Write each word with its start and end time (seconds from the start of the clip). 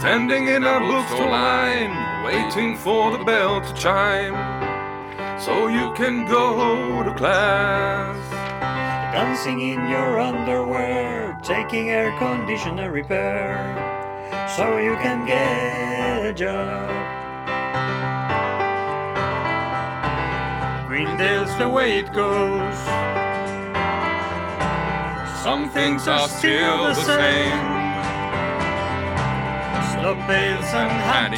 Standing 0.00 0.48
in 0.48 0.64
a 0.64 0.80
bookstore 0.80 1.28
line, 1.28 2.24
waiting 2.24 2.74
for 2.74 3.14
the 3.14 3.22
bell 3.22 3.60
to 3.60 3.74
chime, 3.74 4.32
so 5.38 5.68
you 5.68 5.92
can 5.92 6.24
go 6.24 7.02
to 7.02 7.12
class. 7.12 8.16
Dancing 9.12 9.60
in 9.60 9.90
your 9.90 10.18
underwear, 10.18 11.38
taking 11.42 11.90
air 11.90 12.16
conditioner 12.18 12.90
repair, 12.90 13.58
so 14.56 14.78
you 14.78 14.96
can 15.02 15.26
get 15.26 16.24
a 16.24 16.32
job. 16.32 16.88
Greendale's 20.88 21.54
the 21.58 21.68
way 21.68 21.98
it 21.98 22.10
goes. 22.14 22.78
Some 25.42 25.68
things 25.68 26.08
are 26.08 26.26
still 26.26 26.86
the 26.86 26.94
same. 26.94 27.79
Bales 30.02 30.72
and. 30.72 31.34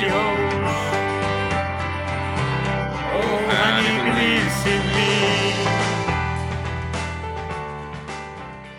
Oh, 3.13 3.39
honey 3.51 3.99
believes 4.09 4.67
in 4.67 4.83
me. 4.95 5.11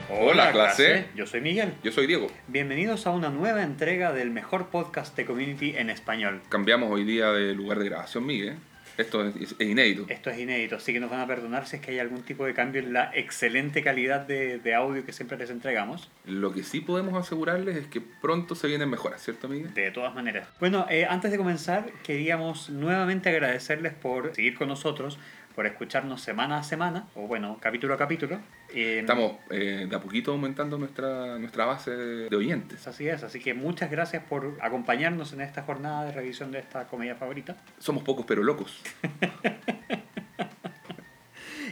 Hola, 0.10 0.54
clase. 0.54 1.08
Yo 1.16 1.26
soy 1.28 1.42
Miguel. 1.42 1.74
Yo 1.84 1.92
soy 1.92 2.08
Diego. 2.08 2.28
Bienvenidos 2.48 3.06
a 3.08 3.12
una 3.12 3.30
nueva 3.30 3.62
entrega 3.62 4.14
del 4.14 4.32
mejor 4.32 4.68
podcast 4.68 5.18
de 5.18 5.26
community 5.26 5.76
en 5.76 5.90
español. 5.90 6.42
Cambiamos 6.48 6.90
hoy 6.90 7.04
día 7.04 7.34
de 7.34 7.54
lugar 7.54 7.80
de 7.80 7.86
grabación, 7.90 8.26
Miguel. 8.26 8.60
Esto 8.98 9.26
es, 9.26 9.56
inédito. 9.60 10.06
Esto 10.10 10.30
es 10.30 10.40
inédito, 10.40 10.76
así 10.76 10.94
que 10.94 11.00
nos 11.00 11.10
van 11.10 11.20
a 11.20 11.28
perdonar 11.28 11.66
si 11.68 11.78
es 11.78 11.82
que 11.82 11.92
hay 11.92 12.00
algún 12.00 12.22
tipo 12.22 12.46
de 12.46 12.54
cambio 12.54 12.82
en 12.82 12.94
la 12.94 13.12
excelente 13.14 13.82
calidad 13.82 14.22
de, 14.22 14.60
de 14.60 14.76
audio 14.76 15.06
que 15.06 15.14
siempre 15.14 15.38
les 15.38 15.50
entregamos. 15.50 16.10
Lo 16.26 16.54
que 16.54 16.64
sí 16.64 16.82
podemos 16.82 17.14
asegurarles 17.16 17.76
es 17.76 17.88
que 17.88 18.02
pronto 18.02 18.56
se 18.56 18.68
vienen 18.68 18.90
mejoras, 18.90 19.24
¿cierto, 19.24 19.48
Miguel? 19.48 19.74
De 19.74 19.92
todas 19.92 20.14
maneras. 20.14 20.48
Bueno, 20.60 20.86
eh, 20.90 21.06
antes 21.10 21.32
de 21.32 21.38
comenzar, 21.38 21.92
queríamos 22.04 22.70
nuevamente 22.70 23.30
agradecerles 23.30 23.94
por 23.94 24.36
seguir 24.36 24.56
con 24.56 24.68
nosotros, 24.68 25.18
por 25.56 25.66
escucharnos 25.66 26.22
semana 26.22 26.58
a 26.58 26.64
semana, 26.64 27.08
o 27.16 27.28
bueno, 27.28 27.58
capítulo 27.60 27.94
a 27.94 27.98
capítulo. 27.98 28.40
Eh, 28.74 29.00
Estamos 29.00 29.34
eh, 29.50 29.86
de 29.90 29.96
a 29.96 30.00
poquito 30.00 30.32
aumentando 30.32 30.78
nuestra, 30.78 31.38
nuestra 31.38 31.66
base 31.66 31.92
de 31.92 32.36
oyentes. 32.36 32.88
Así 32.88 33.08
es, 33.08 33.24
así 33.24 33.40
que 33.40 33.54
muchas 33.54 33.92
gracias 33.92 34.24
por 34.24 34.58
acompañarnos 34.62 35.34
en 35.34 35.42
esta 35.42 35.64
jornada 35.64 36.06
de 36.06 36.12
revisión 36.12 36.52
de 36.52 36.60
esta 36.60 36.88
comedia 36.88 37.16
favorita. 37.16 37.56
Somos 37.80 38.04
pocos 38.04 38.26
pero 38.26 38.44
locos. 38.44 38.82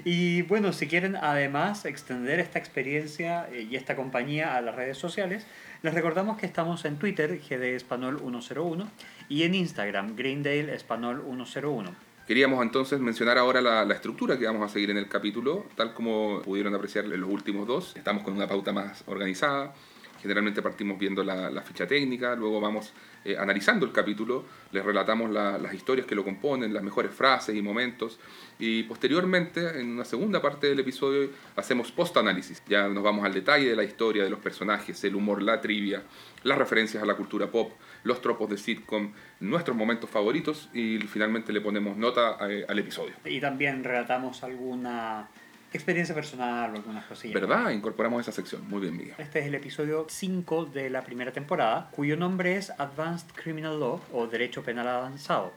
Y 0.03 0.41
bueno, 0.43 0.73
si 0.73 0.87
quieren 0.87 1.15
además 1.15 1.85
extender 1.85 2.39
esta 2.39 2.57
experiencia 2.57 3.47
eh, 3.51 3.67
y 3.69 3.75
esta 3.75 3.95
compañía 3.95 4.55
a 4.55 4.61
las 4.61 4.75
redes 4.75 4.97
sociales, 4.97 5.45
les 5.83 5.93
recordamos 5.93 6.37
que 6.37 6.47
estamos 6.47 6.85
en 6.85 6.97
Twitter, 6.97 7.39
GD 7.39 7.75
Español 7.75 8.19
101, 8.19 8.89
y 9.29 9.43
en 9.43 9.53
Instagram, 9.53 10.15
Greendale 10.15 10.73
Español 10.73 11.23
101. 11.23 12.10
Queríamos 12.31 12.63
entonces 12.63 12.97
mencionar 13.01 13.37
ahora 13.37 13.59
la, 13.59 13.83
la, 13.83 13.93
estructura 13.93 14.39
que 14.39 14.45
vamos 14.45 14.63
a 14.63 14.69
seguir 14.71 14.89
en 14.89 14.95
el 14.95 15.09
capítulo, 15.09 15.65
tal 15.75 15.93
como 15.93 16.41
pudieron 16.41 16.73
apreciar 16.73 17.03
en 17.03 17.19
los 17.19 17.29
últimos 17.29 17.67
dos. 17.67 17.93
Estamos 17.97 18.23
con 18.23 18.33
una 18.33 18.47
pauta 18.47 18.71
más 18.71 19.03
organizada. 19.07 19.73
Generalmente 20.21 20.61
partimos 20.61 20.97
viendo 20.97 21.25
la, 21.25 21.49
la 21.49 21.61
ficha 21.61 21.85
técnica, 21.85 22.33
luego 22.35 22.61
vamos 22.61 22.93
eh, 23.25 23.35
analizando 23.37 23.85
el 23.85 23.91
capítulo, 23.91 24.45
les 24.71 24.85
relatamos 24.85 25.29
la, 25.29 25.57
las 25.57 25.73
historias 25.73 26.07
que 26.07 26.15
lo 26.15 26.23
componen, 26.23 26.73
las 26.73 26.83
mejores 26.83 27.11
frases 27.11 27.55
y 27.55 27.61
momentos, 27.61 28.19
y 28.59 28.83
posteriormente, 28.83 29.79
en 29.79 29.89
una 29.89 30.05
segunda 30.05 30.41
parte 30.41 30.67
del 30.67 30.79
episodio, 30.79 31.29
hacemos 31.55 31.91
post-análisis. 31.91 32.63
Ya 32.67 32.87
nos 32.87 33.03
vamos 33.03 33.25
al 33.25 33.33
detalle 33.33 33.69
de 33.69 33.75
la 33.75 33.83
historia, 33.83 34.23
de 34.23 34.29
los 34.29 34.39
personajes, 34.39 35.03
el 35.03 35.15
humor, 35.15 35.41
la 35.41 35.59
trivia, 35.59 36.03
las 36.43 36.57
referencias 36.57 37.03
a 37.03 37.05
la 37.05 37.15
cultura 37.15 37.47
pop, 37.47 37.73
los 38.03 38.21
tropos 38.21 38.49
de 38.49 38.57
sitcom, 38.57 39.13
nuestros 39.39 39.75
momentos 39.75 40.09
favoritos, 40.09 40.69
y 40.73 40.99
finalmente 40.99 41.53
le 41.53 41.61
ponemos 41.61 41.97
nota 41.97 42.31
a, 42.31 42.45
al 42.67 42.79
episodio. 42.79 43.13
Y 43.25 43.39
también 43.39 43.83
relatamos 43.83 44.43
alguna 44.43 45.27
experiencia 45.73 46.13
personal 46.13 46.71
o 46.71 46.75
algunas 46.75 47.05
cosillas. 47.05 47.33
¿Verdad? 47.33 47.69
Incorporamos 47.71 48.21
esa 48.21 48.31
sección. 48.31 48.67
Muy 48.67 48.81
bien, 48.81 48.97
Miguel. 48.97 49.15
Este 49.17 49.39
es 49.39 49.45
el 49.45 49.55
episodio 49.55 50.05
5 50.09 50.65
de 50.65 50.89
la 50.89 51.03
primera 51.03 51.31
temporada, 51.31 51.89
cuyo 51.91 52.17
nombre 52.17 52.57
es 52.57 52.71
Advanced 52.77 53.29
Criminal 53.33 53.79
Law 53.79 54.01
o 54.11 54.27
Derecho 54.27 54.63
Penal 54.63 54.87
Avanzado. 54.87 55.53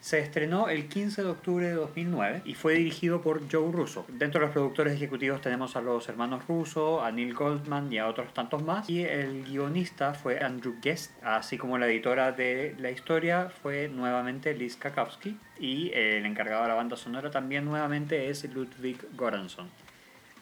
Se 0.00 0.20
estrenó 0.20 0.68
el 0.68 0.88
15 0.88 1.24
de 1.24 1.28
octubre 1.28 1.66
de 1.66 1.72
2009 1.72 2.42
y 2.44 2.54
fue 2.54 2.74
dirigido 2.74 3.22
por 3.22 3.50
Joe 3.50 3.72
Russo. 3.72 4.04
Dentro 4.08 4.40
de 4.40 4.46
los 4.46 4.52
productores 4.52 4.94
ejecutivos 4.94 5.40
tenemos 5.40 5.74
a 5.74 5.80
los 5.80 6.08
hermanos 6.08 6.46
Russo, 6.46 7.02
a 7.02 7.10
Neil 7.10 7.34
Goldman 7.34 7.92
y 7.92 7.98
a 7.98 8.06
otros 8.06 8.32
tantos 8.32 8.62
más. 8.62 8.88
Y 8.88 9.02
el 9.02 9.44
guionista 9.44 10.14
fue 10.14 10.38
Andrew 10.38 10.76
Guest, 10.80 11.12
así 11.24 11.58
como 11.58 11.76
la 11.76 11.86
editora 11.86 12.30
de 12.30 12.76
la 12.78 12.90
historia 12.90 13.50
fue 13.50 13.88
nuevamente 13.88 14.54
Liz 14.54 14.76
Kakowski. 14.76 15.38
Y 15.58 15.90
el 15.92 16.24
encargado 16.24 16.62
de 16.62 16.68
la 16.68 16.74
banda 16.74 16.96
sonora 16.96 17.30
también 17.30 17.64
nuevamente 17.64 18.28
es 18.30 18.44
Ludwig 18.44 18.98
Göransson. 19.18 19.68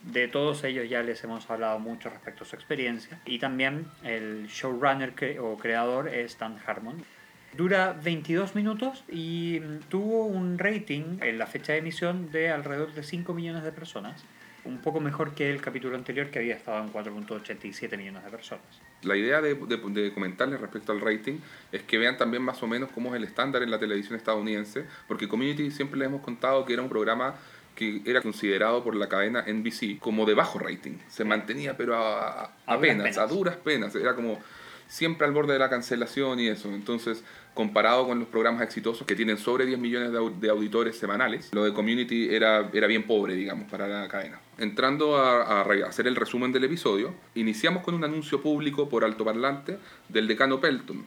De 0.03 0.29
todos 0.29 0.63
ellos 0.65 0.91
ya 0.91 1.03
les 1.03 1.25
hemos 1.25 1.49
hablado 1.49 1.79
mucho 1.79 2.11
respecto 2.11 2.45
a 2.45 2.47
su 2.47 2.55
experiencia. 2.57 3.19
Y 3.25 3.39
también 3.39 3.87
el 4.03 4.47
showrunner 4.49 5.15
o 5.41 5.57
creador 5.57 6.09
es 6.09 6.39
Dan 6.39 6.59
Harmon. 6.67 7.03
Dura 7.57 7.97
22 8.03 8.57
minutos 8.57 9.05
y 9.09 9.61
tuvo 9.89 10.27
un 10.27 10.59
rating 10.59 11.19
en 11.21 11.39
la 11.39 11.47
fecha 11.47 11.73
de 11.73 11.79
emisión 11.79 12.33
de 12.33 12.51
alrededor 12.51 12.93
de 12.95 13.05
5 13.05 13.33
millones 13.33 13.63
de 13.63 13.71
personas. 13.71 14.25
Un 14.65 14.79
poco 14.79 14.99
mejor 14.99 15.35
que 15.35 15.51
el 15.51 15.61
capítulo 15.61 15.95
anterior 15.95 16.31
que 16.31 16.41
había 16.41 16.57
estado 16.57 16.83
en 16.83 16.93
4.87 16.93 17.97
millones 17.97 18.25
de 18.25 18.31
personas. 18.31 18.65
La 19.03 19.15
idea 19.15 19.41
de, 19.41 19.55
de, 19.55 19.77
de, 19.77 20.13
comentarles 20.13 20.61
respecto 20.61 20.91
al 20.91 21.01
rating 21.01 21.39
es 21.71 21.83
que 21.83 21.99
vean 21.99 22.17
también 22.17 22.43
más 22.43 22.63
o 22.63 22.67
menos 22.67 22.91
cómo 22.91 23.11
es 23.11 23.17
el 23.21 23.25
estándar 23.25 23.63
en 23.63 23.71
la 23.71 23.79
televisión 23.79 24.17
estadounidense, 24.17 24.87
porque 25.07 25.29
Community 25.29 25.71
siempre 25.71 25.99
les 25.99 26.09
hemos 26.09 26.23
contado 26.23 26.65
que 26.65 26.73
era 26.73 26.83
un 26.83 26.89
programa 26.89 27.35
que 27.77 28.03
era 28.05 28.21
considerado 28.23 28.83
por 28.83 28.97
la 28.97 29.09
cadena 29.09 29.45
NBC 29.47 29.99
como 30.01 30.27
de 30.27 30.35
bajo 30.35 30.59
rating. 30.59 30.99
Se 31.09 31.25
mantenía 31.25 31.77
pero 31.77 31.97
a, 31.97 32.31
a, 32.31 32.45
a 32.67 32.75
apenas, 32.75 33.05
penas. 33.05 33.19
a 33.19 33.27
duras 33.27 33.57
penas. 33.57 33.95
Era 33.95 34.15
como 34.15 34.41
siempre 34.89 35.27
al 35.27 35.33
borde 35.33 35.55
de 35.55 35.59
la 35.59 35.71
cancelación 35.71 36.41
y 36.41 36.49
eso. 36.49 36.69
Entonces, 36.69 37.25
comparado 37.55 38.07
con 38.07 38.19
los 38.19 38.29
programas 38.29 38.63
exitosos 38.63 39.07
que 39.07 39.15
tienen 39.15 39.39
sobre 39.39 39.67
10 39.67 39.79
millones 39.79 40.13
de 40.41 40.51
auditores 40.51 40.97
semanales, 40.97 41.51
lo 41.53 41.65
de 41.65 41.73
Community 41.73 42.35
era, 42.35 42.71
era 42.73 42.87
bien 42.87 43.05
pobre, 43.05 43.35
digamos, 43.35 43.71
para 43.71 43.87
la 43.87 44.09
cadena. 44.09 44.41
Entrando 44.59 45.17
a, 45.17 45.61
a, 45.61 45.87
hacer 45.87 46.07
el 46.07 46.17
resumen 46.17 46.53
del 46.53 46.65
episodio, 46.65 47.15
iniciamos 47.35 47.83
con 47.83 47.95
un 47.95 48.05
anuncio 48.05 48.43
público 48.43 48.89
por 48.89 49.05
altoparlante 49.05 49.79
del 50.09 50.29
decano 50.29 50.61
Pelton, 50.61 51.05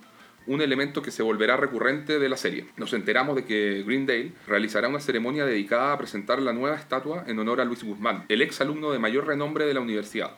un 0.48 0.62
elemento 0.62 1.02
que 1.02 1.12
se 1.12 1.24
volverá 1.24 1.58
recurrente 1.58 2.20
de 2.20 2.30
la 2.30 2.38
serie. 2.38 2.68
Nos 2.78 2.94
enteramos 2.94 3.36
de 3.36 3.46
que 3.46 3.84
Greendale 3.86 4.32
realizará 4.48 4.88
una 4.88 5.00
ceremonia 5.00 5.46
dedicada 5.46 5.94
a 5.94 5.98
presentar 5.98 6.42
la 6.42 6.54
nueva 6.54 6.78
estatua 6.78 7.26
en 7.28 7.38
honor 7.40 7.62
a 7.62 7.66
Luis 7.66 7.84
Guzmán, 7.84 8.26
el 8.30 8.42
ex 8.42 8.62
alumno 8.62 8.92
de 8.92 9.00
mayor 9.00 9.28
renombre 9.28 9.66
de 9.66 9.74
la 9.74 9.82
universidad. 9.82 10.32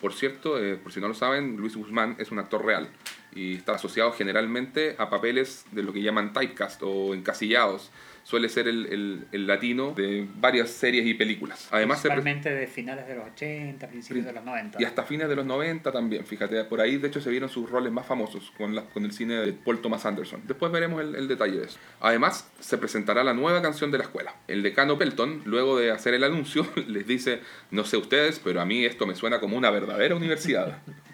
Por 0.00 0.14
cierto, 0.14 0.58
eh, 0.58 0.76
por 0.76 0.92
si 0.92 1.00
no 1.00 1.08
lo 1.08 1.14
saben, 1.14 1.56
Luis 1.56 1.76
Guzmán 1.76 2.16
es 2.18 2.30
un 2.30 2.38
actor 2.38 2.64
real 2.64 2.88
y 3.34 3.56
está 3.56 3.72
asociado 3.72 4.12
generalmente 4.12 4.96
a 4.98 5.10
papeles 5.10 5.66
de 5.72 5.82
lo 5.82 5.92
que 5.92 6.02
llaman 6.02 6.32
typecast 6.32 6.82
o 6.82 7.14
encasillados. 7.14 7.90
Suele 8.22 8.48
ser 8.48 8.68
el, 8.68 8.86
el, 8.86 9.26
el 9.32 9.46
latino 9.46 9.92
de 9.92 10.26
varias 10.36 10.70
series 10.70 11.06
y 11.06 11.14
películas. 11.14 11.68
Además, 11.70 12.00
Principalmente 12.00 12.50
de 12.50 12.66
finales 12.66 13.06
de 13.06 13.14
los 13.14 13.26
80, 13.28 13.88
principios 13.88 14.26
de 14.26 14.32
los 14.32 14.44
90. 14.44 14.80
Y 14.80 14.84
hasta 14.84 15.02
fines 15.04 15.28
de 15.28 15.36
los 15.36 15.46
90 15.46 15.90
también, 15.90 16.24
fíjate. 16.24 16.62
Por 16.64 16.80
ahí, 16.80 16.96
de 16.98 17.08
hecho, 17.08 17.20
se 17.20 17.30
vieron 17.30 17.48
sus 17.48 17.68
roles 17.68 17.92
más 17.92 18.06
famosos 18.06 18.52
con, 18.56 18.74
la, 18.74 18.82
con 18.82 19.04
el 19.04 19.12
cine 19.12 19.34
de 19.34 19.52
Paul 19.52 19.80
Thomas 19.80 20.06
Anderson. 20.06 20.42
Después 20.46 20.70
veremos 20.70 21.00
el, 21.00 21.14
el 21.14 21.28
detalle 21.28 21.58
de 21.58 21.64
eso. 21.64 21.78
Además, 22.00 22.50
se 22.60 22.78
presentará 22.78 23.24
la 23.24 23.34
nueva 23.34 23.62
canción 23.62 23.90
de 23.90 23.98
la 23.98 24.04
escuela. 24.04 24.34
El 24.48 24.62
decano 24.62 24.98
Pelton, 24.98 25.42
luego 25.44 25.78
de 25.78 25.90
hacer 25.90 26.14
el 26.14 26.24
anuncio, 26.24 26.66
les 26.86 27.06
dice, 27.06 27.40
no 27.70 27.84
sé 27.84 27.96
ustedes, 27.96 28.40
pero 28.42 28.60
a 28.60 28.66
mí 28.66 28.84
esto 28.84 29.06
me 29.06 29.14
suena 29.14 29.40
como 29.40 29.56
una 29.56 29.70
verdadera 29.70 30.14
universidad. 30.14 30.78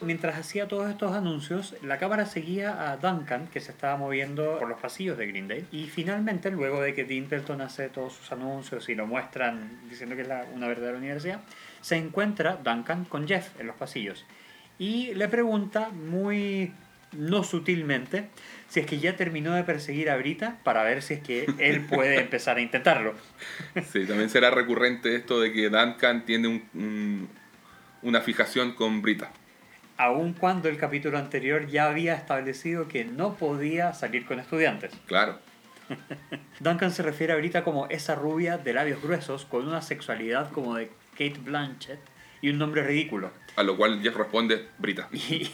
Mientras 0.00 0.36
hacía 0.36 0.68
todos 0.68 0.90
estos 0.90 1.12
anuncios, 1.12 1.74
la 1.82 1.98
cámara 1.98 2.26
seguía 2.26 2.90
a 2.90 2.96
Duncan, 2.96 3.48
que 3.48 3.60
se 3.60 3.72
estaba 3.72 3.96
moviendo 3.96 4.58
por 4.58 4.68
los 4.68 4.80
pasillos 4.80 5.16
de 5.16 5.26
Greendale. 5.26 5.64
Y 5.72 5.86
finalmente, 5.86 6.50
luego 6.50 6.80
de 6.82 6.94
que 6.94 7.04
Dean 7.04 7.26
Pelton 7.26 7.60
hace 7.60 7.88
todos 7.88 8.12
sus 8.12 8.32
anuncios 8.32 8.88
y 8.88 8.94
lo 8.94 9.06
muestran 9.06 9.80
diciendo 9.88 10.16
que 10.16 10.22
es 10.22 10.28
la, 10.28 10.44
una 10.52 10.68
verdadera 10.68 10.98
universidad, 10.98 11.40
se 11.80 11.96
encuentra 11.96 12.56
Duncan 12.62 13.04
con 13.04 13.26
Jeff 13.26 13.58
en 13.60 13.66
los 13.66 13.76
pasillos. 13.76 14.24
Y 14.78 15.14
le 15.14 15.28
pregunta 15.28 15.90
muy 15.90 16.72
no 17.12 17.44
sutilmente 17.44 18.30
si 18.68 18.80
es 18.80 18.86
que 18.86 18.98
ya 18.98 19.16
terminó 19.16 19.54
de 19.54 19.64
perseguir 19.64 20.08
a 20.08 20.16
Brita 20.16 20.58
para 20.64 20.82
ver 20.82 21.02
si 21.02 21.14
es 21.14 21.20
que 21.20 21.46
él 21.58 21.82
puede 21.82 22.18
empezar 22.20 22.56
a 22.56 22.60
intentarlo. 22.60 23.14
Sí, 23.92 24.06
también 24.06 24.30
será 24.30 24.50
recurrente 24.50 25.14
esto 25.14 25.40
de 25.40 25.52
que 25.52 25.68
Duncan 25.68 26.24
tiene 26.24 26.48
un, 26.48 26.62
un, 26.74 27.28
una 28.02 28.22
fijación 28.22 28.72
con 28.72 29.02
Brita 29.02 29.30
aun 29.96 30.32
cuando 30.32 30.68
el 30.68 30.78
capítulo 30.78 31.18
anterior 31.18 31.66
ya 31.66 31.86
había 31.88 32.14
establecido 32.14 32.88
que 32.88 33.04
no 33.04 33.34
podía 33.34 33.92
salir 33.94 34.24
con 34.26 34.38
estudiantes. 34.40 34.92
Claro. 35.06 35.38
Duncan 36.60 36.90
se 36.92 37.02
refiere 37.02 37.32
a 37.32 37.36
Brita 37.36 37.64
como 37.64 37.86
esa 37.88 38.14
rubia 38.14 38.58
de 38.58 38.72
labios 38.72 39.02
gruesos 39.02 39.44
con 39.44 39.66
una 39.68 39.82
sexualidad 39.82 40.50
como 40.50 40.76
de 40.76 40.90
Kate 41.12 41.38
Blanchett 41.42 42.00
y 42.40 42.50
un 42.50 42.58
nombre 42.58 42.82
ridículo. 42.82 43.30
A 43.56 43.62
lo 43.62 43.76
cual 43.76 44.00
Jeff 44.02 44.16
responde, 44.16 44.68
Brita. 44.78 45.08
Y, 45.12 45.50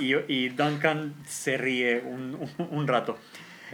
y, 0.00 0.14
y 0.28 0.48
Duncan 0.50 1.14
se 1.26 1.56
ríe 1.56 2.00
un, 2.00 2.34
un- 2.58 2.68
un 2.70 2.86
rato. 2.88 3.18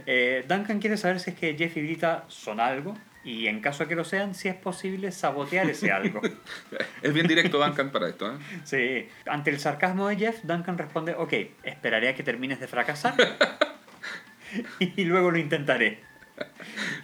Eh, 0.07 0.43
Duncan 0.47 0.79
quiere 0.79 0.97
saber 0.97 1.19
si 1.19 1.29
es 1.31 1.35
que 1.37 1.55
Jeff 1.55 1.77
y 1.77 1.81
Brita 1.83 2.25
son 2.27 2.59
algo 2.59 2.97
y 3.23 3.47
en 3.47 3.61
caso 3.61 3.83
de 3.83 3.89
que 3.89 3.95
lo 3.95 4.03
sean, 4.03 4.35
si 4.35 4.49
es 4.49 4.55
posible 4.55 5.11
sabotear 5.11 5.69
ese 5.69 5.91
algo. 5.91 6.21
Es 7.01 7.13
bien 7.13 7.27
directo 7.27 7.57
Duncan 7.57 7.91
para 7.91 8.09
esto, 8.09 8.31
¿eh? 8.31 8.37
Sí. 8.63 9.09
Ante 9.25 9.49
el 9.49 9.59
sarcasmo 9.59 10.07
de 10.07 10.15
Jeff, 10.17 10.43
Duncan 10.43 10.77
responde, 10.77 11.13
ok, 11.15 11.33
esperaré 11.63 12.09
a 12.09 12.15
que 12.15 12.23
termines 12.23 12.59
de 12.59 12.67
fracasar 12.67 13.15
y 14.79 15.03
luego 15.05 15.31
lo 15.31 15.37
intentaré. 15.37 15.99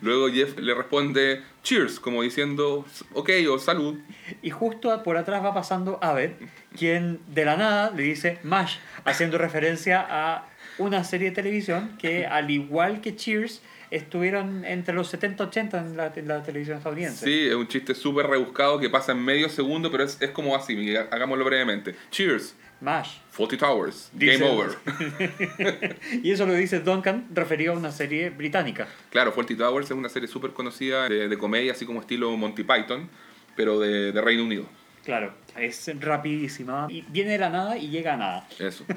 Luego 0.02 0.30
Jeff 0.30 0.58
le 0.58 0.74
responde, 0.74 1.44
cheers, 1.64 2.00
como 2.00 2.24
diciendo, 2.24 2.86
ok, 3.14 3.30
o 3.50 3.60
salud. 3.60 4.00
Y 4.42 4.50
justo 4.50 5.04
por 5.04 5.18
atrás 5.18 5.44
va 5.44 5.54
pasando 5.54 6.00
Abed, 6.02 6.32
quien 6.76 7.20
de 7.28 7.46
la 7.46 7.58
nada 7.58 7.92
le 7.92 8.04
dice 8.04 8.40
MASH, 8.44 8.78
haciendo 9.06 9.38
referencia 9.38 10.06
a 10.10 10.48
una 10.78 11.04
serie 11.04 11.30
de 11.30 11.36
televisión 11.36 11.98
que, 11.98 12.26
al 12.26 12.50
igual 12.50 13.02
que 13.02 13.16
Cheers, 13.16 13.62
estuvieron 13.92 14.66
entre 14.66 14.94
los 14.94 15.14
70-80 15.14 15.78
en 15.80 15.98
la, 15.98 16.12
en 16.16 16.28
la 16.28 16.44
televisión 16.44 16.78
estadounidense. 16.78 17.26
Sí, 17.26 17.48
es 17.48 17.56
un 17.56 17.68
chiste 17.68 17.96
súper 17.96 18.28
rebuscado 18.28 18.80
que 18.80 18.90
pasa 18.90 19.12
en 19.14 19.24
medio 19.24 19.50
segundo, 19.50 19.92
pero 19.92 20.04
es, 20.04 20.22
es 20.22 20.30
como 20.32 20.56
así, 20.56 20.76
Miguel, 20.76 21.08
hagámoslo 21.12 21.44
brevemente. 21.46 21.96
Cheers, 22.12 22.56
MASH. 22.82 23.18
Faulty 23.32 23.58
Towers, 23.58 24.10
Dice- 24.14 24.38
Game 24.38 24.52
Over. 24.52 24.78
Y 26.24 26.32
eso 26.32 26.46
lo 26.46 26.54
dice 26.54 26.80
Duncan 26.82 27.28
referido 27.34 27.74
a 27.74 27.78
una 27.78 27.92
serie 27.92 28.30
británica. 28.30 28.88
Claro, 29.10 29.32
Faulty 29.32 29.56
Towers 29.56 29.88
es 29.88 29.92
una 29.98 30.10
serie 30.10 30.28
súper 30.28 30.52
conocida 30.52 31.08
de, 31.10 31.28
de 31.28 31.38
comedia, 31.38 31.72
así 31.74 31.86
como 31.86 32.00
estilo 32.02 32.36
Monty 32.38 32.64
Python, 32.64 33.10
pero 33.56 33.80
de, 33.80 34.12
de 34.12 34.22
Reino 34.22 34.44
Unido. 34.44 34.66
Claro, 35.04 35.34
es 35.58 35.90
rapidísima. 36.00 36.88
Y 36.90 37.02
viene 37.10 37.32
de 37.32 37.38
la 37.40 37.50
nada 37.50 37.78
y 37.78 37.90
llega 37.90 38.14
a 38.14 38.18
nada. 38.18 38.48
Eso. 38.60 38.86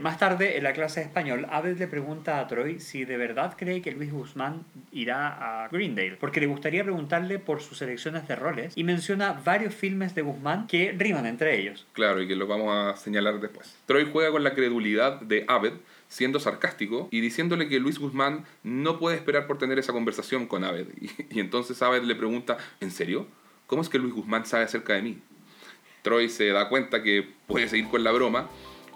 Más 0.00 0.18
tarde, 0.18 0.56
en 0.56 0.64
la 0.64 0.72
clase 0.72 1.00
de 1.00 1.06
español, 1.06 1.46
Abed 1.50 1.76
le 1.78 1.88
pregunta 1.88 2.38
a 2.38 2.46
Troy 2.46 2.78
si 2.78 3.04
de 3.04 3.16
verdad 3.16 3.54
cree 3.58 3.82
que 3.82 3.90
Luis 3.90 4.12
Guzmán 4.12 4.64
irá 4.92 5.64
a 5.64 5.68
Greendale, 5.68 6.16
porque 6.20 6.40
le 6.40 6.46
gustaría 6.46 6.84
preguntarle 6.84 7.38
por 7.38 7.60
sus 7.60 7.78
selecciones 7.78 8.28
de 8.28 8.36
roles 8.36 8.72
y 8.76 8.84
menciona 8.84 9.32
varios 9.32 9.74
filmes 9.74 10.14
de 10.14 10.22
Guzmán 10.22 10.68
que 10.68 10.94
riman 10.96 11.26
entre 11.26 11.58
ellos. 11.58 11.86
Claro, 11.94 12.22
y 12.22 12.28
que 12.28 12.36
lo 12.36 12.46
vamos 12.46 12.72
a 12.72 12.96
señalar 12.96 13.40
después. 13.40 13.76
Troy 13.86 14.08
juega 14.10 14.30
con 14.30 14.44
la 14.44 14.54
credulidad 14.54 15.20
de 15.20 15.44
Abed, 15.48 15.72
siendo 16.08 16.38
sarcástico 16.38 17.08
y 17.10 17.20
diciéndole 17.20 17.68
que 17.68 17.80
Luis 17.80 17.98
Guzmán 17.98 18.44
no 18.62 18.98
puede 18.98 19.16
esperar 19.16 19.46
por 19.46 19.58
tener 19.58 19.78
esa 19.78 19.92
conversación 19.92 20.46
con 20.46 20.64
Abed. 20.64 20.86
Y, 21.00 21.38
y 21.38 21.40
entonces 21.40 21.80
Abed 21.82 22.02
le 22.02 22.14
pregunta, 22.14 22.56
¿en 22.80 22.90
serio? 22.90 23.26
¿Cómo 23.66 23.82
es 23.82 23.88
que 23.88 23.98
Luis 23.98 24.14
Guzmán 24.14 24.46
sabe 24.46 24.64
acerca 24.64 24.94
de 24.94 25.02
mí? 25.02 25.18
Troy 26.02 26.28
se 26.28 26.48
da 26.48 26.68
cuenta 26.68 27.02
que 27.02 27.28
puede 27.46 27.68
seguir 27.68 27.88
con 27.88 28.04
la 28.04 28.12
broma 28.12 28.48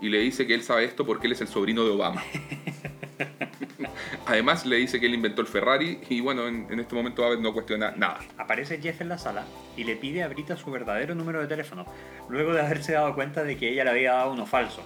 y 0.03 0.09
le 0.09 0.19
dice 0.19 0.47
que 0.47 0.55
él 0.55 0.63
sabe 0.63 0.85
esto 0.85 1.07
porque 1.07 1.29
él 1.29 1.33
es 1.33 1.41
el 1.41 1.49
sobrino 1.49 1.85
de 1.85 1.91
Obama. 1.91 2.23
Además 4.27 4.67
le 4.67 4.77
dice 4.77 5.01
que 5.01 5.07
él 5.07 5.15
inventó 5.15 5.41
el 5.41 5.47
Ferrari 5.47 6.01
y 6.11 6.21
bueno, 6.21 6.49
en, 6.49 6.67
en 6.71 6.81
este 6.81 6.95
momento 6.95 7.25
Abed 7.25 7.39
no 7.39 7.53
cuestiona 7.53 7.93
nada. 7.93 8.19
Aparece 8.37 8.81
Jeff 8.81 9.01
en 9.01 9.09
la 9.09 9.19
sala 9.19 9.45
y 9.77 9.85
le 9.85 9.97
pide 9.97 10.23
a 10.23 10.29
Brita 10.29 10.57
su 10.57 10.71
verdadero 10.71 11.15
número 11.15 11.41
de 11.41 11.47
teléfono, 11.47 11.87
luego 12.29 12.53
de 12.53 12.61
haberse 12.61 12.93
dado 12.93 13.15
cuenta 13.15 13.45
de 13.45 13.57
que 13.57 13.71
ella 13.71 13.85
le 13.85 13.91
había 13.91 14.15
dado 14.15 14.33
uno 14.33 14.45
falso. 14.45 14.83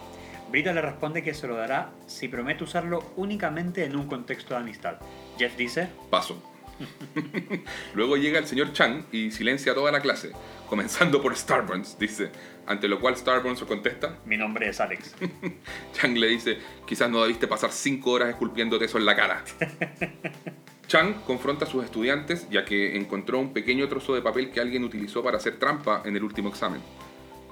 Brita 0.51 0.73
le 0.73 0.83
responde 0.83 1.23
que 1.23 1.35
se 1.35 1.47
lo 1.47 1.57
dará 1.57 1.91
si 2.07 2.29
promete 2.29 2.65
usarlo 2.65 3.13
únicamente 3.17 3.85
en 3.85 3.97
un 3.97 4.07
contexto 4.07 4.55
de 4.55 4.61
amistad. 4.61 4.97
Jeff 5.39 5.57
dice, 5.57 5.89
Paso. 6.11 6.56
Luego 7.95 8.17
llega 8.17 8.39
el 8.39 8.47
señor 8.47 8.73
Chang 8.73 9.05
y 9.13 9.31
silencia 9.31 9.73
a 9.73 9.75
toda 9.75 9.93
la 9.93 10.01
clase, 10.01 10.33
comenzando 10.69 11.23
por 11.23 11.37
Starburns, 11.37 11.99
dice, 11.99 12.31
ante 12.67 12.89
lo 12.89 13.01
cual 13.01 13.17
Starburns 13.17 13.63
contesta. 13.63 14.19
mi 14.25 14.37
nombre 14.37 14.69
es 14.69 14.81
Alex. 14.81 15.15
Chang 15.93 16.17
le 16.17 16.29
dice, 16.29 16.59
quizás 16.87 17.11
no 17.11 17.23
debiste 17.23 17.47
pasar 17.47 17.73
cinco 17.73 18.13
horas 18.13 18.31
esculpiéndote 18.31 18.85
eso 18.85 18.99
en 18.99 19.07
la 19.07 19.17
cara. 19.17 19.45
Chang 20.87 21.15
confronta 21.27 21.65
a 21.65 21.69
sus 21.69 21.85
estudiantes 21.85 22.49
ya 22.49 22.65
que 22.65 22.97
encontró 22.97 23.41
un 23.41 23.53
pequeño 23.53 23.89
trozo 23.89 24.15
de 24.15 24.23
papel 24.23 24.51
que 24.53 24.61
alguien 24.61 24.85
utilizó 24.85 25.23
para 25.23 25.39
hacer 25.39 25.59
trampa 25.59 26.03
en 26.05 26.17
el 26.17 26.23
último 26.23 26.49
examen. 26.49 26.81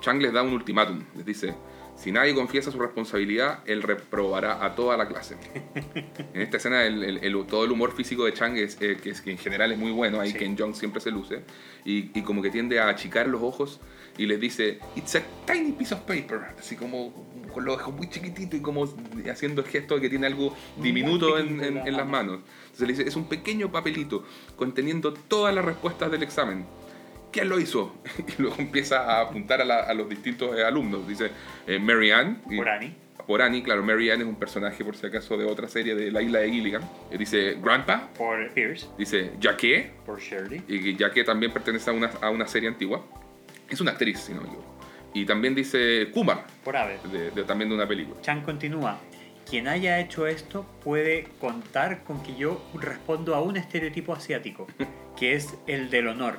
Chang 0.00 0.20
les 0.20 0.32
da 0.32 0.42
un 0.42 0.52
ultimátum, 0.52 1.02
les 1.16 1.24
dice, 1.24 1.54
si 1.96 2.10
nadie 2.12 2.34
confiesa 2.34 2.70
su 2.70 2.78
responsabilidad, 2.78 3.60
él 3.66 3.82
reprobará 3.82 4.64
a 4.64 4.74
toda 4.74 4.96
la 4.96 5.06
clase. 5.08 5.36
En 6.34 6.40
esta 6.40 6.56
escena 6.56 6.84
el- 6.84 7.02
el- 7.04 7.18
el- 7.18 7.46
todo 7.46 7.64
el 7.64 7.70
humor 7.72 7.92
físico 7.94 8.24
de 8.24 8.32
Chang 8.32 8.56
es, 8.56 8.76
eh, 8.80 8.96
que, 9.02 9.10
es- 9.10 9.20
que 9.20 9.30
en 9.30 9.38
general 9.38 9.72
es 9.72 9.78
muy 9.78 9.92
bueno, 9.92 10.20
ahí 10.20 10.32
Sí. 10.32 10.38
Ken 10.38 10.56
Jeong 10.56 10.74
siempre 10.74 11.00
se 11.00 11.10
luce, 11.10 11.42
y, 11.84 12.10
y 12.18 12.22
como 12.22 12.42
que 12.42 12.50
tiende 12.50 12.80
a 12.80 12.88
achicar 12.88 13.28
los 13.28 13.42
ojos 13.42 13.80
y 14.18 14.26
les 14.26 14.38
dice, 14.40 14.78
it's 14.96 15.14
a 15.16 15.22
tiny 15.46 15.72
piece 15.72 15.94
of 15.94 16.00
paper, 16.00 16.40
así 16.58 16.76
como 16.76 17.12
con 17.52 17.64
los 17.64 17.76
ojos 17.80 17.94
muy 17.94 18.08
chiquititos 18.10 18.58
y 18.58 18.62
como 18.62 18.84
haciendo 19.30 19.62
el 19.62 19.68
gesto 19.68 19.94
de 19.96 20.00
que 20.00 20.10
tiene 20.10 20.26
algo 20.26 20.54
diminuto 20.76 21.38
en, 21.38 21.60
en- 21.62 21.64
en 21.64 21.74
la 21.76 21.84
en 21.86 21.96
las 21.96 22.06
mano. 22.06 22.32
manos. 22.32 22.44
Entonces 22.64 22.86
le 22.88 22.92
dice, 22.94 23.08
es 23.08 23.16
un 23.16 23.28
pequeño 23.28 23.70
papelito 23.70 24.24
conteniendo 24.56 25.14
todas 25.14 25.54
las 25.54 25.64
respuestas 25.64 26.10
del 26.10 26.22
examen. 26.24 26.66
¿Quién 27.34 27.48
lo 27.48 27.58
hizo? 27.58 27.92
Y 28.38 28.40
luego 28.42 28.56
empieza 28.58 29.00
a 29.00 29.20
apuntar 29.22 29.60
a, 29.60 29.64
la- 29.64 29.80
a 29.82 29.92
los 29.92 30.08
distintos 30.08 30.56
eh, 30.56 30.64
alumnos. 30.64 31.06
Dice 31.08 31.30
eh, 31.66 31.78
Mary 31.80 32.12
Ann. 32.12 32.40
y- 32.48 32.56
Por 32.56 32.68
Annie. 32.68 32.94
por 33.26 33.42
Annie, 33.42 33.62
claro, 33.62 33.82
Mary 33.82 34.08
Ann 34.10 34.20
es 34.20 34.26
un 34.26 34.36
personaje, 34.36 34.84
por 34.84 34.94
si 34.96 35.06
acaso, 35.06 35.36
de 35.36 35.44
otra 35.44 35.66
serie 35.66 35.94
de 35.96 36.12
la 36.12 36.22
isla 36.22 36.38
de 36.38 36.50
Gilligan. 36.52 36.82
Eh, 37.10 37.18
Dice 37.18 37.56
Grandpa, 37.60 38.08
Por 38.16 38.48
Pierce. 38.52 38.86
dice 38.96 39.32
Jackie, 39.40 39.86
Por 40.06 40.20
Shirley. 40.20 40.62
y 40.68 40.94
Jackie 40.96 41.24
también 41.24 41.52
pertenece 41.52 41.90
a 41.90 41.92
una, 41.92 42.10
a 42.20 42.30
una 42.30 42.46
serie 42.46 42.68
antigua. 42.68 43.04
Es 43.68 43.80
una 43.80 43.90
actriz, 43.92 44.20
si 44.20 44.32
no 44.32 44.42
me 44.42 44.46
equivoco. 44.48 44.74
Y 45.12 45.24
también 45.26 45.54
dice 45.56 46.08
Kumar, 46.12 46.46
Por 46.62 46.76
Abed. 46.76 47.00
de, 47.00 47.30
de- 47.32 47.44
también 47.44 47.68
de 47.70 47.74
una 47.74 47.88
película. 47.88 48.20
Chan 48.20 48.42
continúa. 48.42 48.98
Quien 49.50 49.68
haya 49.68 49.98
hecho 50.00 50.26
esto 50.26 50.64
puede 50.84 51.24
contar 51.40 52.04
con 52.04 52.22
que 52.22 52.34
yo 52.36 52.64
respondo 52.74 53.34
a 53.34 53.42
un 53.42 53.56
estereotipo 53.56 54.12
asiático, 54.14 54.66
que 55.18 55.34
es 55.34 55.54
el 55.66 55.90
del 55.90 56.08
honor. 56.08 56.38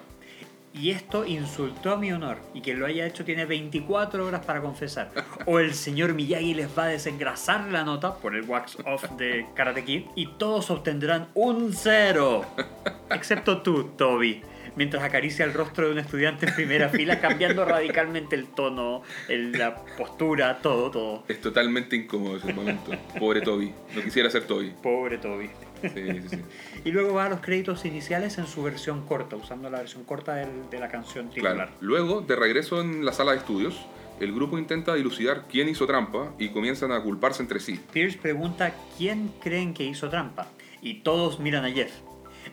Y 0.78 0.92
esto 0.92 1.26
insultó 1.26 1.92
a 1.94 1.98
mi 1.98 2.12
honor, 2.12 2.38
y 2.54 2.60
quien 2.62 2.80
lo 2.80 2.86
haya 2.86 3.06
hecho 3.08 3.24
tiene 3.24 3.46
24 3.46 4.26
horas 4.26 4.46
para 4.46 4.62
confesar. 4.62 5.12
O 5.46 5.60
el 5.60 5.74
señor 5.74 6.14
Miyagi 6.14 6.54
les 6.54 6.68
va 6.78 6.84
a 6.86 6.88
desengrasar 6.88 7.72
la 7.72 7.84
nota 7.84 8.16
por 8.16 8.36
el 8.36 8.44
wax 8.44 8.78
off 8.86 9.10
de 9.12 9.46
Karate 9.56 9.86
Kid, 9.86 10.04
y 10.16 10.28
todos 10.38 10.70
obtendrán 10.72 11.28
un 11.34 11.72
cero. 11.74 12.44
Excepto 13.10 13.62
tú, 13.62 13.86
Toby. 13.98 14.42
Mientras 14.76 15.04
acaricia 15.04 15.46
el 15.46 15.54
rostro 15.54 15.86
de 15.86 15.94
un 15.94 16.00
estudiante 16.00 16.48
en 16.48 16.54
primera 16.56 16.90
fila, 16.90 17.22
cambiando 17.22 17.64
radicalmente 17.64 18.36
el 18.36 18.48
tono, 18.48 19.04
el- 19.30 19.54
la 19.54 19.78
postura, 19.98 20.58
todo, 20.62 20.92
todo. 20.92 21.24
Es 21.30 21.40
totalmente 21.40 21.96
incómodo 21.96 22.36
ese 22.36 22.54
momento. 22.54 22.92
Pobre 23.18 23.40
Toby. 23.40 23.72
No 23.96 24.02
quisiera 24.02 24.30
ser 24.30 24.44
Toby. 24.44 24.74
Pobre 24.84 25.18
Toby. 25.20 25.50
Sí, 25.82 25.90
sí, 25.96 26.22
sí. 26.30 26.42
Y 26.86 26.92
luego 26.92 27.14
va 27.16 27.26
a 27.26 27.30
los 27.30 27.40
créditos 27.42 27.84
iniciales 27.86 28.38
en 28.38 28.48
su 28.48 28.62
versión 28.64 29.06
corta, 29.06 29.36
usando 29.36 29.70
la 29.70 29.80
versión 29.80 30.04
corta 30.04 30.36
del- 30.36 30.70
de 30.70 30.80
la 30.80 30.88
canción 30.90 31.30
titular. 31.30 31.56
Claro. 31.56 31.72
Luego, 31.82 32.22
de 32.22 32.36
regreso 32.36 32.82
en 32.82 33.04
la 33.06 33.12
sala 33.14 33.32
de 33.32 33.40
estudios, 33.40 33.86
el 34.20 34.34
grupo 34.34 34.58
intenta 34.58 34.94
dilucidar 34.96 35.46
quién 35.50 35.68
hizo 35.68 35.86
trampa 35.88 36.32
y 36.40 36.50
comienzan 36.50 36.92
a 36.92 37.02
culparse 37.02 37.42
entre 37.42 37.60
sí. 37.60 37.80
Pierce 37.92 38.18
pregunta 38.18 38.74
quién 38.98 39.32
creen 39.42 39.74
que 39.74 39.84
hizo 39.84 40.10
trampa 40.10 40.48
y 40.82 40.96
todos 41.02 41.40
miran 41.40 41.66
a 41.66 41.72
Jeff. 41.72 41.92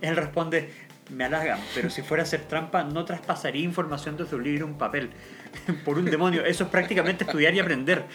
Él 0.00 0.17
responde, 0.17 0.71
me 1.11 1.25
halagan, 1.25 1.61
pero 1.75 1.91
si 1.91 2.00
fuera 2.02 2.23
a 2.23 2.26
hacer 2.26 2.41
trampa 2.49 2.83
no 2.85 3.05
traspasaría 3.05 3.62
información 3.62 4.17
desde 4.17 4.35
un 4.35 4.43
libro 4.45 4.64
a 4.67 4.69
un 4.71 4.79
papel. 4.79 5.11
Por 5.85 5.99
un 5.99 6.07
demonio, 6.07 6.45
eso 6.45 6.64
es 6.64 6.71
prácticamente 6.71 7.25
estudiar 7.25 7.55
y 7.55 7.61
aprender. 7.61 8.07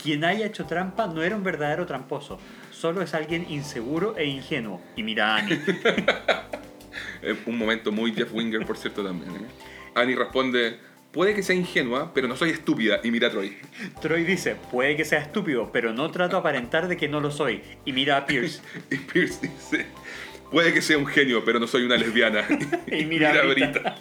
Quien 0.00 0.24
haya 0.24 0.44
hecho 0.46 0.66
trampa 0.66 1.06
no 1.06 1.22
era 1.22 1.34
un 1.34 1.42
verdadero 1.42 1.86
tramposo, 1.86 2.38
solo 2.82 3.00
es 3.00 3.14
alguien 3.14 3.46
inseguro 3.48 4.16
e 4.18 4.24
ingenuo. 4.26 4.80
Y 4.96 5.04
mira 5.04 5.36
a 5.36 5.38
Annie. 5.38 5.60
Un 7.46 7.56
momento 7.56 7.92
muy 7.92 8.12
Jeff 8.12 8.32
Winger, 8.32 8.66
por 8.66 8.76
cierto, 8.76 9.04
también. 9.04 9.30
¿eh? 9.36 9.48
Annie 9.94 10.16
responde, 10.16 10.80
puede 11.12 11.32
que 11.32 11.44
sea 11.44 11.54
ingenua, 11.54 12.12
pero 12.12 12.26
no 12.26 12.34
soy 12.34 12.50
estúpida. 12.50 12.98
Y 13.04 13.12
mira 13.12 13.28
a 13.28 13.30
Troy. 13.30 13.56
Troy 14.00 14.24
dice, 14.24 14.56
puede 14.72 14.96
que 14.96 15.04
sea 15.04 15.20
estúpido, 15.20 15.70
pero 15.70 15.92
no 15.92 16.10
trato 16.10 16.34
de 16.34 16.40
aparentar 16.40 16.88
de 16.88 16.96
que 16.96 17.06
no 17.06 17.20
lo 17.20 17.30
soy. 17.30 17.62
Y 17.84 17.92
mira 17.92 18.16
a 18.16 18.26
Pierce. 18.26 18.60
Y 18.90 18.96
Pierce 18.96 19.46
dice, 19.46 19.86
puede 20.50 20.74
que 20.74 20.82
sea 20.82 20.98
un 20.98 21.06
genio, 21.06 21.44
pero 21.44 21.60
no 21.60 21.68
soy 21.68 21.84
una 21.84 21.96
lesbiana. 21.96 22.44
Y 22.90 23.04
mira 23.04 23.30
a 23.30 23.46
Brita. 23.46 23.96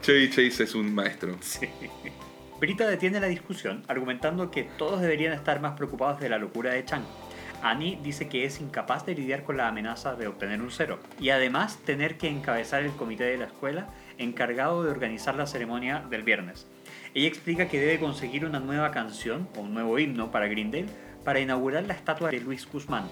Chase 0.00 0.64
es 0.64 0.74
un 0.74 0.94
maestro. 0.94 1.36
Sí. 1.42 1.68
Brita 2.60 2.86
detiene 2.86 3.20
la 3.20 3.26
discusión 3.26 3.82
argumentando 3.88 4.50
que 4.50 4.64
todos 4.64 5.00
deberían 5.00 5.32
estar 5.32 5.62
más 5.62 5.78
preocupados 5.78 6.20
de 6.20 6.28
la 6.28 6.36
locura 6.36 6.74
de 6.74 6.84
Chang. 6.84 7.04
Annie 7.62 7.98
dice 8.02 8.28
que 8.28 8.44
es 8.44 8.60
incapaz 8.60 9.06
de 9.06 9.14
lidiar 9.14 9.44
con 9.44 9.56
la 9.56 9.66
amenaza 9.66 10.14
de 10.14 10.26
obtener 10.26 10.60
un 10.60 10.70
cero 10.70 10.98
y 11.18 11.30
además 11.30 11.78
tener 11.86 12.18
que 12.18 12.28
encabezar 12.28 12.82
el 12.82 12.92
comité 12.92 13.24
de 13.24 13.38
la 13.38 13.46
escuela 13.46 13.86
encargado 14.18 14.82
de 14.82 14.90
organizar 14.90 15.36
la 15.36 15.46
ceremonia 15.46 16.04
del 16.10 16.22
viernes. 16.22 16.66
Ella 17.14 17.28
explica 17.28 17.66
que 17.66 17.80
debe 17.80 17.98
conseguir 17.98 18.44
una 18.44 18.60
nueva 18.60 18.90
canción 18.90 19.48
o 19.56 19.60
un 19.60 19.72
nuevo 19.72 19.98
himno 19.98 20.30
para 20.30 20.46
Greendale 20.46 20.88
para 21.24 21.40
inaugurar 21.40 21.84
la 21.84 21.94
estatua 21.94 22.30
de 22.30 22.40
Luis 22.40 22.70
Guzmán. 22.70 23.04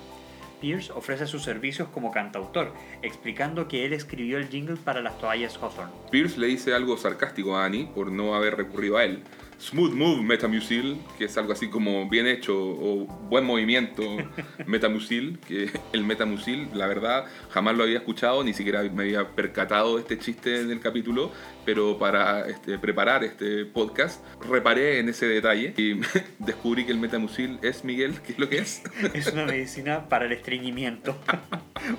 Pierce 0.60 0.92
ofrece 0.92 1.26
sus 1.26 1.42
servicios 1.42 1.88
como 1.88 2.10
cantautor, 2.10 2.72
explicando 3.02 3.68
que 3.68 3.84
él 3.84 3.92
escribió 3.92 4.38
el 4.38 4.48
jingle 4.48 4.76
para 4.76 5.00
las 5.00 5.18
toallas 5.18 5.56
Hawthorne. 5.56 5.92
Pierce 6.10 6.38
le 6.38 6.48
dice 6.48 6.74
algo 6.74 6.96
sarcástico 6.96 7.56
a 7.56 7.64
Annie 7.64 7.90
por 7.94 8.10
no 8.10 8.34
haber 8.34 8.56
recurrido 8.56 8.96
a 8.96 9.04
él. 9.04 9.22
Smooth 9.60 9.92
Move 9.92 10.22
Metamucil, 10.22 10.98
que 11.18 11.24
es 11.24 11.36
algo 11.36 11.52
así 11.52 11.68
como 11.68 12.08
bien 12.08 12.26
hecho 12.26 12.54
o 12.56 13.06
buen 13.28 13.44
movimiento 13.44 14.02
Metamucil, 14.66 15.38
que 15.46 15.70
el 15.92 16.04
Metamucil, 16.04 16.68
la 16.74 16.86
verdad, 16.86 17.24
jamás 17.50 17.76
lo 17.76 17.82
había 17.84 17.98
escuchado, 17.98 18.44
ni 18.44 18.52
siquiera 18.54 18.82
me 18.84 19.02
había 19.04 19.28
percatado 19.34 19.96
de 19.96 20.02
este 20.02 20.18
chiste 20.18 20.60
en 20.60 20.70
el 20.70 20.80
capítulo, 20.80 21.32
pero 21.64 21.98
para 21.98 22.48
este, 22.48 22.78
preparar 22.78 23.24
este 23.24 23.64
podcast 23.66 24.24
reparé 24.48 25.00
en 25.00 25.08
ese 25.08 25.26
detalle 25.26 25.74
y 25.76 26.00
descubrí 26.38 26.86
que 26.86 26.92
el 26.92 26.98
Metamucil 26.98 27.58
es, 27.62 27.84
Miguel, 27.84 28.14
¿qué 28.24 28.32
es 28.32 28.38
lo 28.38 28.48
que 28.48 28.58
es? 28.58 28.82
Es 29.12 29.26
una 29.32 29.44
medicina 29.44 30.08
para 30.08 30.26
el 30.26 30.32
estreñimiento 30.32 31.16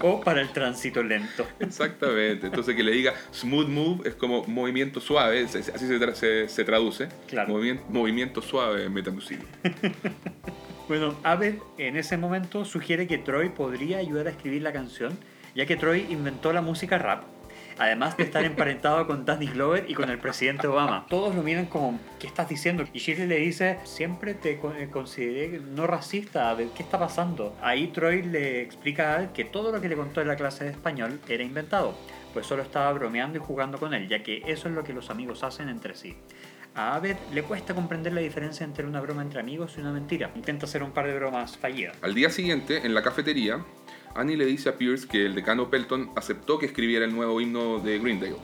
o 0.01 0.22
para 0.22 0.42
el 0.42 0.50
tránsito 0.50 1.04
lento. 1.04 1.46
Exactamente, 1.60 2.48
entonces 2.48 2.75
que 2.75 2.84
le 2.84 2.92
diga 2.92 3.13
Smooth 3.34 3.68
Move 3.68 4.08
es 4.10 4.16
como 4.16 4.44
movimiento 4.46 5.00
suave, 5.01 5.42
así 5.44 5.62
se, 5.63 6.00
tra- 6.00 6.13
se- 6.13 6.48
se 6.50 6.63
traduce. 6.63 7.10
Claro. 7.28 7.49
Movimiento, 7.50 7.84
movimiento 7.89 8.41
suave, 8.41 8.89
Metamucil. 8.89 9.39
Bueno, 10.89 11.13
Abed 11.22 11.60
en 11.77 11.98
ese 11.98 12.18
momento 12.18 12.65
sugiere 12.65 13.06
que 13.06 13.20
Troy 13.20 13.50
podría 13.50 14.00
ayudar 14.00 14.25
a 14.25 14.32
escribir 14.32 14.63
la 14.63 14.74
canción, 14.74 15.15
ya 15.53 15.68
que 15.68 15.75
Troy 15.75 16.08
inventó 16.10 16.51
la 16.51 16.63
música 16.63 16.98
rap, 16.98 17.25
además 17.77 18.18
de 18.18 18.24
estar 18.24 18.44
emparentado 18.44 19.06
con 19.06 19.24
Danny 19.24 19.46
Glover 19.46 19.86
y 19.88 19.94
con 19.94 20.10
el 20.10 20.18
presidente 20.18 20.65
Obama. 20.65 21.06
Todos 21.08 21.36
lo 21.36 21.44
miran 21.44 21.68
como, 21.68 22.00
¿qué 22.18 22.25
estás 22.25 22.50
diciendo? 22.50 22.86
Y 22.91 22.98
Shirley 22.98 23.27
le 23.27 23.38
dice, 23.38 23.77
siempre 23.84 24.34
te 24.34 24.53
eh, 24.53 24.89
consideré 24.89 25.60
no 25.60 25.86
racista, 25.86 26.50
Abed, 26.50 26.70
¿qué 26.75 26.82
está 26.82 26.98
pasando? 26.98 27.56
Ahí 27.62 27.89
Troy 27.89 28.24
le 28.24 28.63
explica 28.63 29.12
a 29.12 29.15
Abed 29.18 29.29
que 29.29 29.46
todo 29.46 29.72
lo 29.72 29.82
que 29.82 29.89
le 29.89 29.96
contó 29.96 30.22
en 30.22 30.27
la 30.27 30.38
clase 30.38 30.63
de 30.63 30.72
español 30.72 31.20
era 31.29 31.44
inventado, 31.44 31.94
pues 32.34 32.48
solo 32.48 32.63
estaba 32.63 32.91
bromeando 32.94 33.38
y 33.38 33.41
jugando 33.41 33.77
con 33.77 33.94
él, 33.94 34.08
ya 34.08 34.24
que 34.24 34.41
eso 34.48 34.70
es 34.70 34.74
lo 34.74 34.84
que 34.84 34.94
los 34.94 35.12
amigos 35.12 35.44
hacen 35.44 35.70
entre 35.70 35.94
sí. 35.94 36.15
A 36.76 36.96
Abed 36.96 37.18
le 37.34 37.44
cuesta 37.44 37.74
comprender 37.74 38.14
la 38.14 38.22
diferencia 38.22 38.64
entre 38.64 38.86
una 38.86 39.02
broma 39.02 39.22
entre 39.22 39.40
amigos 39.40 39.74
y 39.78 39.82
una 39.82 39.92
mentira. 39.92 40.32
Intenta 40.36 40.66
hacer 40.66 40.84
un 40.84 40.92
par 40.92 41.08
de 41.08 41.16
bromas 41.16 41.58
fallidas. 41.58 41.98
Al 42.02 42.14
día 42.14 42.30
siguiente, 42.30 42.86
en 42.86 42.94
la 42.94 43.04
cafetería, 43.04 43.66
Annie 44.16 44.38
le 44.38 44.46
dice 44.46 44.70
a 44.70 44.78
Pierce 44.78 45.08
que 45.08 45.26
el 45.26 45.36
decano 45.36 45.70
Pelton 45.70 46.12
aceptó 46.16 46.58
que 46.60 46.66
escribiera 46.66 47.06
el 47.06 47.16
nuevo 47.16 47.40
himno 47.42 47.80
de 47.80 48.00
Greendale. 48.00 48.38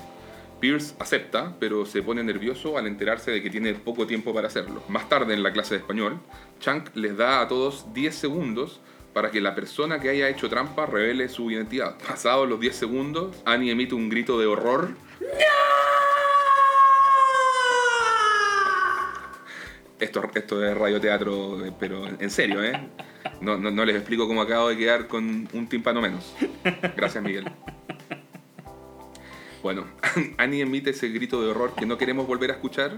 Pierce 0.59 0.95
acepta, 0.99 1.55
pero 1.59 1.85
se 1.85 2.01
pone 2.01 2.23
nervioso 2.23 2.77
al 2.77 2.87
enterarse 2.87 3.31
de 3.31 3.41
que 3.41 3.49
tiene 3.49 3.73
poco 3.73 4.07
tiempo 4.07 4.33
para 4.33 4.47
hacerlo. 4.47 4.83
Más 4.87 5.07
tarde 5.09 5.33
en 5.33 5.43
la 5.43 5.51
clase 5.51 5.75
de 5.75 5.81
español, 5.81 6.19
Chunk 6.59 6.95
les 6.95 7.17
da 7.17 7.41
a 7.41 7.47
todos 7.47 7.93
10 7.93 8.15
segundos 8.15 8.81
para 9.13 9.31
que 9.31 9.41
la 9.41 9.55
persona 9.55 9.99
que 9.99 10.09
haya 10.09 10.27
hecho 10.29 10.49
trampa 10.49 10.85
revele 10.85 11.29
su 11.29 11.49
identidad. 11.51 11.97
Pasados 12.05 12.49
los 12.49 12.59
10 12.59 12.75
segundos, 12.75 13.35
Annie 13.45 13.71
emite 13.71 13.95
un 13.95 14.09
grito 14.09 14.39
de 14.39 14.45
horror. 14.45 14.89
Esto, 19.99 20.29
esto 20.35 20.65
es 20.65 20.77
radioteatro, 20.77 21.65
eh, 21.65 21.71
pero 21.79 22.05
en 22.05 22.29
serio, 22.29 22.61
¿eh? 22.63 22.89
No, 23.39 23.57
no, 23.57 23.71
no 23.71 23.85
les 23.85 23.95
explico 23.95 24.27
cómo 24.27 24.41
acabo 24.41 24.69
de 24.69 24.77
quedar 24.77 25.07
con 25.07 25.47
un 25.53 25.67
tímpano 25.67 26.01
menos. 26.01 26.35
Gracias, 26.97 27.23
Miguel. 27.23 27.49
Bueno, 29.63 29.85
Annie 30.37 30.61
emite 30.61 30.91
ese 30.91 31.09
grito 31.09 31.41
de 31.41 31.49
horror 31.49 31.73
que 31.75 31.85
no 31.85 31.97
queremos 31.97 32.27
volver 32.27 32.51
a 32.51 32.53
escuchar. 32.53 32.97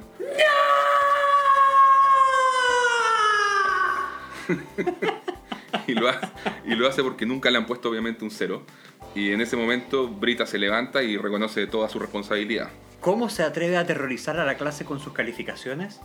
y, 5.87 5.93
lo 5.93 6.09
hace, 6.09 6.27
y 6.65 6.75
lo 6.75 6.87
hace 6.87 7.03
porque 7.03 7.25
nunca 7.25 7.51
le 7.51 7.57
han 7.57 7.65
puesto 7.65 7.89
obviamente 7.89 8.23
un 8.23 8.31
cero. 8.31 8.63
Y 9.13 9.31
en 9.31 9.41
ese 9.41 9.55
momento 9.55 10.07
Brita 10.07 10.45
se 10.45 10.57
levanta 10.57 11.03
y 11.03 11.15
reconoce 11.15 11.67
toda 11.67 11.89
su 11.89 11.99
responsabilidad. 11.99 12.69
¿Cómo 13.01 13.29
se 13.29 13.43
atreve 13.43 13.77
a 13.77 13.81
aterrorizar 13.81 14.39
a 14.39 14.45
la 14.45 14.57
clase 14.57 14.83
con 14.83 14.99
sus 14.99 15.13
calificaciones? 15.13 16.01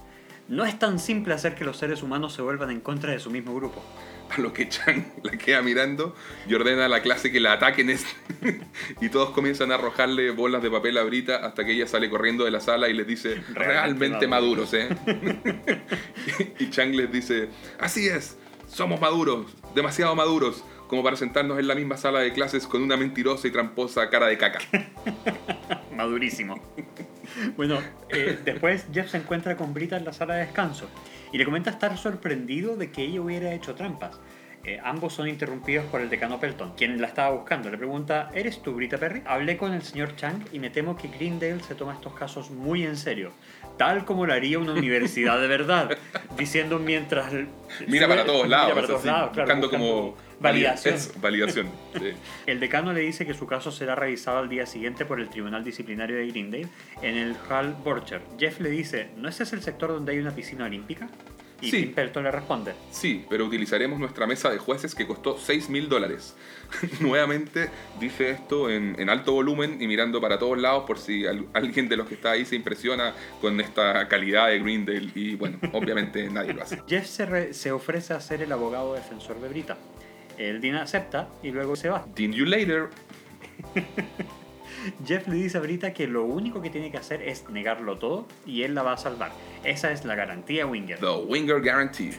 No 0.48 0.64
es 0.64 0.78
tan 0.78 0.98
simple 0.98 1.32
hacer 1.34 1.54
que 1.54 1.64
los 1.64 1.76
seres 1.78 2.02
humanos 2.02 2.34
se 2.34 2.42
vuelvan 2.42 2.70
en 2.70 2.80
contra 2.80 3.12
de 3.12 3.18
su 3.20 3.30
mismo 3.30 3.54
grupo. 3.54 3.82
A 4.30 4.40
lo 4.40 4.52
que 4.52 4.68
Chang 4.68 5.04
la 5.22 5.32
queda 5.32 5.60
mirando 5.62 6.14
y 6.48 6.54
ordena 6.54 6.86
a 6.86 6.88
la 6.88 7.00
clase 7.02 7.30
que 7.30 7.38
la 7.40 7.52
ataquen. 7.54 7.90
es- 7.90 8.06
y 9.00 9.08
todos 9.08 9.30
comienzan 9.30 9.72
a 9.72 9.76
arrojarle 9.76 10.30
bolas 10.30 10.62
de 10.62 10.70
papel 10.70 10.98
a 10.98 11.02
Brita 11.04 11.36
hasta 11.46 11.64
que 11.64 11.72
ella 11.72 11.86
sale 11.86 12.08
corriendo 12.10 12.44
de 12.44 12.50
la 12.50 12.60
sala 12.60 12.88
y 12.88 12.94
les 12.94 13.06
dice, 13.06 13.42
realmente 13.54 14.26
maduros, 14.26 14.72
¿eh? 14.74 14.88
y 16.58 16.70
Chang 16.70 16.94
les 16.94 17.10
dice, 17.12 17.48
así 17.78 18.08
es, 18.08 18.36
somos 18.68 19.00
maduros, 19.00 19.46
demasiado 19.74 20.14
maduros, 20.14 20.64
como 20.88 21.02
para 21.02 21.16
sentarnos 21.16 21.58
en 21.58 21.68
la 21.68 21.74
misma 21.74 21.96
sala 21.96 22.20
de 22.20 22.32
clases 22.32 22.66
con 22.66 22.82
una 22.82 22.96
mentirosa 22.96 23.48
y 23.48 23.50
tramposa 23.50 24.08
cara 24.10 24.26
de 24.26 24.38
caca. 24.38 24.58
Madurísimo. 25.96 26.60
Bueno, 27.56 27.78
eh, 28.08 28.38
después 28.44 28.86
Jeff 28.92 29.10
se 29.10 29.18
encuentra 29.18 29.56
con 29.56 29.72
Brita 29.72 29.96
en 29.96 30.04
la 30.04 30.12
sala 30.12 30.34
de 30.34 30.46
descanso 30.46 30.88
y 31.32 31.38
le 31.38 31.44
comenta 31.44 31.70
estar 31.70 31.96
sorprendido 31.96 32.76
de 32.76 32.90
que 32.90 33.02
ella 33.02 33.20
hubiera 33.20 33.52
hecho 33.52 33.74
trampas. 33.74 34.20
Eh, 34.64 34.78
ambos 34.84 35.12
son 35.12 35.26
interrumpidos 35.26 35.84
por 35.86 36.00
el 36.00 36.08
decano 36.08 36.38
Pelton, 36.38 36.74
quien 36.76 37.00
la 37.00 37.08
estaba 37.08 37.34
buscando. 37.34 37.68
Le 37.68 37.76
pregunta, 37.76 38.30
¿eres 38.32 38.62
tú 38.62 38.72
Brita 38.74 38.96
Perry? 38.96 39.22
Hablé 39.26 39.56
con 39.56 39.74
el 39.74 39.82
señor 39.82 40.14
Chang 40.14 40.44
y 40.52 40.60
me 40.60 40.70
temo 40.70 40.96
que 40.96 41.08
Greendale 41.08 41.60
se 41.64 41.74
toma 41.74 41.94
estos 41.94 42.14
casos 42.14 42.50
muy 42.50 42.84
en 42.84 42.96
serio, 42.96 43.32
tal 43.76 44.04
como 44.04 44.24
lo 44.24 44.32
haría 44.32 44.60
una 44.60 44.72
universidad 44.72 45.40
de 45.40 45.48
verdad, 45.48 45.90
diciendo 46.38 46.78
mientras... 46.78 47.32
Mira 47.88 48.06
para 48.06 48.24
todos 48.24 48.48
lados, 48.48 48.68
Mira 48.68 48.74
para 48.74 48.86
todos 48.86 49.04
lados, 49.04 49.30
claro, 49.32 49.48
buscando 49.48 49.68
como 49.68 50.16
validación. 50.42 50.94
Eso, 50.94 51.12
validación. 51.20 51.68
sí. 51.98 52.12
El 52.46 52.60
decano 52.60 52.92
le 52.92 53.00
dice 53.00 53.24
que 53.26 53.34
su 53.34 53.46
caso 53.46 53.70
será 53.72 53.94
revisado 53.94 54.38
al 54.38 54.48
día 54.48 54.66
siguiente 54.66 55.04
por 55.04 55.20
el 55.20 55.28
Tribunal 55.30 55.64
Disciplinario 55.64 56.16
de 56.16 56.26
Greendale 56.28 56.68
en 57.02 57.16
el 57.16 57.36
Hall 57.48 57.74
Borcher. 57.84 58.20
Jeff 58.38 58.60
le 58.60 58.70
dice, 58.70 59.08
¿no 59.16 59.28
ese 59.28 59.44
es 59.44 59.52
el 59.52 59.62
sector 59.62 59.90
donde 59.90 60.12
hay 60.12 60.18
una 60.18 60.32
piscina 60.34 60.64
olímpica? 60.64 61.08
Y 61.60 61.70
Sí. 61.70 61.82
Tim 61.82 61.94
Pelton 61.94 62.24
le 62.24 62.32
responde, 62.32 62.72
Sí, 62.90 63.24
pero 63.30 63.44
utilizaremos 63.44 64.00
nuestra 64.00 64.26
mesa 64.26 64.50
de 64.50 64.58
jueces 64.58 64.96
que 64.96 65.06
costó 65.06 65.38
6 65.38 65.70
mil 65.70 65.88
dólares. 65.88 66.34
Nuevamente 67.00 67.70
dice 68.00 68.30
esto 68.30 68.68
en, 68.68 68.96
en 68.98 69.08
alto 69.08 69.32
volumen 69.32 69.80
y 69.80 69.86
mirando 69.86 70.20
para 70.20 70.40
todos 70.40 70.58
lados 70.58 70.82
por 70.88 70.98
si 70.98 71.24
al- 71.24 71.46
alguien 71.52 71.88
de 71.88 71.96
los 71.96 72.08
que 72.08 72.14
está 72.14 72.32
ahí 72.32 72.44
se 72.44 72.56
impresiona 72.56 73.14
con 73.40 73.60
esta 73.60 74.08
calidad 74.08 74.48
de 74.48 74.58
Greendale. 74.58 75.10
Y 75.14 75.36
bueno, 75.36 75.58
obviamente 75.72 76.28
nadie 76.30 76.52
lo 76.52 76.62
hace. 76.62 76.82
Jeff 76.88 77.06
se, 77.06 77.26
re- 77.26 77.54
se 77.54 77.70
ofrece 77.70 78.12
a 78.12 78.20
ser 78.20 78.42
el 78.42 78.50
abogado 78.50 78.94
defensor 78.94 79.40
de 79.40 79.48
Brita. 79.48 79.76
El 80.38 80.60
Dean 80.60 80.76
acepta 80.76 81.28
y 81.42 81.50
luego 81.50 81.76
se 81.76 81.88
va. 81.88 82.06
Dean 82.14 82.32
you 82.32 82.44
later. 82.44 82.88
Jeff 85.06 85.28
le 85.28 85.36
dice 85.36 85.58
a 85.58 85.60
Brita 85.60 85.92
que 85.92 86.06
lo 86.06 86.24
único 86.24 86.60
que 86.60 86.70
tiene 86.70 86.90
que 86.90 86.98
hacer 86.98 87.22
es 87.22 87.48
negarlo 87.48 87.98
todo 87.98 88.26
y 88.46 88.62
él 88.62 88.74
la 88.74 88.82
va 88.82 88.94
a 88.94 88.96
salvar. 88.96 89.32
Esa 89.64 89.92
es 89.92 90.04
la 90.04 90.14
garantía 90.14 90.66
Winger. 90.66 90.98
The 90.98 91.06
Winger 91.26 91.60
Guarantee. 91.62 92.12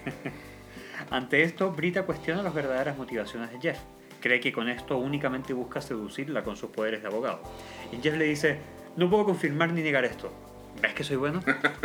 Ante 1.09 1.43
esto, 1.43 1.71
Brita 1.71 2.03
cuestiona 2.03 2.41
las 2.41 2.53
verdaderas 2.53 2.97
motivaciones 2.97 3.51
de 3.51 3.59
Jeff. 3.59 3.79
Cree 4.21 4.39
que 4.39 4.53
con 4.53 4.69
esto 4.69 4.97
únicamente 4.97 5.53
busca 5.53 5.81
seducirla 5.81 6.43
con 6.43 6.55
sus 6.55 6.69
poderes 6.69 7.01
de 7.01 7.07
abogado. 7.07 7.41
Y 7.91 8.01
Jeff 8.01 8.15
le 8.15 8.25
dice, 8.25 8.57
no 8.95 9.09
puedo 9.09 9.25
confirmar 9.25 9.73
ni 9.73 9.81
negar 9.81 10.05
esto. 10.05 10.31
¿Ves 10.81 10.93
que 10.93 11.03
soy 11.03 11.17
bueno? 11.17 11.41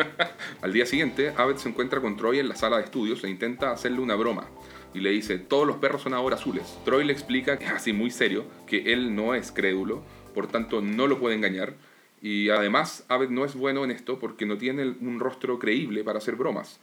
Al 0.62 0.72
día 0.72 0.86
siguiente, 0.86 1.32
Abed 1.36 1.56
se 1.56 1.68
encuentra 1.68 2.00
con 2.00 2.16
Troy 2.16 2.38
en 2.38 2.48
la 2.48 2.54
sala 2.54 2.78
de 2.78 2.84
estudios 2.84 3.22
e 3.24 3.28
intenta 3.28 3.72
hacerle 3.72 4.00
una 4.00 4.14
broma. 4.14 4.46
Y 4.94 5.00
le 5.00 5.10
dice, 5.10 5.38
todos 5.38 5.66
los 5.66 5.76
perros 5.76 6.02
son 6.02 6.14
ahora 6.14 6.36
azules. 6.36 6.78
Troy 6.84 7.04
le 7.04 7.12
explica, 7.12 7.58
así 7.74 7.92
muy 7.92 8.10
serio, 8.10 8.44
que 8.66 8.92
él 8.92 9.14
no 9.14 9.34
es 9.34 9.52
crédulo, 9.52 10.02
por 10.34 10.46
tanto 10.46 10.80
no 10.80 11.06
lo 11.06 11.18
puede 11.18 11.36
engañar. 11.36 11.74
Y 12.20 12.48
además, 12.50 13.04
Abed 13.08 13.28
no 13.30 13.44
es 13.44 13.54
bueno 13.54 13.84
en 13.84 13.90
esto 13.90 14.18
porque 14.18 14.46
no 14.46 14.58
tiene 14.58 14.82
un 15.00 15.20
rostro 15.20 15.58
creíble 15.58 16.02
para 16.02 16.18
hacer 16.18 16.36
bromas. 16.36 16.80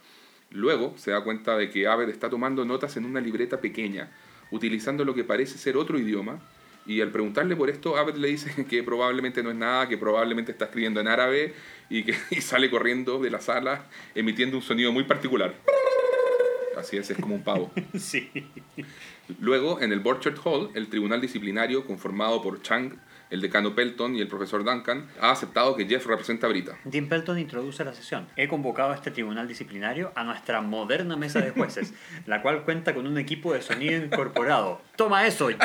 Luego 0.50 0.94
se 0.96 1.10
da 1.10 1.22
cuenta 1.22 1.56
de 1.56 1.70
que 1.70 1.86
Abed 1.86 2.08
está 2.08 2.30
tomando 2.30 2.64
notas 2.64 2.96
en 2.96 3.04
una 3.04 3.20
libreta 3.20 3.60
pequeña, 3.60 4.10
utilizando 4.50 5.04
lo 5.04 5.14
que 5.14 5.24
parece 5.24 5.58
ser 5.58 5.76
otro 5.76 5.98
idioma. 5.98 6.40
Y 6.86 7.00
al 7.00 7.10
preguntarle 7.10 7.56
por 7.56 7.68
esto, 7.68 7.96
Abed 7.96 8.14
le 8.14 8.28
dice 8.28 8.64
que 8.68 8.82
probablemente 8.82 9.42
no 9.42 9.50
es 9.50 9.56
nada, 9.56 9.88
que 9.88 9.98
probablemente 9.98 10.52
está 10.52 10.66
escribiendo 10.66 11.00
en 11.00 11.08
árabe 11.08 11.54
y 11.90 12.04
que 12.04 12.14
y 12.30 12.40
sale 12.40 12.70
corriendo 12.70 13.18
de 13.18 13.30
la 13.30 13.40
sala 13.40 13.86
emitiendo 14.14 14.56
un 14.56 14.62
sonido 14.62 14.92
muy 14.92 15.04
particular. 15.04 15.54
Así 16.76 16.96
es, 16.96 17.10
es 17.10 17.18
como 17.18 17.34
un 17.34 17.42
pavo. 17.42 17.72
sí. 17.98 18.30
Luego, 19.40 19.80
en 19.80 19.92
el 19.92 20.00
Borchert 20.00 20.38
Hall, 20.44 20.70
el 20.74 20.88
tribunal 20.88 21.20
disciplinario, 21.20 21.84
conformado 21.86 22.42
por 22.42 22.62
Chang, 22.62 22.98
el 23.30 23.40
decano 23.40 23.74
Pelton 23.74 24.14
y 24.14 24.20
el 24.20 24.28
profesor 24.28 24.62
Duncan, 24.64 25.08
ha 25.20 25.30
aceptado 25.30 25.74
que 25.74 25.86
Jeff 25.86 26.06
representa 26.06 26.46
a 26.46 26.50
Brita. 26.50 26.78
Tim 26.88 27.08
Pelton 27.08 27.38
introduce 27.38 27.84
la 27.84 27.92
sesión. 27.92 28.28
He 28.36 28.46
convocado 28.46 28.92
a 28.92 28.94
este 28.94 29.10
tribunal 29.10 29.48
disciplinario 29.48 30.12
a 30.14 30.22
nuestra 30.22 30.60
moderna 30.60 31.16
mesa 31.16 31.40
de 31.40 31.50
jueces, 31.50 31.92
la 32.26 32.42
cual 32.42 32.62
cuenta 32.64 32.94
con 32.94 33.06
un 33.06 33.18
equipo 33.18 33.52
de 33.52 33.62
sonido 33.62 34.04
incorporado. 34.04 34.80
¡Toma 34.96 35.26
eso, 35.26 35.48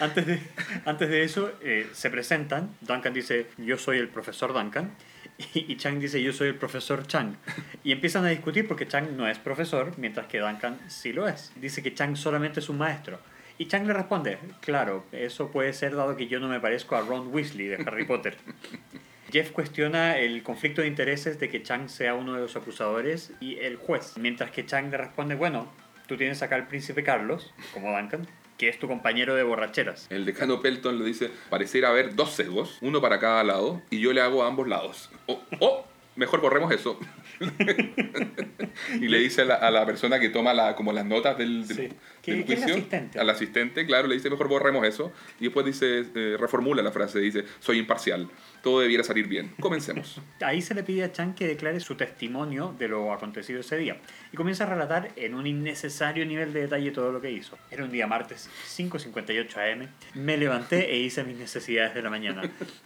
antes, 0.00 0.26
de, 0.26 0.40
antes 0.86 1.08
de 1.10 1.22
eso, 1.24 1.52
eh, 1.60 1.90
se 1.92 2.08
presentan. 2.08 2.74
Duncan 2.80 3.12
dice, 3.12 3.48
yo 3.58 3.76
soy 3.76 3.98
el 3.98 4.08
profesor 4.08 4.54
Duncan. 4.54 4.92
Y, 5.54 5.76
Chang 5.76 5.98
dice, 5.98 6.22
yo 6.22 6.32
soy 6.32 6.48
el 6.48 6.56
profesor 6.56 7.06
Chang. 7.06 7.36
Y 7.82 7.92
empiezan 7.92 8.24
a 8.24 8.28
discutir 8.28 8.68
porque 8.68 8.86
Chang 8.86 9.16
no 9.16 9.28
es 9.28 9.38
profesor, 9.38 9.92
mientras 9.96 10.26
que 10.26 10.38
Duncan 10.38 10.78
sí 10.88 11.12
lo 11.12 11.28
es. 11.28 11.52
Dice 11.56 11.82
que 11.82 11.94
Chang 11.94 12.16
solamente 12.16 12.60
es 12.60 12.68
un 12.68 12.78
maestro. 12.78 13.18
Y 13.58 13.66
Chang 13.66 13.86
le 13.86 13.92
responde, 13.92 14.38
claro, 14.60 15.04
eso 15.12 15.50
puede 15.50 15.72
ser 15.72 15.94
dado 15.94 16.16
que 16.16 16.28
yo 16.28 16.40
no 16.40 16.48
me 16.48 16.60
parezco 16.60 16.96
a 16.96 17.02
Ron 17.02 17.32
Weasley 17.32 17.66
de 17.66 17.76
Harry 17.86 18.04
Potter. 18.04 18.36
Jeff 19.30 19.52
cuestiona 19.52 20.18
el 20.18 20.42
conflicto 20.42 20.82
de 20.82 20.88
intereses 20.88 21.38
de 21.38 21.48
que 21.48 21.62
Chang 21.62 21.88
sea 21.88 22.14
uno 22.14 22.34
de 22.34 22.40
los 22.40 22.56
acusadores 22.56 23.32
y 23.40 23.58
el 23.58 23.76
juez, 23.76 24.14
mientras 24.16 24.50
que 24.50 24.66
Chang 24.66 24.90
le 24.90 24.96
responde, 24.96 25.36
bueno, 25.36 25.70
tú 26.08 26.16
tienes 26.16 26.42
acá 26.42 26.56
al 26.56 26.66
príncipe 26.66 27.04
Carlos, 27.04 27.54
como 27.72 27.96
Duncan, 27.96 28.26
que 28.60 28.68
es 28.68 28.78
tu 28.78 28.86
compañero 28.88 29.34
de 29.34 29.42
borracheras. 29.42 30.06
El 30.10 30.26
decano 30.26 30.60
Pelton 30.60 30.98
le 30.98 31.04
dice, 31.06 31.30
pareciera 31.48 31.88
haber 31.88 32.14
dos 32.14 32.32
sesgos, 32.32 32.76
uno 32.82 33.00
para 33.00 33.18
cada 33.18 33.42
lado, 33.42 33.80
y 33.88 34.00
yo 34.00 34.12
le 34.12 34.20
hago 34.20 34.42
a 34.42 34.48
ambos 34.48 34.68
lados. 34.68 35.08
O 35.24 35.40
oh, 35.60 35.86
mejor 36.14 36.42
borremos 36.42 36.70
eso. 36.70 36.98
y 39.00 39.08
le 39.08 39.18
dice 39.18 39.40
a 39.42 39.44
la, 39.46 39.54
a 39.54 39.70
la, 39.70 39.86
persona 39.86 40.20
que 40.20 40.28
toma 40.28 40.52
la, 40.52 40.76
como 40.76 40.92
las 40.92 41.06
notas 41.06 41.38
del, 41.38 41.66
del, 41.66 41.76
Sí. 41.76 41.82
del 41.84 41.94
¿Qué- 42.20 42.32
qué 42.32 42.32
es 42.32 42.38
el 42.38 42.46
juicio, 42.56 42.74
asistente? 42.74 43.18
al 43.18 43.30
asistente, 43.30 43.86
claro, 43.86 44.08
le 44.08 44.16
dice 44.16 44.28
mejor 44.28 44.48
borremos 44.48 44.86
eso. 44.86 45.10
Y 45.40 45.44
después 45.44 45.64
dice, 45.64 46.04
eh, 46.14 46.36
reformula 46.38 46.82
la 46.82 46.92
frase, 46.92 47.18
dice, 47.18 47.44
soy 47.60 47.78
imparcial, 47.78 48.28
todo 48.62 48.80
debiera 48.80 49.04
salir 49.04 49.26
bien. 49.26 49.52
Comencemos. 49.60 50.20
Ahí 50.40 50.62
se 50.62 50.74
le 50.74 50.82
pide 50.82 51.04
a 51.04 51.12
Chang 51.12 51.34
que 51.34 51.46
declare 51.46 51.80
su 51.80 51.94
testimonio 51.94 52.74
de 52.78 52.88
lo 52.88 53.12
acontecido 53.12 53.60
ese 53.60 53.76
día 53.76 53.98
y 54.32 54.36
comienza 54.36 54.64
a 54.64 54.68
relatar 54.68 55.10
en 55.16 55.34
un 55.34 55.46
innecesario 55.46 56.24
nivel 56.26 56.52
de 56.52 56.62
detalle 56.62 56.90
todo 56.90 57.12
lo 57.12 57.20
que 57.20 57.30
hizo. 57.30 57.58
Era 57.70 57.84
un 57.84 57.90
día 57.90 58.06
martes, 58.06 58.48
5.58 58.66 59.72
am. 59.72 59.88
Me 60.14 60.36
levanté 60.36 60.92
e 60.92 60.98
hice 60.98 61.24
mis 61.24 61.36
necesidades 61.36 61.94
de 61.94 62.02
la 62.02 62.10
mañana. 62.10 62.42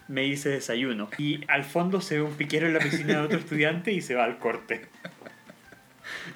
Me 0.07 0.25
hice 0.25 0.49
desayuno 0.49 1.09
y 1.17 1.41
al 1.47 1.63
fondo 1.63 2.01
se 2.01 2.15
ve 2.15 2.21
un 2.21 2.35
piquero 2.35 2.67
en 2.67 2.73
la 2.73 2.79
piscina 2.79 3.15
de 3.15 3.25
otro 3.25 3.37
estudiante 3.37 3.91
y 3.91 4.01
se 4.01 4.15
va 4.15 4.23
al 4.23 4.39
corte. 4.39 4.87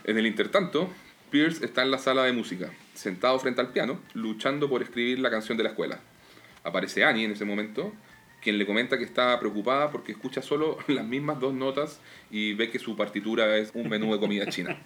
En 0.03 0.17
el 0.17 0.25
intertanto, 0.25 0.89
Pierce 1.29 1.63
está 1.63 1.83
en 1.83 1.91
la 1.91 1.99
sala 1.99 2.23
de 2.23 2.33
música, 2.33 2.71
sentado 2.95 3.37
frente 3.39 3.61
al 3.61 3.71
piano, 3.71 4.01
luchando 4.13 4.69
por 4.69 4.81
escribir 4.81 5.19
la 5.19 5.29
canción 5.29 5.57
de 5.57 5.63
la 5.63 5.69
escuela. 5.69 5.99
Aparece 6.63 7.03
Annie 7.03 7.25
en 7.25 7.31
ese 7.31 7.45
momento, 7.45 7.93
quien 8.41 8.57
le 8.57 8.65
comenta 8.65 8.97
que 8.97 9.03
está 9.03 9.39
preocupada 9.39 9.91
porque 9.91 10.11
escucha 10.11 10.41
solo 10.41 10.77
las 10.87 11.05
mismas 11.05 11.39
dos 11.39 11.53
notas 11.53 11.99
y 12.31 12.53
ve 12.53 12.69
que 12.69 12.79
su 12.79 12.95
partitura 12.95 13.57
es 13.57 13.71
un 13.73 13.89
menú 13.89 14.13
de 14.13 14.19
comida 14.19 14.45
china. 14.47 14.77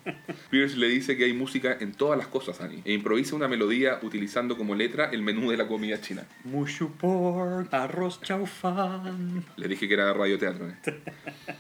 Pierce 0.50 0.78
le 0.78 0.88
dice 0.88 1.18
que 1.18 1.26
hay 1.26 1.34
música 1.34 1.78
en 1.80 1.92
todas 1.94 2.18
las 2.18 2.28
cosas, 2.28 2.62
Annie, 2.62 2.82
e 2.86 2.94
improvisa 2.94 3.36
una 3.36 3.48
melodía 3.48 4.00
utilizando 4.02 4.58
como 4.58 4.76
letra 4.76 5.10
el 5.12 5.22
menú 5.22 5.52
de 5.52 5.58
la 5.58 5.68
comida 5.68 6.00
china. 6.02 6.24
Mushu 6.44 6.92
pork, 6.92 7.74
arroz 7.74 8.22
chow 8.22 8.46
fan. 8.46 9.44
Le 9.58 9.68
dije 9.68 9.88
que 9.88 9.94
era 9.94 10.14
radioteatro. 10.14 10.70
¿eh? 10.70 10.76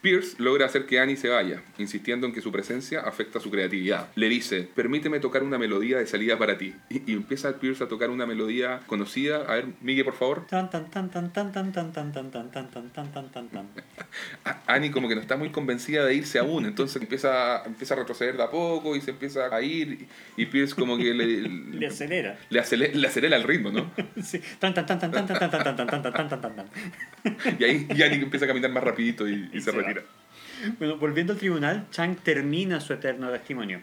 Pierce 0.01 0.35
logra 0.39 0.65
hacer 0.65 0.85
que 0.85 0.99
Annie 0.99 1.17
se 1.17 1.29
vaya, 1.29 1.63
insistiendo 1.77 2.27
en 2.27 2.33
que 2.33 2.41
su 2.41 2.51
presencia 2.51 3.01
afecta 3.01 3.39
su 3.39 3.49
creatividad. 3.51 4.09
Le 4.15 4.29
dice, 4.29 4.69
permíteme 4.75 5.19
tocar 5.19 5.43
una 5.43 5.57
melodía 5.57 5.97
de 5.97 6.07
salida 6.07 6.37
para 6.37 6.57
ti. 6.57 6.73
Y, 6.89 7.11
y 7.11 7.13
empieza 7.15 7.59
Pierce 7.59 7.83
a 7.83 7.87
tocar 7.87 8.09
una 8.09 8.25
melodía 8.25 8.81
conocida. 8.87 9.37
A 9.47 9.55
ver, 9.55 9.67
Miguel, 9.81 10.05
por 10.05 10.13
favor. 10.15 10.47
Tan 10.47 10.69
tan 10.69 10.89
tan 10.89 11.09
tan 11.09 11.31
tan 11.33 11.51
tan 11.51 11.71
tan 11.71 11.91
tan 11.91 12.11
tan 12.11 12.31
tan 12.31 12.51
tan 12.51 12.71
tan 12.71 12.89
tan 12.91 13.11
tan 13.11 13.31
tan 13.31 13.49
tan. 13.49 13.67
A- 14.45 14.61
Annie 14.67 14.91
como 14.91 15.07
que 15.07 15.15
no 15.15 15.21
está 15.21 15.35
muy 15.37 15.49
convencida 15.49 15.72
de 15.77 16.13
irse 16.15 16.39
aún, 16.39 16.65
entonces 16.65 17.01
empieza, 17.01 17.63
empieza 17.65 17.93
a 17.93 17.97
retroceder 17.97 18.37
de 18.37 18.43
a 18.43 18.49
poco 18.49 18.95
y 18.95 19.01
se 19.01 19.11
empieza 19.11 19.53
a 19.53 19.61
ir. 19.61 20.07
Y 20.37 20.45
Pierce 20.45 20.75
como 20.75 20.97
que 20.97 21.13
le, 21.13 21.41
Le 21.47 21.87
acelera. 21.87 22.37
le, 22.49 22.59
acelera, 22.59 22.93
le 22.95 23.07
acelera 23.07 23.37
el 23.37 23.43
ritmo, 23.43 23.71
¿no? 23.71 23.91
Sí. 24.21 24.39
Tan 24.59 24.73
tan 24.73 24.85
tan 24.85 24.99
tan 24.99 25.11
tan 25.11 25.25
tan 25.27 25.37
tan 25.39 25.49
tan 25.51 25.75
tan 25.87 26.13
tan 26.29 26.41
tan 26.41 26.55
tan. 26.55 26.65
Y 27.59 27.63
ahí 27.63 27.87
y 27.95 28.01
Annie 28.03 28.21
empieza 28.21 28.45
a 28.45 28.47
caminar 28.47 28.71
más 28.71 28.83
rapidito 28.83 29.27
y, 29.27 29.49
y 29.53 29.57
Y 29.57 29.61
se, 29.61 29.71
se 29.71 29.77
va. 29.77 29.83
retira. 29.83 30.03
Bueno, 30.79 30.97
volviendo 30.97 31.33
al 31.33 31.39
tribunal, 31.39 31.87
Chang 31.91 32.15
termina 32.17 32.79
su 32.79 32.93
eterno 32.93 33.29
testimonio. 33.31 33.81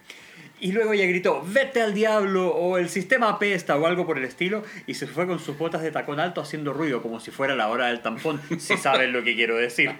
Y 0.62 0.72
luego 0.72 0.92
ella 0.92 1.06
gritó, 1.06 1.42
vete 1.46 1.80
al 1.80 1.94
diablo, 1.94 2.48
o 2.48 2.76
el 2.76 2.90
sistema 2.90 3.30
apesta, 3.30 3.76
o 3.78 3.86
algo 3.86 4.06
por 4.06 4.18
el 4.18 4.24
estilo, 4.24 4.62
y 4.86 4.92
se 4.92 5.06
fue 5.06 5.26
con 5.26 5.38
sus 5.38 5.56
botas 5.56 5.80
de 5.80 5.90
tacón 5.90 6.20
alto 6.20 6.42
haciendo 6.42 6.74
ruido, 6.74 7.00
como 7.02 7.18
si 7.18 7.30
fuera 7.30 7.54
la 7.54 7.68
hora 7.68 7.86
del 7.86 8.00
tampón, 8.02 8.40
si 8.58 8.76
saben 8.76 9.12
lo 9.12 9.22
que 9.24 9.34
quiero 9.34 9.56
decir. 9.56 9.90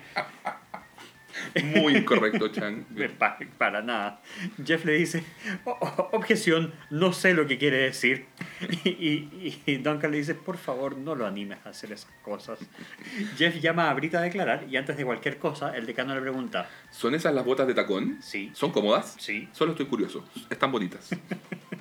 Muy 1.76 1.96
incorrecto, 1.96 2.48
Chang. 2.48 2.84
Pa- 3.18 3.38
Para 3.58 3.82
nada. 3.82 4.20
Jeff 4.64 4.84
le 4.84 4.92
dice, 4.94 5.22
"O- 5.64 5.70
o- 5.80 6.08
objeción, 6.12 6.72
no 6.90 7.12
sé 7.12 7.34
lo 7.34 7.46
que 7.46 7.58
quiere 7.58 7.78
decir. 7.78 8.26
Y, 8.84 9.58
y- 9.66 9.76
Duncan 9.78 10.10
le 10.10 10.18
dice, 10.18 10.34
por 10.34 10.56
favor, 10.56 10.96
no 10.96 11.14
lo 11.14 11.26
animes 11.26 11.58
a 11.64 11.70
hacer 11.70 11.92
esas 11.92 12.10
cosas. 12.22 12.58
Jeff 13.36 13.56
llama 13.60 13.90
a 13.90 13.94
Brita 13.94 14.18
a 14.18 14.22
declarar 14.22 14.66
y 14.68 14.76
antes 14.76 14.96
de 14.96 15.04
cualquier 15.04 15.38
cosa, 15.38 15.76
el 15.76 15.86
decano 15.86 16.14
le 16.14 16.20
pregunta, 16.20 16.68
¿Son 16.90 17.14
esas 17.14 17.34
las 17.34 17.44
botas 17.44 17.66
de 17.66 17.74
tacón? 17.74 18.18
sí, 18.20 18.50
¿Son 18.54 18.70
cómodas? 18.72 19.16
sí. 19.18 19.48
Solo 19.52 19.72
estoy 19.72 19.86
curioso. 19.86 20.24
Están 20.50 20.72
bonitas. 20.72 21.10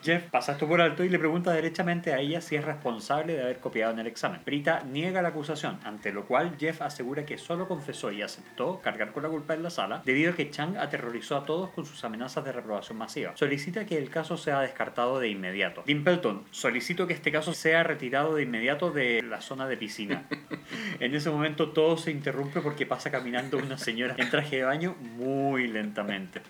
Jeff 0.02 0.24
pasa 0.30 0.54
esto 0.54 0.66
por 0.66 0.80
alto 0.80 1.04
y 1.04 1.10
le 1.10 1.20
pregunta 1.20 1.52
derechamente 1.52 2.14
a 2.14 2.20
ella 2.20 2.40
si 2.40 2.56
es 2.56 2.64
responsable 2.64 3.34
de 3.34 3.42
haber 3.44 3.60
copiado 3.60 3.92
en 3.92 4.00
el 4.00 4.08
examen. 4.08 4.40
Brita 4.46 4.82
niega 4.90 5.22
la 5.22 5.30
acusación, 5.30 5.78
ante 5.84 6.14
lo 6.14 6.26
cual 6.26 6.56
Jeff 6.58 6.82
asegura 6.82 7.26
que 7.26 7.38
solo 7.38 7.68
confesó 7.68 8.10
y 8.12 8.22
aceptó 8.22 8.80
cargar 8.80 9.12
con 9.12 9.24
la 9.24 9.30
culpa 9.30 9.56
en 9.56 9.64
la 9.64 9.70
sala 9.70 10.02
debido 10.06 10.32
a 10.32 10.36
que 10.36 10.50
Chang 10.52 10.78
aterrorizó 10.78 11.36
a 11.36 11.46
todos 11.46 11.72
con 11.72 11.86
sus 11.86 12.02
amenazas 12.06 12.46
de 12.46 12.54
reprobación 12.54 12.98
masiva. 12.98 13.34
Solicita 13.36 13.86
que 13.86 13.98
el 13.98 14.10
caso 14.10 14.38
sea 14.38 14.62
descartado 14.62 15.20
de 15.20 15.28
inmediato. 15.28 15.84
Dimpleton, 15.86 16.46
solicito 16.70 17.08
que 17.08 17.14
este 17.14 17.32
caso 17.32 17.56
sea 17.56 17.82
retirado 17.82 18.36
de 18.36 18.44
inmediato 18.44 18.92
de 18.92 19.24
la 19.24 19.42
zona 19.42 19.68
de 19.68 19.76
piscina. 19.76 20.26
En 21.00 21.16
ese 21.16 21.30
momento 21.32 21.70
todo 21.70 21.98
se 21.98 22.12
interrumpe 22.12 22.62
porque 22.62 22.86
pasa 22.86 23.10
caminando 23.10 23.58
una 23.58 23.78
señora 23.78 24.16
en 24.18 24.30
traje 24.30 24.58
de 24.58 24.64
baño 24.64 24.96
muy 25.18 25.68
lentamente. 25.68 26.42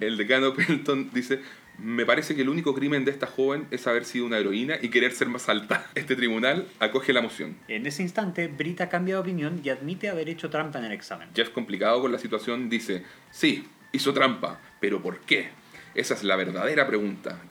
El 0.00 0.16
decano 0.16 0.54
Pelton 0.54 1.10
dice, 1.12 1.40
me 1.78 2.06
parece 2.06 2.34
que 2.34 2.42
el 2.42 2.48
único 2.48 2.74
crimen 2.74 3.04
de 3.04 3.10
esta 3.10 3.26
joven 3.26 3.66
es 3.70 3.86
haber 3.86 4.06
sido 4.06 4.24
una 4.24 4.38
heroína 4.38 4.76
y 4.80 4.88
querer 4.88 5.12
ser 5.12 5.28
más 5.28 5.48
alta. 5.50 5.86
Este 5.94 6.16
tribunal 6.16 6.68
acoge 6.78 7.12
la 7.12 7.20
moción. 7.20 7.56
En 7.68 7.86
ese 7.86 8.02
instante, 8.02 8.48
Brita 8.48 8.88
cambia 8.88 9.16
de 9.16 9.20
opinión 9.20 9.60
y 9.62 9.68
admite 9.68 10.08
haber 10.08 10.30
hecho 10.30 10.48
trampa 10.48 10.78
en 10.78 10.86
el 10.86 10.92
examen. 10.92 11.28
Jeff, 11.34 11.50
complicado 11.50 12.00
con 12.00 12.12
la 12.12 12.18
situación, 12.18 12.70
dice, 12.70 13.02
sí, 13.30 13.66
hizo 13.92 14.14
trampa, 14.14 14.60
pero 14.80 15.02
¿por 15.02 15.20
qué? 15.20 15.50
Esa 15.96 16.14
es 16.14 16.22
la 16.24 16.36
verdadera 16.36 16.86
pregunta. 16.86 17.38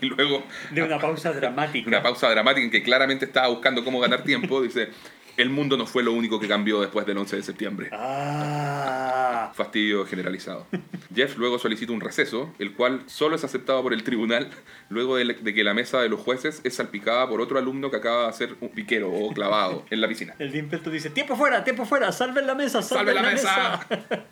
Y 0.00 0.06
luego, 0.06 0.42
De 0.72 0.82
una 0.82 0.98
pausa 0.98 1.30
dramática. 1.32 1.86
una 1.86 2.02
pausa 2.02 2.28
dramática 2.30 2.64
en 2.64 2.70
que 2.70 2.82
claramente 2.82 3.26
estaba 3.26 3.48
buscando 3.48 3.84
cómo 3.84 4.00
ganar 4.00 4.24
tiempo, 4.24 4.60
dice, 4.60 4.88
el 5.36 5.50
mundo 5.50 5.76
no 5.76 5.86
fue 5.86 6.02
lo 6.02 6.12
único 6.12 6.40
que 6.40 6.48
cambió 6.48 6.80
después 6.80 7.06
del 7.06 7.18
11 7.18 7.36
de 7.36 7.42
septiembre. 7.42 7.90
Ah. 7.92 9.52
fastidio 9.54 10.04
generalizado. 10.06 10.66
Jeff 11.14 11.36
luego 11.36 11.58
solicita 11.58 11.92
un 11.92 12.00
receso, 12.00 12.52
el 12.58 12.72
cual 12.72 13.02
solo 13.06 13.36
es 13.36 13.44
aceptado 13.44 13.82
por 13.82 13.92
el 13.92 14.02
tribunal 14.02 14.50
luego 14.88 15.16
de, 15.16 15.34
que 15.54 15.62
la 15.64 15.74
mesa 15.74 16.00
de 16.00 16.08
los 16.08 16.18
jueces 16.20 16.60
es 16.64 16.74
salpicada 16.74 17.28
por 17.28 17.40
otro 17.40 17.58
alumno 17.58 17.90
que 17.90 17.98
acaba 17.98 18.22
de 18.24 18.28
hacer 18.30 18.56
un 18.60 18.70
piquero 18.70 19.12
o 19.12 19.32
clavado 19.32 19.84
en 19.90 20.00
la 20.00 20.08
piscina. 20.08 20.34
El 20.38 20.50
Dimpleton 20.50 20.92
dice, 20.92 21.10
tiempo 21.10 21.36
fuera, 21.36 21.62
tiempo 21.62 21.84
fuera, 21.84 22.10
salven 22.10 22.46
la 22.46 22.54
mesa, 22.54 22.82
salven 22.82 23.14
¡Salve 23.14 23.14
la 23.14 23.22
la, 23.22 23.34
mesa! 23.34 23.86
mesa. 23.90 24.24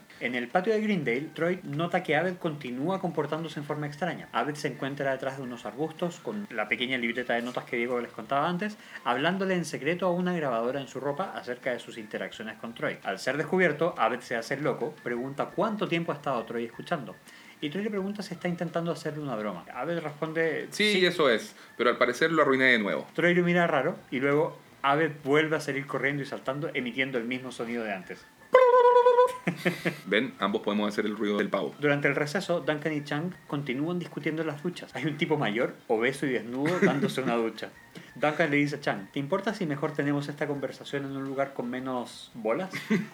En 0.21 0.35
el 0.35 0.49
patio 0.49 0.71
de 0.71 0.81
Greendale, 0.81 1.29
Troy 1.33 1.59
nota 1.63 2.03
que 2.03 2.15
Abed 2.15 2.37
continúa 2.37 3.01
comportándose 3.01 3.59
en 3.59 3.65
forma 3.65 3.87
extraña. 3.87 4.29
Abed 4.33 4.53
se 4.53 4.67
encuentra 4.67 5.11
detrás 5.11 5.37
de 5.37 5.43
unos 5.43 5.65
arbustos 5.65 6.19
con 6.19 6.45
la 6.51 6.69
pequeña 6.69 6.99
libreta 6.99 7.33
de 7.33 7.41
notas 7.41 7.65
que 7.65 7.75
Diego 7.75 7.99
les 7.99 8.11
contaba 8.11 8.47
antes, 8.47 8.77
hablándole 9.03 9.55
en 9.55 9.65
secreto 9.65 10.05
a 10.05 10.11
una 10.11 10.35
grabadora 10.35 10.79
en 10.79 10.87
su 10.87 10.99
ropa 10.99 11.33
acerca 11.35 11.71
de 11.71 11.79
sus 11.79 11.97
interacciones 11.97 12.59
con 12.59 12.75
Troy. 12.75 12.99
Al 13.01 13.17
ser 13.17 13.35
descubierto, 13.35 13.95
Abed 13.97 14.19
se 14.19 14.35
hace 14.35 14.57
loco, 14.57 14.93
pregunta 15.01 15.47
cuánto 15.55 15.87
tiempo 15.87 16.11
ha 16.11 16.15
estado 16.15 16.43
Troy 16.43 16.65
escuchando. 16.65 17.15
Y 17.59 17.71
Troy 17.71 17.83
le 17.83 17.89
pregunta 17.89 18.21
si 18.21 18.35
está 18.35 18.47
intentando 18.47 18.91
hacerle 18.91 19.23
una 19.23 19.35
broma. 19.35 19.65
Abed 19.73 20.01
responde, 20.01 20.67
Sí, 20.69 21.03
eso 21.03 21.31
es, 21.31 21.55
pero 21.77 21.89
al 21.89 21.97
parecer 21.97 22.31
lo 22.31 22.43
arruiné 22.43 22.65
de 22.65 22.77
nuevo. 22.77 23.07
Troy 23.15 23.33
lo 23.33 23.43
mira 23.43 23.65
raro 23.65 23.97
y 24.11 24.19
luego 24.19 24.55
Abed 24.83 25.13
vuelve 25.23 25.55
a 25.55 25.59
salir 25.59 25.87
corriendo 25.87 26.21
y 26.21 26.27
saltando, 26.27 26.69
emitiendo 26.75 27.17
el 27.17 27.23
mismo 27.23 27.51
sonido 27.51 27.83
de 27.83 27.93
antes. 27.93 28.23
Ven, 30.05 30.33
ambos 30.39 30.61
podemos 30.61 30.87
hacer 30.87 31.05
el 31.05 31.15
ruido 31.15 31.37
del 31.37 31.49
pavo. 31.49 31.73
Durante 31.79 32.07
el 32.07 32.15
receso, 32.15 32.61
Duncan 32.61 32.93
y 32.93 33.03
Chang 33.03 33.33
continúan 33.47 33.99
discutiendo 33.99 34.41
en 34.41 34.47
las 34.47 34.63
duchas. 34.63 34.95
Hay 34.95 35.05
un 35.05 35.17
tipo 35.17 35.37
mayor, 35.37 35.75
obeso 35.87 36.25
y 36.25 36.29
desnudo, 36.29 36.79
dándose 36.81 37.21
una 37.21 37.35
ducha. 37.35 37.69
Duncan 38.15 38.51
le 38.51 38.57
dice 38.57 38.75
a 38.75 38.81
Chang, 38.81 39.11
¿te 39.11 39.19
importa 39.19 39.53
si 39.53 39.65
mejor 39.65 39.93
tenemos 39.93 40.27
esta 40.27 40.47
conversación 40.47 41.05
en 41.05 41.15
un 41.15 41.23
lugar 41.25 41.53
con 41.53 41.69
menos 41.69 42.31
bolas? 42.33 42.71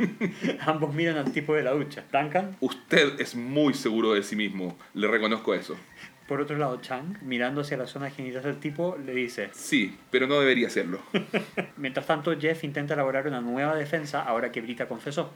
Ambos 0.65 0.93
miran 0.93 1.17
al 1.17 1.31
tipo 1.31 1.53
de 1.53 1.63
la 1.63 1.71
ducha. 1.71 2.03
Duncan, 2.11 2.55
Usted 2.59 3.19
es 3.19 3.35
muy 3.35 3.73
seguro 3.73 4.13
de 4.13 4.23
sí 4.23 4.35
mismo, 4.35 4.77
le 4.93 5.07
reconozco 5.07 5.53
eso. 5.53 5.75
Por 6.27 6.41
otro 6.41 6.57
lado, 6.57 6.77
Chang, 6.81 7.17
mirando 7.21 7.61
hacia 7.61 7.77
la 7.77 7.87
zona 7.87 8.09
genital 8.09 8.43
del 8.43 8.59
tipo, 8.59 8.97
le 9.03 9.13
dice, 9.13 9.49
Sí, 9.53 9.97
pero 10.11 10.27
no 10.27 10.39
debería 10.39 10.67
hacerlo. 10.67 10.99
Mientras 11.77 12.05
tanto, 12.05 12.37
Jeff 12.37 12.63
intenta 12.63 12.93
elaborar 12.93 13.27
una 13.27 13.39
nueva 13.41 13.75
defensa 13.75 14.23
ahora 14.23 14.51
que 14.51 14.61
Brita 14.61 14.87
confesó. 14.87 15.31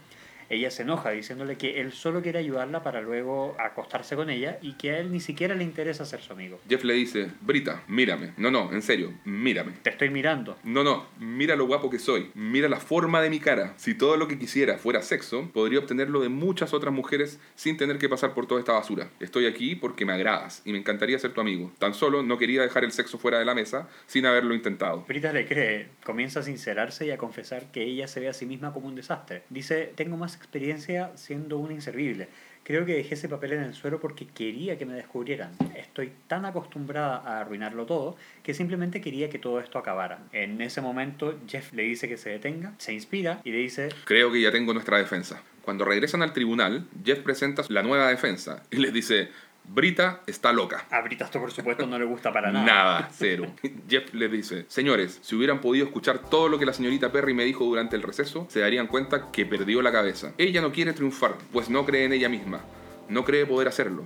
Ella 0.48 0.70
se 0.70 0.82
enoja 0.82 1.10
diciéndole 1.10 1.56
que 1.56 1.80
él 1.80 1.92
solo 1.92 2.22
quiere 2.22 2.38
ayudarla 2.38 2.82
para 2.82 3.00
luego 3.00 3.56
acostarse 3.58 4.16
con 4.16 4.30
ella 4.30 4.58
y 4.62 4.74
que 4.74 4.92
a 4.92 4.98
él 4.98 5.12
ni 5.12 5.20
siquiera 5.20 5.54
le 5.54 5.64
interesa 5.64 6.04
ser 6.04 6.20
su 6.20 6.32
amigo. 6.32 6.60
Jeff 6.68 6.84
le 6.84 6.94
dice, 6.94 7.28
Brita, 7.40 7.82
mírame. 7.88 8.32
No, 8.36 8.50
no, 8.50 8.72
en 8.72 8.82
serio, 8.82 9.12
mírame. 9.24 9.72
Te 9.82 9.90
estoy 9.90 10.10
mirando. 10.10 10.58
No, 10.64 10.84
no, 10.84 11.06
mira 11.18 11.56
lo 11.56 11.66
guapo 11.66 11.90
que 11.90 11.98
soy. 11.98 12.30
Mira 12.34 12.68
la 12.68 12.80
forma 12.80 13.20
de 13.20 13.30
mi 13.30 13.40
cara. 13.40 13.74
Si 13.76 13.94
todo 13.94 14.16
lo 14.16 14.28
que 14.28 14.38
quisiera 14.38 14.78
fuera 14.78 15.02
sexo, 15.02 15.50
podría 15.52 15.78
obtenerlo 15.78 16.20
de 16.20 16.28
muchas 16.28 16.74
otras 16.74 16.92
mujeres 16.92 17.40
sin 17.54 17.76
tener 17.76 17.98
que 17.98 18.08
pasar 18.08 18.34
por 18.34 18.46
toda 18.46 18.60
esta 18.60 18.72
basura. 18.72 19.10
Estoy 19.20 19.46
aquí 19.46 19.74
porque 19.74 20.04
me 20.04 20.12
agradas 20.12 20.62
y 20.64 20.72
me 20.72 20.78
encantaría 20.78 21.18
ser 21.18 21.32
tu 21.32 21.40
amigo. 21.40 21.72
Tan 21.78 21.94
solo 21.94 22.22
no 22.22 22.38
quería 22.38 22.62
dejar 22.62 22.84
el 22.84 22.92
sexo 22.92 23.18
fuera 23.18 23.38
de 23.38 23.44
la 23.44 23.54
mesa 23.54 23.88
sin 24.06 24.26
haberlo 24.26 24.54
intentado. 24.54 25.04
Brita 25.06 25.32
le 25.32 25.46
cree, 25.46 25.88
comienza 26.04 26.40
a 26.40 26.42
sincerarse 26.42 27.06
y 27.06 27.10
a 27.10 27.18
confesar 27.18 27.70
que 27.70 27.82
ella 27.82 28.08
se 28.08 28.20
ve 28.20 28.28
a 28.28 28.32
sí 28.32 28.46
misma 28.46 28.72
como 28.72 28.88
un 28.88 28.94
desastre. 28.94 29.42
Dice, 29.50 29.92
tengo 29.94 30.16
más 30.16 30.31
experiencia 30.36 31.10
siendo 31.16 31.58
una 31.58 31.72
inservible. 31.72 32.28
Creo 32.64 32.86
que 32.86 32.94
dejé 32.94 33.14
ese 33.14 33.28
papel 33.28 33.54
en 33.54 33.62
el 33.62 33.74
suelo 33.74 33.98
porque 33.98 34.26
quería 34.26 34.78
que 34.78 34.86
me 34.86 34.94
descubrieran. 34.94 35.50
Estoy 35.76 36.12
tan 36.28 36.44
acostumbrada 36.44 37.16
a 37.16 37.40
arruinarlo 37.40 37.86
todo 37.86 38.16
que 38.44 38.54
simplemente 38.54 39.00
quería 39.00 39.28
que 39.28 39.40
todo 39.40 39.58
esto 39.58 39.78
acabara. 39.78 40.20
En 40.32 40.60
ese 40.60 40.80
momento 40.80 41.40
Jeff 41.48 41.72
le 41.72 41.82
dice 41.82 42.08
que 42.08 42.16
se 42.16 42.30
detenga, 42.30 42.74
se 42.78 42.92
inspira 42.92 43.40
y 43.42 43.50
le 43.50 43.58
dice... 43.58 43.88
Creo 44.04 44.30
que 44.30 44.40
ya 44.40 44.52
tengo 44.52 44.72
nuestra 44.72 44.98
defensa. 44.98 45.42
Cuando 45.62 45.84
regresan 45.84 46.22
al 46.22 46.32
tribunal, 46.32 46.86
Jeff 47.04 47.20
presenta 47.20 47.62
la 47.68 47.82
nueva 47.82 48.08
defensa 48.08 48.62
y 48.70 48.76
les 48.76 48.92
dice, 48.92 49.28
Brita 49.64 50.22
está 50.26 50.52
loca. 50.52 50.86
A 50.90 51.00
Brita 51.00 51.24
esto 51.24 51.40
por 51.40 51.50
supuesto 51.50 51.86
no 51.86 51.98
le 51.98 52.04
gusta 52.04 52.32
para 52.32 52.50
nada. 52.52 52.64
Nada, 52.64 53.08
cero. 53.12 53.46
Jeff 53.88 54.12
les 54.12 54.30
dice, 54.30 54.64
señores, 54.68 55.18
si 55.22 55.34
hubieran 55.36 55.60
podido 55.60 55.86
escuchar 55.86 56.18
todo 56.18 56.48
lo 56.48 56.58
que 56.58 56.66
la 56.66 56.72
señorita 56.72 57.12
Perry 57.12 57.34
me 57.34 57.44
dijo 57.44 57.64
durante 57.64 57.96
el 57.96 58.02
receso, 58.02 58.46
se 58.50 58.60
darían 58.60 58.86
cuenta 58.86 59.30
que 59.30 59.46
perdió 59.46 59.80
la 59.82 59.92
cabeza. 59.92 60.32
Ella 60.38 60.60
no 60.60 60.72
quiere 60.72 60.92
triunfar, 60.92 61.36
pues 61.52 61.70
no 61.70 61.86
cree 61.86 62.04
en 62.04 62.12
ella 62.12 62.28
misma. 62.28 62.60
No 63.08 63.24
cree 63.24 63.46
poder 63.46 63.68
hacerlo. 63.68 64.04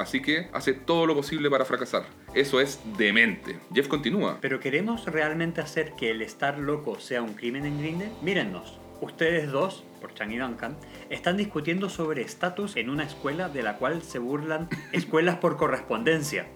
Así 0.00 0.22
que 0.22 0.48
hace 0.54 0.72
todo 0.72 1.04
lo 1.04 1.14
posible 1.14 1.50
para 1.50 1.66
fracasar. 1.66 2.04
Eso 2.32 2.58
es 2.58 2.80
demente. 2.96 3.58
Jeff 3.74 3.86
continúa. 3.86 4.38
Pero 4.40 4.58
¿queremos 4.58 5.04
realmente 5.04 5.60
hacer 5.60 5.92
que 5.92 6.10
el 6.10 6.22
estar 6.22 6.58
loco 6.58 6.98
sea 6.98 7.20
un 7.20 7.34
crimen 7.34 7.66
en 7.66 7.78
Grindel? 7.78 8.10
Mírennos. 8.22 8.78
Ustedes 9.02 9.50
dos, 9.50 9.84
por 10.00 10.14
Chang 10.14 10.32
y 10.32 10.38
Duncan, 10.38 10.76
están 11.10 11.36
discutiendo 11.36 11.88
sobre 11.88 12.22
estatus 12.22 12.76
en 12.76 12.90
una 12.90 13.04
escuela 13.04 13.48
de 13.48 13.62
la 13.62 13.76
cual 13.76 14.02
se 14.02 14.18
burlan 14.18 14.68
escuelas 14.92 15.36
por 15.36 15.56
correspondencia. 15.56 16.46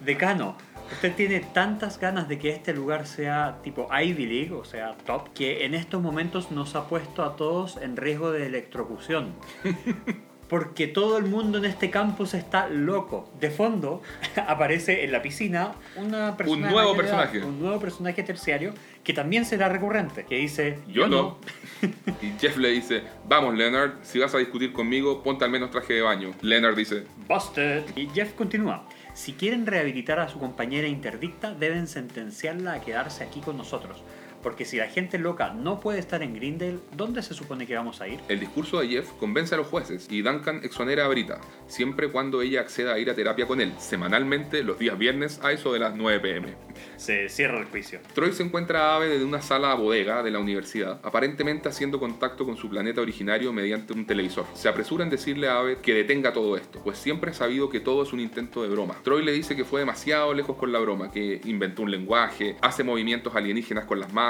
Decano, 0.00 0.56
usted 0.92 1.14
tiene 1.14 1.40
tantas 1.40 1.98
ganas 1.98 2.28
de 2.28 2.38
que 2.38 2.50
este 2.50 2.72
lugar 2.72 3.06
sea 3.06 3.58
tipo 3.62 3.88
Ivy 3.92 4.26
League, 4.26 4.52
o 4.52 4.64
sea, 4.64 4.96
top, 5.06 5.32
que 5.32 5.64
en 5.64 5.74
estos 5.74 6.02
momentos 6.02 6.50
nos 6.50 6.74
ha 6.74 6.88
puesto 6.88 7.22
a 7.24 7.36
todos 7.36 7.76
en 7.76 7.96
riesgo 7.96 8.32
de 8.32 8.46
electrocución. 8.46 9.34
Porque 10.48 10.86
todo 10.86 11.18
el 11.18 11.26
mundo 11.26 11.58
en 11.58 11.66
este 11.66 11.90
campus 11.90 12.32
está 12.32 12.68
loco. 12.68 13.30
De 13.38 13.50
fondo 13.50 14.00
aparece 14.48 15.04
en 15.04 15.12
la 15.12 15.20
piscina 15.20 15.72
una 15.96 16.38
persona 16.38 16.66
Un 16.68 16.72
nuevo 16.72 16.94
mayor 16.94 17.04
edad, 17.04 17.18
personaje. 17.18 17.46
un 17.46 17.60
nuevo 17.60 17.78
personaje 17.78 18.22
terciario 18.22 18.72
que 19.08 19.14
también 19.14 19.46
será 19.46 19.70
recurrente. 19.70 20.26
Que 20.26 20.36
dice: 20.36 20.80
Yo 20.86 21.08
no. 21.08 21.38
Y 22.20 22.38
Jeff 22.38 22.58
le 22.58 22.68
dice, 22.68 23.04
vamos 23.26 23.56
Leonard, 23.56 23.92
si 24.02 24.18
vas 24.18 24.34
a 24.34 24.38
discutir 24.38 24.72
conmigo, 24.72 25.22
ponte 25.22 25.46
al 25.46 25.50
menos 25.50 25.70
traje 25.70 25.94
de 25.94 26.02
baño. 26.02 26.32
Leonard 26.42 26.76
dice, 26.76 27.04
Busted. 27.26 27.84
Y 27.96 28.08
Jeff 28.10 28.34
continúa. 28.34 28.86
Si 29.14 29.32
quieren 29.32 29.64
rehabilitar 29.64 30.20
a 30.20 30.28
su 30.28 30.38
compañera 30.38 30.88
interdicta, 30.88 31.54
deben 31.54 31.86
sentenciarla 31.86 32.74
a 32.74 32.80
quedarse 32.82 33.24
aquí 33.24 33.40
con 33.40 33.56
nosotros. 33.56 34.02
Porque 34.42 34.64
si 34.64 34.76
la 34.76 34.88
gente 34.88 35.18
loca 35.18 35.52
no 35.52 35.80
puede 35.80 35.98
estar 35.98 36.22
en 36.22 36.34
Grindel, 36.34 36.80
¿dónde 36.96 37.22
se 37.22 37.34
supone 37.34 37.66
que 37.66 37.74
vamos 37.74 38.00
a 38.00 38.08
ir? 38.08 38.20
El 38.28 38.38
discurso 38.38 38.80
de 38.80 38.88
Jeff 38.88 39.10
convence 39.18 39.54
a 39.54 39.58
los 39.58 39.66
jueces 39.66 40.06
y 40.10 40.22
Duncan 40.22 40.60
exonera 40.62 41.06
a 41.06 41.08
Brita, 41.08 41.40
siempre 41.66 42.08
cuando 42.08 42.40
ella 42.40 42.60
acceda 42.60 42.94
a 42.94 42.98
ir 42.98 43.10
a 43.10 43.14
terapia 43.14 43.46
con 43.46 43.60
él, 43.60 43.72
semanalmente 43.78 44.62
los 44.62 44.78
días 44.78 44.96
viernes 44.96 45.40
a 45.42 45.52
eso 45.52 45.72
de 45.72 45.80
las 45.80 45.96
9 45.96 46.20
pm. 46.20 46.54
Se 46.96 47.28
cierra 47.28 47.58
el 47.58 47.64
juicio. 47.66 48.00
Troy 48.14 48.32
se 48.32 48.44
encuentra 48.44 48.92
a 48.92 48.96
Ave 48.96 49.08
desde 49.08 49.24
una 49.24 49.42
sala 49.42 49.74
bodega 49.74 50.22
de 50.22 50.30
la 50.30 50.38
universidad, 50.38 51.00
aparentemente 51.02 51.68
haciendo 51.68 51.98
contacto 51.98 52.44
con 52.44 52.56
su 52.56 52.68
planeta 52.68 53.00
originario 53.00 53.52
mediante 53.52 53.92
un 53.92 54.06
televisor. 54.06 54.46
Se 54.54 54.68
apresura 54.68 55.02
en 55.02 55.10
decirle 55.10 55.48
a 55.48 55.58
Ave 55.58 55.78
que 55.78 55.94
detenga 55.94 56.32
todo 56.32 56.56
esto, 56.56 56.80
pues 56.84 56.98
siempre 56.98 57.32
ha 57.32 57.34
sabido 57.34 57.70
que 57.70 57.80
todo 57.80 58.04
es 58.04 58.12
un 58.12 58.20
intento 58.20 58.62
de 58.62 58.68
broma. 58.68 58.96
Troy 59.02 59.24
le 59.24 59.32
dice 59.32 59.56
que 59.56 59.64
fue 59.64 59.80
demasiado 59.80 60.32
lejos 60.32 60.56
con 60.56 60.72
la 60.72 60.78
broma, 60.78 61.10
que 61.10 61.40
inventó 61.44 61.82
un 61.82 61.90
lenguaje, 61.90 62.56
hace 62.60 62.84
movimientos 62.84 63.34
alienígenas 63.34 63.84
con 63.84 63.98
las 63.98 64.12
manos 64.12 64.27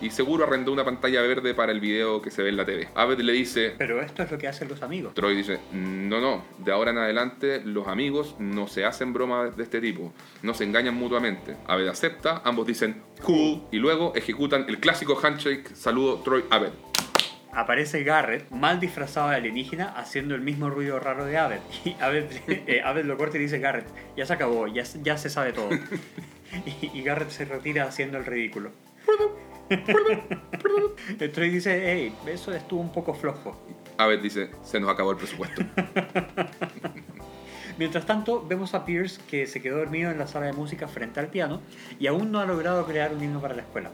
y 0.00 0.10
seguro 0.10 0.44
arrendó 0.44 0.72
una 0.72 0.84
pantalla 0.84 1.22
verde 1.22 1.54
para 1.54 1.72
el 1.72 1.80
video 1.80 2.20
que 2.22 2.30
se 2.30 2.42
ve 2.42 2.48
en 2.50 2.56
la 2.56 2.64
TV. 2.64 2.88
Aved 2.94 3.18
le 3.20 3.32
dice, 3.32 3.74
Pero 3.78 4.00
esto 4.00 4.22
es 4.22 4.30
lo 4.30 4.38
que 4.38 4.48
hacen 4.48 4.68
los 4.68 4.82
amigos. 4.82 5.14
Troy 5.14 5.36
dice, 5.36 5.58
no, 5.72 6.20
no, 6.20 6.44
de 6.58 6.72
ahora 6.72 6.90
en 6.90 6.98
adelante 6.98 7.60
los 7.64 7.86
amigos 7.88 8.34
no 8.38 8.66
se 8.68 8.84
hacen 8.84 9.12
bromas 9.12 9.56
de 9.56 9.62
este 9.62 9.80
tipo, 9.80 10.12
no 10.42 10.54
se 10.54 10.64
engañan 10.64 10.94
mutuamente. 10.94 11.56
Aved 11.66 11.88
acepta, 11.88 12.42
ambos 12.44 12.66
dicen, 12.66 13.02
cool, 13.22 13.62
y 13.70 13.78
luego 13.78 14.12
ejecutan 14.14 14.64
el 14.68 14.78
clásico 14.78 15.18
handshake, 15.22 15.74
saludo 15.74 16.18
Troy 16.22 16.44
Aved. 16.50 16.70
Aparece 17.50 18.04
Garrett, 18.04 18.48
mal 18.50 18.78
disfrazado 18.78 19.30
de 19.30 19.36
alienígena, 19.36 19.86
haciendo 19.96 20.34
el 20.34 20.42
mismo 20.42 20.70
ruido 20.70 21.00
raro 21.00 21.24
de 21.24 21.38
Abed. 21.38 21.60
Y 21.84 21.96
Abed, 22.00 22.26
eh, 22.46 22.82
Abed 22.84 23.04
lo 23.04 23.16
corta 23.16 23.38
y 23.38 23.40
dice, 23.40 23.58
Garrett, 23.58 23.86
ya 24.16 24.26
se 24.26 24.32
acabó, 24.34 24.66
ya, 24.68 24.84
se- 24.84 25.00
ya 25.02 25.16
se 25.16 25.30
sabe 25.30 25.52
todo. 25.52 25.70
y, 26.66 26.98
y 26.98 27.02
Garrett 27.02 27.30
se 27.30 27.44
retira 27.46 27.84
haciendo 27.84 28.18
el 28.18 28.26
ridículo. 28.26 28.70
Troy 31.32 31.50
dice, 31.50 31.82
hey, 31.84 32.14
eso 32.26 32.52
estuvo 32.52 32.80
un 32.80 32.92
poco 32.92 33.14
flojo. 33.14 33.56
Aved 33.98 34.20
dice, 34.20 34.50
se 34.62 34.80
nos 34.80 34.90
acabó 34.90 35.12
el 35.12 35.16
presupuesto. 35.16 35.62
Mientras 37.78 38.06
tanto, 38.06 38.44
vemos 38.46 38.74
a 38.74 38.84
Pierce 38.84 39.20
que 39.30 39.46
se 39.46 39.60
quedó 39.60 39.78
dormido 39.78 40.10
en 40.10 40.18
la 40.18 40.26
sala 40.26 40.46
de 40.46 40.52
música 40.52 40.88
frente 40.88 41.20
al 41.20 41.28
piano 41.28 41.60
y 42.00 42.08
aún 42.08 42.32
no 42.32 42.40
ha 42.40 42.46
logrado 42.46 42.84
crear 42.86 43.12
un 43.12 43.22
himno 43.22 43.40
para 43.40 43.54
la 43.54 43.62
escuela. 43.62 43.90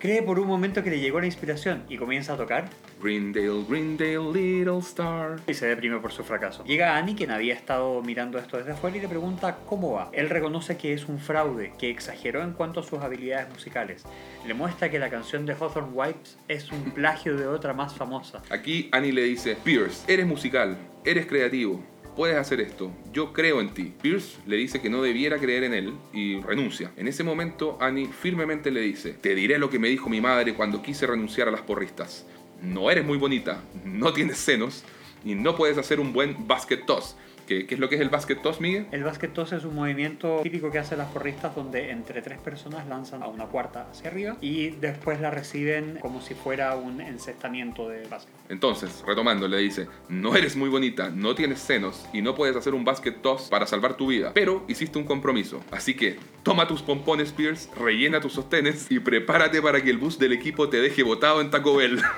Cree 0.00 0.22
por 0.22 0.40
un 0.40 0.48
momento 0.48 0.82
que 0.82 0.88
le 0.88 0.98
llegó 0.98 1.20
la 1.20 1.26
inspiración 1.26 1.84
y 1.86 1.98
comienza 1.98 2.32
a 2.32 2.36
tocar 2.38 2.70
Greendale, 3.02 3.64
Greendale, 3.68 4.32
Little 4.32 4.78
Star. 4.78 5.38
y 5.46 5.52
se 5.52 5.66
deprime 5.66 5.98
por 5.98 6.10
su 6.10 6.24
fracaso. 6.24 6.64
Llega 6.64 6.96
Annie, 6.96 7.14
quien 7.14 7.30
había 7.30 7.52
estado 7.52 8.00
mirando 8.00 8.38
esto 8.38 8.56
desde 8.56 8.72
afuera, 8.72 8.96
y 8.96 9.00
le 9.00 9.08
pregunta 9.08 9.58
cómo 9.66 9.92
va. 9.92 10.08
Él 10.14 10.30
reconoce 10.30 10.78
que 10.78 10.94
es 10.94 11.06
un 11.06 11.18
fraude, 11.18 11.74
que 11.78 11.90
exageró 11.90 12.42
en 12.42 12.52
cuanto 12.54 12.80
a 12.80 12.82
sus 12.82 13.00
habilidades 13.00 13.50
musicales. 13.50 14.04
Le 14.46 14.54
muestra 14.54 14.90
que 14.90 14.98
la 14.98 15.10
canción 15.10 15.44
de 15.44 15.52
Hawthorne 15.52 15.92
Wipes 15.92 16.38
es 16.48 16.72
un 16.72 16.92
plagio 16.92 17.36
de 17.36 17.46
otra 17.46 17.74
más 17.74 17.94
famosa. 17.94 18.40
Aquí 18.48 18.88
Annie 18.92 19.12
le 19.12 19.24
dice, 19.24 19.54
Pierce, 19.62 20.10
eres 20.10 20.26
musical, 20.26 20.78
eres 21.04 21.26
creativo, 21.26 21.84
puedes 22.20 22.36
hacer 22.36 22.60
esto, 22.60 22.92
yo 23.14 23.32
creo 23.32 23.62
en 23.62 23.70
ti. 23.70 23.94
Pierce 24.02 24.36
le 24.44 24.56
dice 24.56 24.82
que 24.82 24.90
no 24.90 25.00
debiera 25.00 25.38
creer 25.38 25.64
en 25.64 25.72
él 25.72 25.94
y 26.12 26.38
renuncia. 26.42 26.92
En 26.98 27.08
ese 27.08 27.24
momento 27.24 27.78
Annie 27.80 28.08
firmemente 28.08 28.70
le 28.70 28.82
dice, 28.82 29.14
te 29.14 29.34
diré 29.34 29.58
lo 29.58 29.70
que 29.70 29.78
me 29.78 29.88
dijo 29.88 30.10
mi 30.10 30.20
madre 30.20 30.52
cuando 30.52 30.82
quise 30.82 31.06
renunciar 31.06 31.48
a 31.48 31.50
las 31.50 31.62
porristas. 31.62 32.26
No 32.60 32.90
eres 32.90 33.06
muy 33.06 33.16
bonita, 33.16 33.62
no 33.86 34.12
tienes 34.12 34.36
senos 34.36 34.84
y 35.24 35.34
no 35.34 35.56
puedes 35.56 35.78
hacer 35.78 35.98
un 35.98 36.12
buen 36.12 36.46
basket 36.46 36.84
toss. 36.84 37.16
¿Qué, 37.50 37.66
qué 37.66 37.74
es 37.74 37.80
lo 37.80 37.88
que 37.88 37.96
es 37.96 38.00
el 38.00 38.10
basket 38.10 38.36
toss, 38.36 38.60
Miguel? 38.60 38.86
El 38.92 39.02
basket 39.02 39.26
toss 39.26 39.50
es 39.50 39.64
un 39.64 39.74
movimiento 39.74 40.38
típico 40.44 40.70
que 40.70 40.78
hacen 40.78 40.98
las 40.98 41.08
porristas 41.08 41.52
donde 41.56 41.90
entre 41.90 42.22
tres 42.22 42.38
personas 42.38 42.86
lanzan 42.86 43.24
a 43.24 43.26
una 43.26 43.46
cuarta 43.46 43.88
hacia 43.90 44.08
arriba 44.08 44.36
y 44.40 44.70
después 44.70 45.20
la 45.20 45.32
reciben 45.32 45.98
como 46.00 46.20
si 46.20 46.34
fuera 46.34 46.76
un 46.76 47.00
encestamiento 47.00 47.88
de 47.88 48.06
básquet. 48.06 48.32
Entonces, 48.50 49.02
retomando, 49.04 49.48
le 49.48 49.58
dice, 49.58 49.88
no 50.08 50.36
eres 50.36 50.54
muy 50.54 50.68
bonita, 50.68 51.10
no 51.10 51.34
tienes 51.34 51.58
senos 51.58 52.06
y 52.12 52.22
no 52.22 52.36
puedes 52.36 52.54
hacer 52.54 52.72
un 52.72 52.84
basket 52.84 53.14
toss 53.20 53.48
para 53.48 53.66
salvar 53.66 53.96
tu 53.96 54.06
vida, 54.06 54.30
pero 54.32 54.64
hiciste 54.68 54.96
un 55.00 55.04
compromiso. 55.04 55.60
Así 55.72 55.94
que, 55.94 56.20
toma 56.44 56.68
tus 56.68 56.82
pompones, 56.82 57.32
Pierce, 57.32 57.68
rellena 57.74 58.20
tus 58.20 58.34
sostenes 58.34 58.86
y 58.90 59.00
prepárate 59.00 59.60
para 59.60 59.82
que 59.82 59.90
el 59.90 59.98
bus 59.98 60.20
del 60.20 60.34
equipo 60.34 60.68
te 60.68 60.80
deje 60.80 61.02
botado 61.02 61.40
en 61.40 61.50
Taco 61.50 61.74
Bell. 61.74 62.00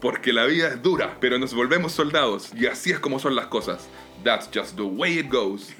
Porque 0.00 0.32
la 0.32 0.44
vida 0.44 0.68
es 0.68 0.82
dura, 0.82 1.16
pero 1.18 1.38
nos 1.38 1.54
volvemos 1.54 1.92
soldados 1.92 2.52
y 2.54 2.66
así 2.66 2.90
es 2.90 3.00
como 3.00 3.18
son 3.18 3.34
las 3.34 3.46
cosas. 3.46 3.63
That's 4.22 4.48
just 4.50 4.76
the 4.76 4.84
way 4.84 5.18
it 5.18 5.28
goes. 5.28 5.74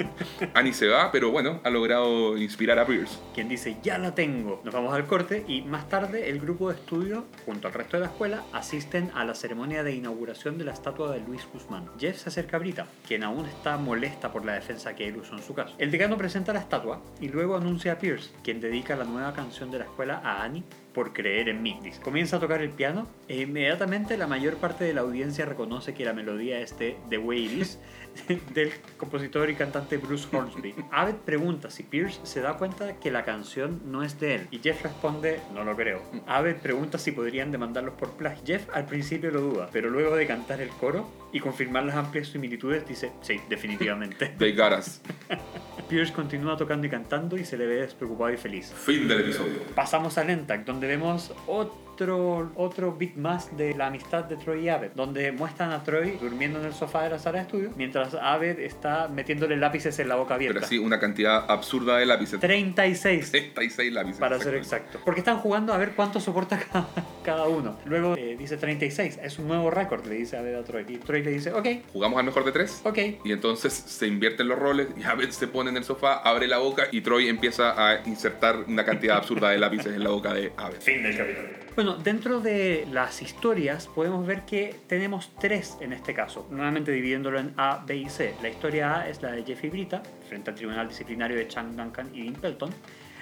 Annie 0.54 0.72
se 0.72 0.88
va, 0.88 1.12
pero 1.12 1.30
bueno, 1.30 1.60
ha 1.64 1.70
logrado 1.70 2.38
inspirar 2.38 2.78
a 2.78 2.86
Pierce. 2.86 3.18
quien 3.34 3.48
dice 3.48 3.76
ya 3.82 3.98
la 3.98 4.14
tengo. 4.14 4.62
Nos 4.64 4.72
vamos 4.72 4.94
al 4.94 5.06
corte 5.06 5.44
y 5.46 5.62
más 5.62 5.88
tarde 5.88 6.30
el 6.30 6.40
grupo 6.40 6.70
de 6.70 6.76
estudio, 6.76 7.26
junto 7.44 7.68
al 7.68 7.74
resto 7.74 7.96
de 7.98 8.04
la 8.04 8.06
escuela, 8.06 8.42
asisten 8.52 9.10
a 9.14 9.24
la 9.24 9.34
ceremonia 9.34 9.82
de 9.82 9.94
inauguración 9.94 10.56
de 10.56 10.64
la 10.64 10.72
estatua 10.72 11.12
de 11.12 11.20
Luis 11.20 11.46
Guzmán. 11.52 11.90
Jeff 11.98 12.16
se 12.16 12.30
acerca 12.30 12.56
a 12.56 12.60
Brita, 12.60 12.86
quien 13.06 13.22
aún 13.22 13.44
está 13.46 13.76
molesta 13.76 14.32
por 14.32 14.44
la 14.44 14.54
defensa 14.54 14.94
que 14.94 15.08
él 15.08 15.16
usó 15.16 15.34
en 15.34 15.42
su 15.42 15.52
caso. 15.52 15.74
El 15.76 15.90
decano 15.90 16.16
presenta 16.16 16.52
la 16.52 16.60
estatua 16.60 17.02
y 17.20 17.28
luego 17.28 17.56
anuncia 17.56 17.92
a 17.92 17.98
Pierce, 17.98 18.30
quien 18.42 18.60
dedica 18.60 18.96
la 18.96 19.04
nueva 19.04 19.34
canción 19.34 19.70
de 19.70 19.78
la 19.78 19.84
escuela 19.84 20.22
a 20.24 20.42
Annie 20.42 20.64
por 20.94 21.12
creer 21.12 21.48
en 21.48 21.62
mí. 21.62 21.78
Comienza 22.02 22.36
a 22.36 22.40
tocar 22.40 22.62
el 22.62 22.70
piano 22.70 23.06
e 23.28 23.42
inmediatamente 23.42 24.16
la 24.16 24.26
mayor 24.26 24.56
parte 24.56 24.84
de 24.84 24.94
la 24.94 25.02
audiencia 25.02 25.44
reconoce 25.44 25.94
que 25.94 26.04
la 26.04 26.12
melodía 26.12 26.60
es 26.60 26.78
de 26.78 26.96
The 27.08 27.20
Is 27.36 27.78
del 28.54 28.72
compositor 28.96 29.50
y 29.50 29.54
cantante 29.54 29.96
Bruce 29.96 30.28
Hornsby. 30.34 30.74
Abed 30.90 31.16
pregunta 31.16 31.70
si 31.70 31.82
Pierce 31.82 32.20
se 32.24 32.40
da 32.40 32.54
cuenta 32.54 32.98
que 32.98 33.10
la 33.10 33.24
canción 33.24 33.80
no 33.86 34.02
es 34.02 34.18
de 34.20 34.36
él 34.36 34.48
y 34.50 34.58
Jeff 34.58 34.82
responde 34.82 35.40
no 35.54 35.64
lo 35.64 35.76
creo. 35.76 36.02
Abed 36.26 36.56
pregunta 36.56 36.98
si 36.98 37.12
podrían 37.12 37.50
demandarlos 37.50 37.94
por 37.94 38.10
plagio. 38.12 38.42
Jeff 38.46 38.68
al 38.72 38.86
principio 38.86 39.30
lo 39.30 39.40
duda, 39.40 39.68
pero 39.72 39.90
luego 39.90 40.16
de 40.16 40.26
cantar 40.26 40.60
el 40.60 40.70
coro 40.70 41.10
y 41.32 41.40
confirmar 41.40 41.84
las 41.84 41.96
amplias 41.96 42.28
similitudes 42.28 42.86
dice 42.86 43.12
sí, 43.20 43.40
definitivamente. 43.48 44.34
They 44.38 44.54
got 44.54 44.78
us. 44.78 45.00
Pierce 45.88 46.12
continúa 46.12 46.56
tocando 46.56 46.86
y 46.86 46.90
cantando 46.90 47.36
y 47.36 47.44
se 47.44 47.56
le 47.56 47.66
ve 47.66 47.80
despreocupado 47.80 48.32
y 48.32 48.36
feliz. 48.36 48.72
Fin 48.72 49.08
del 49.08 49.20
episodio. 49.20 49.60
Pasamos 49.74 50.18
a 50.18 50.24
Lentac, 50.24 50.64
donde 50.64 50.86
vemos 50.86 51.32
otro, 51.46 51.89
otro 52.08 52.92
bit 52.92 53.16
más 53.16 53.56
de 53.56 53.74
la 53.74 53.86
amistad 53.88 54.24
de 54.24 54.36
Troy 54.36 54.64
y 54.64 54.68
Abed, 54.68 54.92
donde 54.94 55.32
muestran 55.32 55.72
a 55.72 55.82
Troy 55.84 56.16
durmiendo 56.20 56.58
en 56.60 56.66
el 56.66 56.72
sofá 56.72 57.02
de 57.04 57.10
la 57.10 57.18
sala 57.18 57.38
de 57.38 57.44
estudio, 57.44 57.70
mientras 57.76 58.14
Abed 58.14 58.58
está 58.60 59.08
metiéndole 59.08 59.56
lápices 59.56 59.98
en 59.98 60.08
la 60.08 60.16
boca 60.16 60.34
abierta. 60.34 60.60
Pero 60.60 60.66
sí, 60.66 60.78
una 60.78 60.98
cantidad 60.98 61.50
absurda 61.50 61.98
de 61.98 62.06
lápices. 62.06 62.40
36. 62.40 63.30
36 63.30 63.92
lápices. 63.92 64.20
Para 64.20 64.38
ser 64.38 64.54
exacto. 64.54 65.00
Porque 65.04 65.20
están 65.20 65.38
jugando 65.38 65.72
a 65.72 65.78
ver 65.78 65.92
cuánto 65.94 66.20
soporta 66.20 66.58
cada, 66.72 66.88
cada 67.24 67.48
uno. 67.48 67.78
Luego 67.84 68.16
eh, 68.16 68.36
dice 68.38 68.56
36. 68.56 69.18
Es 69.22 69.38
un 69.38 69.48
nuevo 69.48 69.70
récord, 69.70 70.06
le 70.06 70.14
dice 70.14 70.36
Abed 70.36 70.54
a 70.54 70.64
Troy. 70.64 70.84
Y 70.88 70.96
Troy 70.98 71.22
le 71.22 71.30
dice, 71.32 71.52
ok, 71.52 71.66
Jugamos 71.92 72.18
al 72.18 72.24
mejor 72.24 72.44
de 72.44 72.52
tres. 72.52 72.80
ok. 72.84 72.98
Y 73.24 73.32
entonces 73.32 73.72
se 73.72 74.06
invierten 74.06 74.48
los 74.48 74.58
roles 74.58 74.88
y 74.96 75.02
Abed 75.02 75.30
se 75.30 75.46
pone 75.46 75.70
en 75.70 75.76
el 75.76 75.84
sofá, 75.84 76.14
abre 76.18 76.46
la 76.46 76.58
boca 76.58 76.84
y 76.90 77.00
Troy 77.00 77.28
empieza 77.28 77.74
a 77.76 78.06
insertar 78.06 78.56
una 78.66 78.84
cantidad 78.84 79.16
absurda 79.16 79.50
de 79.50 79.58
lápices 79.58 79.94
en 79.94 80.02
la 80.02 80.10
boca 80.10 80.32
de 80.32 80.52
Abed. 80.56 80.80
Fin 80.80 81.02
del 81.02 81.16
capítulo. 81.16 81.48
Bueno, 81.82 81.96
dentro 81.96 82.42
de 82.42 82.86
las 82.92 83.22
historias 83.22 83.86
podemos 83.86 84.26
ver 84.26 84.44
que 84.44 84.76
tenemos 84.86 85.30
tres 85.40 85.78
en 85.80 85.94
este 85.94 86.12
caso, 86.12 86.46
nuevamente 86.50 86.92
dividiéndolo 86.92 87.40
en 87.40 87.54
A, 87.56 87.82
B 87.86 87.96
y 87.96 88.10
C. 88.10 88.34
La 88.42 88.50
historia 88.50 88.98
A 88.98 89.08
es 89.08 89.22
la 89.22 89.32
de 89.32 89.42
Jeffy 89.44 89.70
Brita, 89.70 90.02
frente 90.28 90.50
al 90.50 90.56
Tribunal 90.56 90.88
Disciplinario 90.88 91.38
de 91.38 91.48
Chang 91.48 91.74
Duncan 91.74 92.10
y 92.12 92.24
Dean 92.24 92.34
Pelton. 92.34 92.68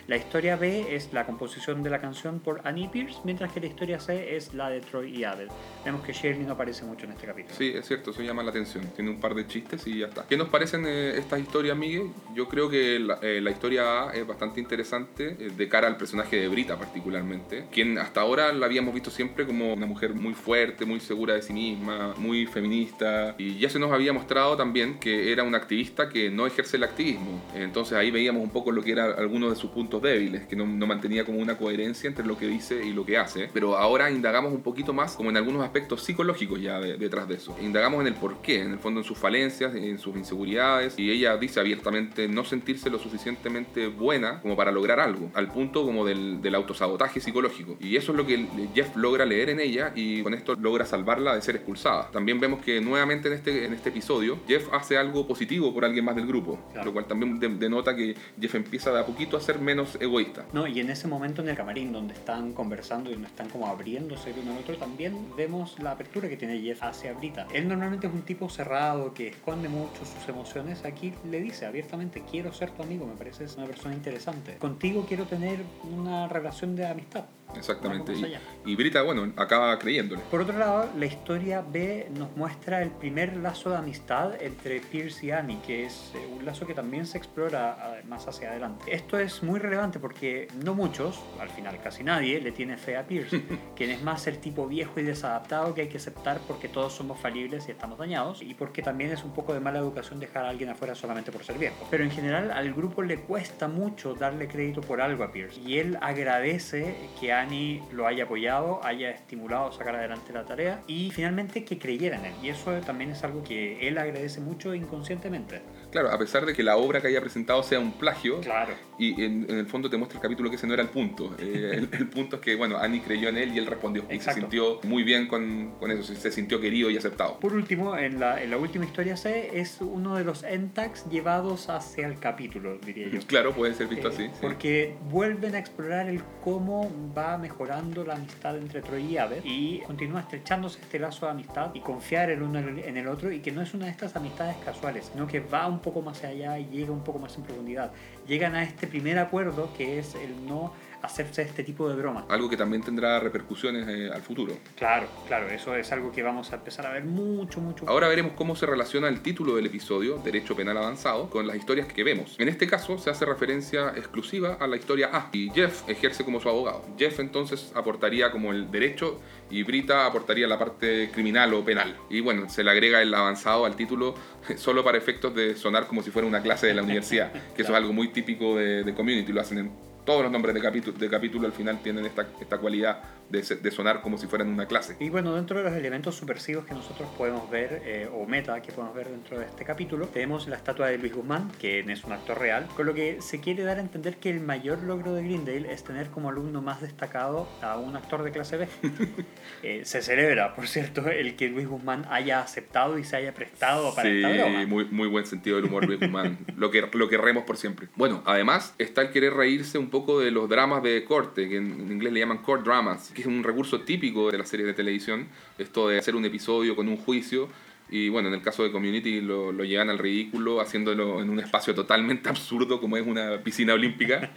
La 0.08 0.16
historia 0.16 0.56
B 0.56 0.86
es 0.96 1.12
la 1.12 1.26
composición 1.26 1.82
de 1.82 1.90
la 1.90 2.00
canción 2.00 2.40
por 2.40 2.62
Annie 2.64 2.88
Pierce, 2.88 3.18
mientras 3.24 3.52
que 3.52 3.60
la 3.60 3.66
historia 3.66 4.00
C 4.00 4.36
es 4.36 4.54
la 4.54 4.70
de 4.70 4.80
Troy 4.80 5.14
y 5.14 5.24
Abel. 5.24 5.48
Vemos 5.84 6.02
que 6.02 6.14
Shirley 6.14 6.46
no 6.46 6.54
aparece 6.54 6.86
mucho 6.86 7.04
en 7.04 7.12
este 7.12 7.26
capítulo. 7.26 7.54
Sí, 7.54 7.74
es 7.76 7.86
cierto, 7.86 8.12
eso 8.12 8.22
llama 8.22 8.42
la 8.42 8.48
atención. 8.48 8.86
Tiene 8.96 9.10
un 9.10 9.20
par 9.20 9.34
de 9.34 9.46
chistes 9.46 9.86
y 9.86 9.98
ya 9.98 10.06
está. 10.06 10.24
¿Qué 10.26 10.38
nos 10.38 10.48
parecen 10.48 10.86
eh, 10.86 11.18
estas 11.18 11.40
historias, 11.40 11.76
Miguel? 11.76 12.04
Yo 12.34 12.48
creo 12.48 12.70
que 12.70 12.98
la, 12.98 13.18
eh, 13.20 13.42
la 13.42 13.50
historia 13.50 14.04
A 14.04 14.12
es 14.14 14.26
bastante 14.26 14.60
interesante 14.60 15.36
eh, 15.38 15.50
de 15.54 15.68
cara 15.68 15.86
al 15.86 15.98
personaje 15.98 16.36
de 16.36 16.48
Brita 16.48 16.78
particularmente, 16.78 17.66
quien 17.70 17.98
hasta 17.98 18.22
ahora 18.22 18.50
la 18.54 18.64
habíamos 18.64 18.94
visto 18.94 19.10
siempre 19.10 19.44
como 19.44 19.74
una 19.74 19.84
mujer 19.84 20.14
muy 20.14 20.32
fuerte, 20.32 20.86
muy 20.86 21.00
segura 21.00 21.34
de 21.34 21.42
sí 21.42 21.52
misma, 21.52 22.14
muy 22.16 22.46
feminista 22.46 23.34
y 23.36 23.58
ya 23.58 23.68
se 23.68 23.78
nos 23.78 23.92
había 23.92 24.14
mostrado 24.14 24.56
también 24.56 24.98
que 24.98 25.32
era 25.32 25.42
una 25.42 25.58
activista 25.58 26.08
que 26.08 26.30
no 26.30 26.46
ejerce 26.46 26.78
el 26.78 26.84
activismo. 26.84 27.42
Entonces 27.54 27.92
ahí 27.98 28.10
veíamos 28.10 28.42
un 28.42 28.50
poco 28.50 28.72
lo 28.72 28.82
que 28.82 28.92
era 28.92 29.04
algunos 29.12 29.50
de 29.50 29.56
sus 29.56 29.70
puntos 29.70 29.97
débiles, 30.02 30.46
que 30.46 30.56
no, 30.56 30.66
no 30.66 30.87
mantenía 30.87 31.24
como 31.24 31.38
una 31.38 31.56
coherencia 31.56 32.08
entre 32.08 32.24
lo 32.26 32.38
que 32.38 32.46
dice 32.46 32.84
y 32.84 32.92
lo 32.92 33.04
que 33.04 33.16
hace. 33.18 33.48
Pero 33.52 33.76
ahora 33.76 34.11
indagamos 34.11 34.52
un 34.52 34.62
poquito 34.62 34.92
más 34.92 35.14
como 35.16 35.30
en 35.30 35.37
algunos 35.37 35.62
aspectos 35.62 36.02
psicológicos 36.02 36.61
ya 36.61 36.80
de- 36.80 36.96
detrás 36.96 37.28
de 37.28 37.34
eso. 37.34 37.56
Indagamos 37.61 38.00
en 38.00 38.08
el 38.08 38.14
por 38.14 38.40
qué, 38.42 38.62
en 38.62 38.72
el 38.72 38.78
fondo 38.78 39.00
en 39.00 39.04
sus 39.04 39.18
falencias, 39.18 39.74
en 39.74 39.98
sus 39.98 40.16
inseguridades 40.16 40.98
y 40.98 41.11
ella 41.11 41.37
dice 41.37 41.61
abiertamente 41.61 42.28
no 42.28 42.44
sentirse 42.44 42.90
lo 42.90 42.98
suficientemente 42.98 43.88
buena 43.88 44.40
como 44.40 44.56
para 44.56 44.72
lograr 44.72 45.00
algo, 45.00 45.30
al 45.34 45.48
punto 45.48 45.84
como 45.84 46.04
del, 46.04 46.40
del 46.40 46.54
autosabotaje 46.54 47.20
psicológico. 47.20 47.76
Y 47.80 47.96
eso 47.96 48.12
es 48.12 48.18
lo 48.18 48.26
que 48.26 48.46
Jeff 48.74 48.96
logra 48.96 49.24
leer 49.26 49.50
en 49.50 49.61
ella 49.61 49.92
y 49.94 50.22
con 50.22 50.34
esto 50.34 50.54
logra 50.58 50.84
salvarla 50.87 51.34
de 51.34 51.42
ser 51.42 51.56
expulsada. 51.56 52.11
También 52.11 52.40
vemos 52.40 52.62
que 52.64 52.80
nuevamente 52.80 53.28
en 53.28 53.34
este, 53.34 53.64
en 53.64 53.72
este 53.74 53.90
episodio 53.90 54.38
Jeff 54.46 54.68
hace 54.72 54.96
algo 54.96 55.26
positivo 55.26 55.72
por 55.74 55.84
alguien 55.84 56.04
más 56.04 56.16
del 56.16 56.26
grupo, 56.26 56.58
Claro. 56.72 56.87
lo 56.87 56.92
cual 56.92 57.06
también 57.06 57.38
de- 57.38 57.48
denota 57.48 57.94
que 57.94 58.14
Jeff 58.40 58.54
empieza 58.54 58.92
de 58.92 59.00
a 59.00 59.06
poquito 59.06 59.37
a 59.37 59.40
ser 59.40 59.58
menos 59.58 59.88
egoísta. 60.01 60.46
No, 60.53 60.66
y 60.66 60.81
en 60.81 60.90
ese 60.90 61.09
momento 61.09 61.42
en 61.42 61.48
el 61.48 61.57
camarín 61.57 61.92
donde 61.92 62.14
están 62.14 62.53
conversando 62.53 63.11
y 63.11 63.14
donde 63.14 63.29
están 63.29 63.48
como 63.48 63.66
abriéndose 63.66 64.35
uno 64.40 64.53
al 64.53 64.59
otro, 64.59 64.77
también 64.77 65.35
vemos 65.37 65.79
la 65.81 65.92
apertura 65.92 66.29
que 66.29 66.37
tiene 66.37 66.61
Jeff 66.61 66.83
hacia 66.83 67.12
Brita. 67.12 67.46
Él 67.53 67.68
normalmente 67.68 68.07
es 68.07 68.12
un 68.12 68.22
tipo 68.22 68.48
cerrado 68.48 69.14
que 69.14 69.29
esconde 69.29 69.68
mucho 69.68 70.05
sus 70.05 70.29
emociones. 70.29 70.85
Aquí 70.85 71.12
le 71.31 71.40
dice 71.40 71.66
abiertamente, 71.66 72.22
quiero 72.31 72.53
ser 72.53 72.70
tu 72.70 72.83
amigo, 72.83 73.07
me 73.07 73.14
pareces 73.14 73.57
una 73.57 73.66
persona 73.66 73.94
interesante. 73.94 74.57
Contigo 74.59 75.05
quiero 75.09 75.24
tener 75.24 75.61
una 75.83 76.29
relación 76.29 76.77
de 76.77 76.87
amistad. 76.87 77.24
Exactamente. 77.56 78.12
Y, 78.12 78.72
y 78.72 78.76
Brita, 78.76 79.02
bueno, 79.02 79.32
acaba 79.37 79.78
creyéndole. 79.78 80.20
Por 80.30 80.42
otro 80.42 80.58
lado, 80.58 80.88
la 80.96 81.06
historia 81.06 81.62
B 81.62 82.08
nos 82.16 82.37
muestra 82.37 82.82
el 82.82 82.90
primer 82.90 83.37
lazo 83.37 83.70
de 83.70 83.76
amistad 83.76 84.40
entre 84.40 84.80
Pierce 84.80 85.26
y 85.26 85.30
Annie, 85.30 85.58
que 85.66 85.87
es 85.87 86.12
eh, 86.14 86.26
un 86.26 86.44
lazo 86.44 86.66
que 86.66 86.74
también 86.74 87.06
se 87.06 87.18
explora 87.18 87.76
ah, 87.80 87.96
más 88.06 88.26
hacia 88.28 88.50
adelante. 88.50 88.92
Esto 88.92 89.18
es 89.18 89.42
muy 89.42 89.58
relevante 89.58 89.98
porque 89.98 90.48
no 90.64 90.74
muchos, 90.74 91.20
al 91.40 91.48
final 91.48 91.80
casi 91.82 92.04
nadie, 92.04 92.40
le 92.40 92.52
tiene 92.52 92.76
fe 92.76 92.96
a 92.96 93.06
Pierce, 93.06 93.42
quien 93.76 93.90
es 93.90 94.02
más 94.02 94.26
el 94.26 94.38
tipo 94.38 94.66
viejo 94.66 95.00
y 95.00 95.02
desadaptado 95.02 95.74
que 95.74 95.82
hay 95.82 95.88
que 95.88 95.96
aceptar 95.96 96.40
porque 96.46 96.68
todos 96.68 96.92
somos 96.92 97.18
falibles 97.18 97.68
y 97.68 97.70
estamos 97.70 97.98
dañados, 97.98 98.42
y 98.42 98.54
porque 98.54 98.82
también 98.82 99.11
es 99.11 99.24
un 99.24 99.32
poco 99.32 99.54
de 99.54 99.61
mala 99.61 99.78
educación 99.78 100.20
dejar 100.20 100.44
a 100.44 100.50
alguien 100.50 100.70
afuera 100.70 100.94
solamente 100.94 101.32
por 101.32 101.44
ser 101.44 101.58
viejo. 101.58 101.87
Pero 101.90 102.04
en 102.04 102.11
general 102.11 102.50
al 102.50 102.72
grupo 102.74 103.02
le 103.02 103.18
cuesta 103.20 103.68
mucho 103.68 104.14
darle 104.14 104.48
crédito 104.48 104.80
por 104.80 105.00
algo 105.00 105.24
a 105.24 105.32
Pierce, 105.32 105.61
y 105.61 105.78
él 105.78 105.98
agradece 106.00 106.94
que 107.20 107.32
Annie 107.32 107.47
lo 107.92 108.06
haya 108.06 108.24
apoyado, 108.24 108.80
haya 108.84 109.11
estimulado 109.11 109.66
a 109.68 109.72
sacar 109.72 109.96
adelante 109.96 110.32
la 110.32 110.44
tarea 110.44 110.82
y 110.87 111.11
finalmente 111.11 111.64
que 111.64 111.78
creyera 111.78 112.16
en 112.16 112.26
él. 112.26 112.34
Y 112.42 112.48
eso 112.48 112.72
también 112.80 113.11
es 113.11 113.22
algo 113.24 113.42
que 113.42 113.87
él 113.87 113.98
agradece 113.98 114.40
mucho 114.40 114.74
inconscientemente. 114.74 115.62
Claro, 115.90 116.11
a 116.11 116.18
pesar 116.18 116.46
de 116.46 116.54
que 116.54 116.62
la 116.62 116.76
obra 116.76 117.00
que 117.00 117.08
haya 117.08 117.20
presentado 117.20 117.62
sea 117.62 117.80
un 117.80 117.92
plagio, 117.92 118.40
Claro. 118.40 118.74
Y 118.98 119.22
en, 119.22 119.46
en 119.48 119.58
el 119.58 119.66
fondo 119.66 119.88
te 119.88 119.96
muestra 119.96 120.18
el 120.18 120.22
capítulo 120.22 120.50
que 120.50 120.56
ese 120.56 120.66
no 120.66 120.74
era 120.74 120.82
el 120.82 120.88
punto. 120.88 121.34
Eh, 121.38 121.70
el, 121.74 121.88
el 121.92 122.08
punto 122.08 122.37
es 122.37 122.42
que, 122.42 122.56
bueno, 122.56 122.76
Annie 122.78 123.00
creyó 123.00 123.28
en 123.28 123.37
él 123.38 123.54
y 123.54 123.58
él 123.58 123.66
respondió. 123.66 124.04
Y 124.11 124.18
se 124.20 124.32
sintió 124.34 124.80
muy 124.84 125.02
bien 125.04 125.26
con, 125.28 125.74
con 125.78 125.90
eso, 125.90 126.02
se, 126.14 126.30
sintió 126.32 126.61
querido 126.61 126.90
y 126.90 126.96
aceptado. 126.96 127.38
Por 127.38 127.54
último, 127.54 127.96
en 127.96 128.18
la, 128.20 128.42
en 128.42 128.50
la 128.50 128.58
última 128.58 128.84
historia 128.84 129.16
C 129.16 129.50
es 129.61 129.78
uno 129.80 130.16
de 130.16 130.24
los 130.24 130.42
entags 130.42 131.04
llevados 131.11 131.68
hacia 131.68 132.06
el 132.06 132.18
capítulo, 132.18 132.78
diría 132.78 133.08
yo. 133.08 133.18
Claro, 133.28 133.52
puede 133.54 133.74
ser 133.74 133.87
visto 133.88 134.08
Eh, 134.08 134.12
así. 134.12 134.22
sí. 134.24 134.30
Porque 134.40 134.96
vuelven 135.11 135.54
a 135.54 135.58
explorar 135.58 136.08
el 136.08 136.22
cómo 136.42 136.90
va 137.16 137.38
mejorando 137.38 138.04
la 138.04 138.14
amistad 138.14 138.56
entre 138.56 138.80
Troy 138.82 139.04
y 139.04 139.16
Abed 139.18 139.42
y 139.44 139.78
continúa 139.80 140.20
estrechándose 140.20 140.80
este 140.80 140.98
lazo 140.98 141.26
de 141.26 141.32
amistad 141.32 141.74
y 141.74 141.80
confiar 141.80 142.30
el 142.30 142.42
uno 142.42 142.58
en 142.58 142.96
el 142.96 143.06
otro 143.08 143.30
y 143.30 143.40
que 143.40 143.52
no 143.52 143.61
es 143.62 143.74
una 143.74 143.84
de 143.87 143.90
estas 143.92 144.16
amistades 144.16 144.56
casuales, 144.64 145.11
sino 145.12 145.26
que 145.26 145.40
va 145.40 145.66
un 145.66 145.80
poco 145.80 146.02
más 146.02 146.24
allá 146.24 146.58
y 146.58 146.66
llega 146.68 146.90
un 146.92 147.04
poco 147.04 147.18
más 147.18 147.37
en 147.37 147.42
profundidad. 147.44 147.92
Llegan 148.28 148.54
a 148.54 148.62
este 148.62 148.86
primer 148.86 149.18
acuerdo 149.18 149.72
que 149.74 149.98
es 149.98 150.14
el 150.14 150.46
no 150.46 150.74
hacerse 151.02 151.42
este 151.42 151.64
tipo 151.64 151.88
de 151.88 151.96
bromas. 151.96 152.24
Algo 152.28 152.48
que 152.48 152.56
también 152.56 152.82
tendrá 152.82 153.20
repercusiones 153.20 153.87
eh, 153.88 154.11
al 154.12 154.22
futuro. 154.22 154.54
Claro, 154.76 155.08
claro, 155.26 155.48
eso 155.48 155.74
es 155.76 155.90
algo 155.92 156.12
que 156.12 156.22
vamos 156.22 156.52
a 156.52 156.56
empezar 156.56 156.87
a 156.87 156.92
ver 156.92 157.04
mucho, 157.04 157.61
mucho. 157.61 157.88
Ahora 157.88 158.08
veremos 158.08 158.32
cómo 158.34 158.56
se 158.56 158.66
relaciona 158.66 159.08
el 159.08 159.20
título 159.20 159.56
del 159.56 159.66
episodio, 159.66 160.18
Derecho 160.18 160.56
Penal 160.56 160.76
Avanzado, 160.76 161.30
con 161.30 161.46
las 161.46 161.56
historias 161.56 161.87
que 161.87 162.04
vemos. 162.04 162.37
En 162.38 162.48
este 162.48 162.66
caso 162.66 162.98
se 162.98 163.11
hace 163.11 163.24
referencia 163.24 163.92
exclusiva 163.96 164.56
a 164.61 164.66
la 164.66 164.76
historia 164.76 165.11
A 165.12 165.30
y 165.32 165.50
Jeff 165.50 165.88
ejerce 165.88 166.24
como 166.24 166.40
su 166.40 166.48
abogado. 166.48 166.84
Jeff 166.98 167.20
entonces 167.20 167.72
aportaría 167.74 168.30
como 168.30 168.52
el 168.52 168.70
derecho 168.70 169.20
y 169.50 169.62
Brita 169.62 170.06
aportaría 170.06 170.46
la 170.46 170.58
parte 170.58 171.11
criminal 171.12 171.54
o 171.54 171.64
penal. 171.64 171.96
Y 172.11 172.20
bueno, 172.20 172.48
se 172.48 172.64
le 172.64 172.70
agrega 172.70 173.00
el 173.02 173.14
avanzado 173.14 173.64
al 173.64 173.76
título 173.76 174.14
solo 174.56 174.84
para 174.84 174.98
efectos 174.98 175.34
de 175.34 175.56
sonar 175.56 175.87
como 175.87 176.02
si 176.02 176.11
fuera 176.11 176.26
una 176.26 176.42
clase 176.42 176.66
de 176.66 176.74
la 176.74 176.82
universidad, 176.82 177.32
que 177.32 177.62
eso 177.62 177.72
es 177.72 177.76
algo 177.76 177.92
muy 177.92 178.08
típico 178.08 178.56
de, 178.56 178.84
de 178.84 178.94
Community, 178.94 179.32
lo 179.32 179.40
hacen 179.40 179.58
en 179.58 179.88
todos 180.08 180.22
los 180.22 180.32
nombres 180.32 180.54
de 180.54 180.62
capítulo, 180.62 180.96
de 180.96 181.10
capítulo 181.10 181.46
al 181.46 181.52
final 181.52 181.80
tienen 181.82 182.06
esta, 182.06 182.26
esta 182.40 182.56
cualidad 182.56 183.02
de, 183.28 183.42
de 183.42 183.70
sonar 183.70 184.00
como 184.00 184.16
si 184.16 184.26
fueran 184.26 184.48
una 184.48 184.64
clase. 184.64 184.96
Y 185.00 185.10
bueno, 185.10 185.34
dentro 185.34 185.58
de 185.58 185.64
los 185.64 185.74
elementos 185.74 186.14
subversivos 186.14 186.64
que 186.64 186.72
nosotros 186.72 187.10
podemos 187.18 187.50
ver, 187.50 187.82
eh, 187.84 188.08
o 188.10 188.24
meta 188.24 188.62
que 188.62 188.72
podemos 188.72 188.96
ver 188.96 189.10
dentro 189.10 189.38
de 189.38 189.44
este 189.44 189.66
capítulo, 189.66 190.06
tenemos 190.06 190.48
la 190.48 190.56
estatua 190.56 190.86
de 190.88 190.96
Luis 190.96 191.14
Guzmán, 191.14 191.50
que 191.60 191.80
es 191.80 192.04
un 192.04 192.12
actor 192.12 192.38
real, 192.38 192.66
con 192.74 192.86
lo 192.86 192.94
que 192.94 193.20
se 193.20 193.40
quiere 193.40 193.64
dar 193.64 193.76
a 193.76 193.80
entender 193.82 194.16
que 194.16 194.30
el 194.30 194.40
mayor 194.40 194.82
logro 194.82 195.12
de 195.12 195.24
Greendale 195.24 195.70
es 195.70 195.84
tener 195.84 196.08
como 196.08 196.30
alumno 196.30 196.62
más 196.62 196.80
destacado 196.80 197.46
a 197.60 197.76
un 197.76 197.94
actor 197.94 198.22
de 198.22 198.30
clase 198.30 198.56
B. 198.56 198.68
Eh, 199.62 199.80
se 199.84 200.02
celebra, 200.02 200.54
por 200.54 200.68
cierto, 200.68 201.08
el 201.08 201.34
que 201.34 201.48
Luis 201.48 201.66
Guzmán 201.66 202.06
haya 202.10 202.40
aceptado 202.40 202.96
y 202.96 203.02
se 203.02 203.16
haya 203.16 203.34
prestado 203.34 203.92
para 203.92 204.08
Sí, 204.08 204.22
esta 204.22 204.44
broma. 204.44 204.66
muy, 204.66 204.84
muy 204.84 205.08
buen 205.08 205.26
sentido 205.26 205.56
del 205.56 205.64
humor 205.64 205.84
Luis 205.84 205.98
Guzmán. 205.98 206.38
lo, 206.56 206.70
que, 206.70 206.88
lo 206.92 207.08
querremos 207.08 207.42
por 207.42 207.56
siempre. 207.56 207.88
Bueno, 207.96 208.22
además 208.24 208.74
está 208.78 209.02
el 209.02 209.10
querer 209.10 209.32
reírse 209.34 209.76
un 209.76 209.90
poco 209.90 209.97
de 210.06 210.30
los 210.30 210.48
dramas 210.48 210.82
de 210.82 211.04
corte, 211.04 211.48
que 211.48 211.56
en 211.56 211.90
inglés 211.90 212.12
le 212.12 212.20
llaman 212.20 212.38
court 212.38 212.64
dramas, 212.64 213.11
que 213.14 213.22
es 213.22 213.26
un 213.26 213.42
recurso 213.42 213.80
típico 213.80 214.30
de 214.30 214.38
las 214.38 214.48
series 214.48 214.66
de 214.66 214.74
televisión, 214.74 215.28
esto 215.58 215.88
de 215.88 215.98
hacer 215.98 216.14
un 216.16 216.24
episodio 216.24 216.76
con 216.76 216.88
un 216.88 216.96
juicio. 216.96 217.48
Y 217.90 218.11
bueno, 218.11 218.28
en 218.28 218.34
el 218.34 218.42
caso 218.42 218.62
de 218.62 218.70
Community 218.70 219.22
lo, 219.22 219.50
lo 219.50 219.64
llevan 219.64 219.88
al 219.88 219.98
ridículo 219.98 220.61
haciéndolo 220.61 221.22
en 221.22 221.30
un 221.30 221.40
espacio 221.40 221.74
totalmente 221.74 222.28
absurdo 222.28 222.80
como 222.80 222.96
es 222.96 223.06
una 223.06 223.38
piscina 223.42 223.74
olímpica. 223.74 224.30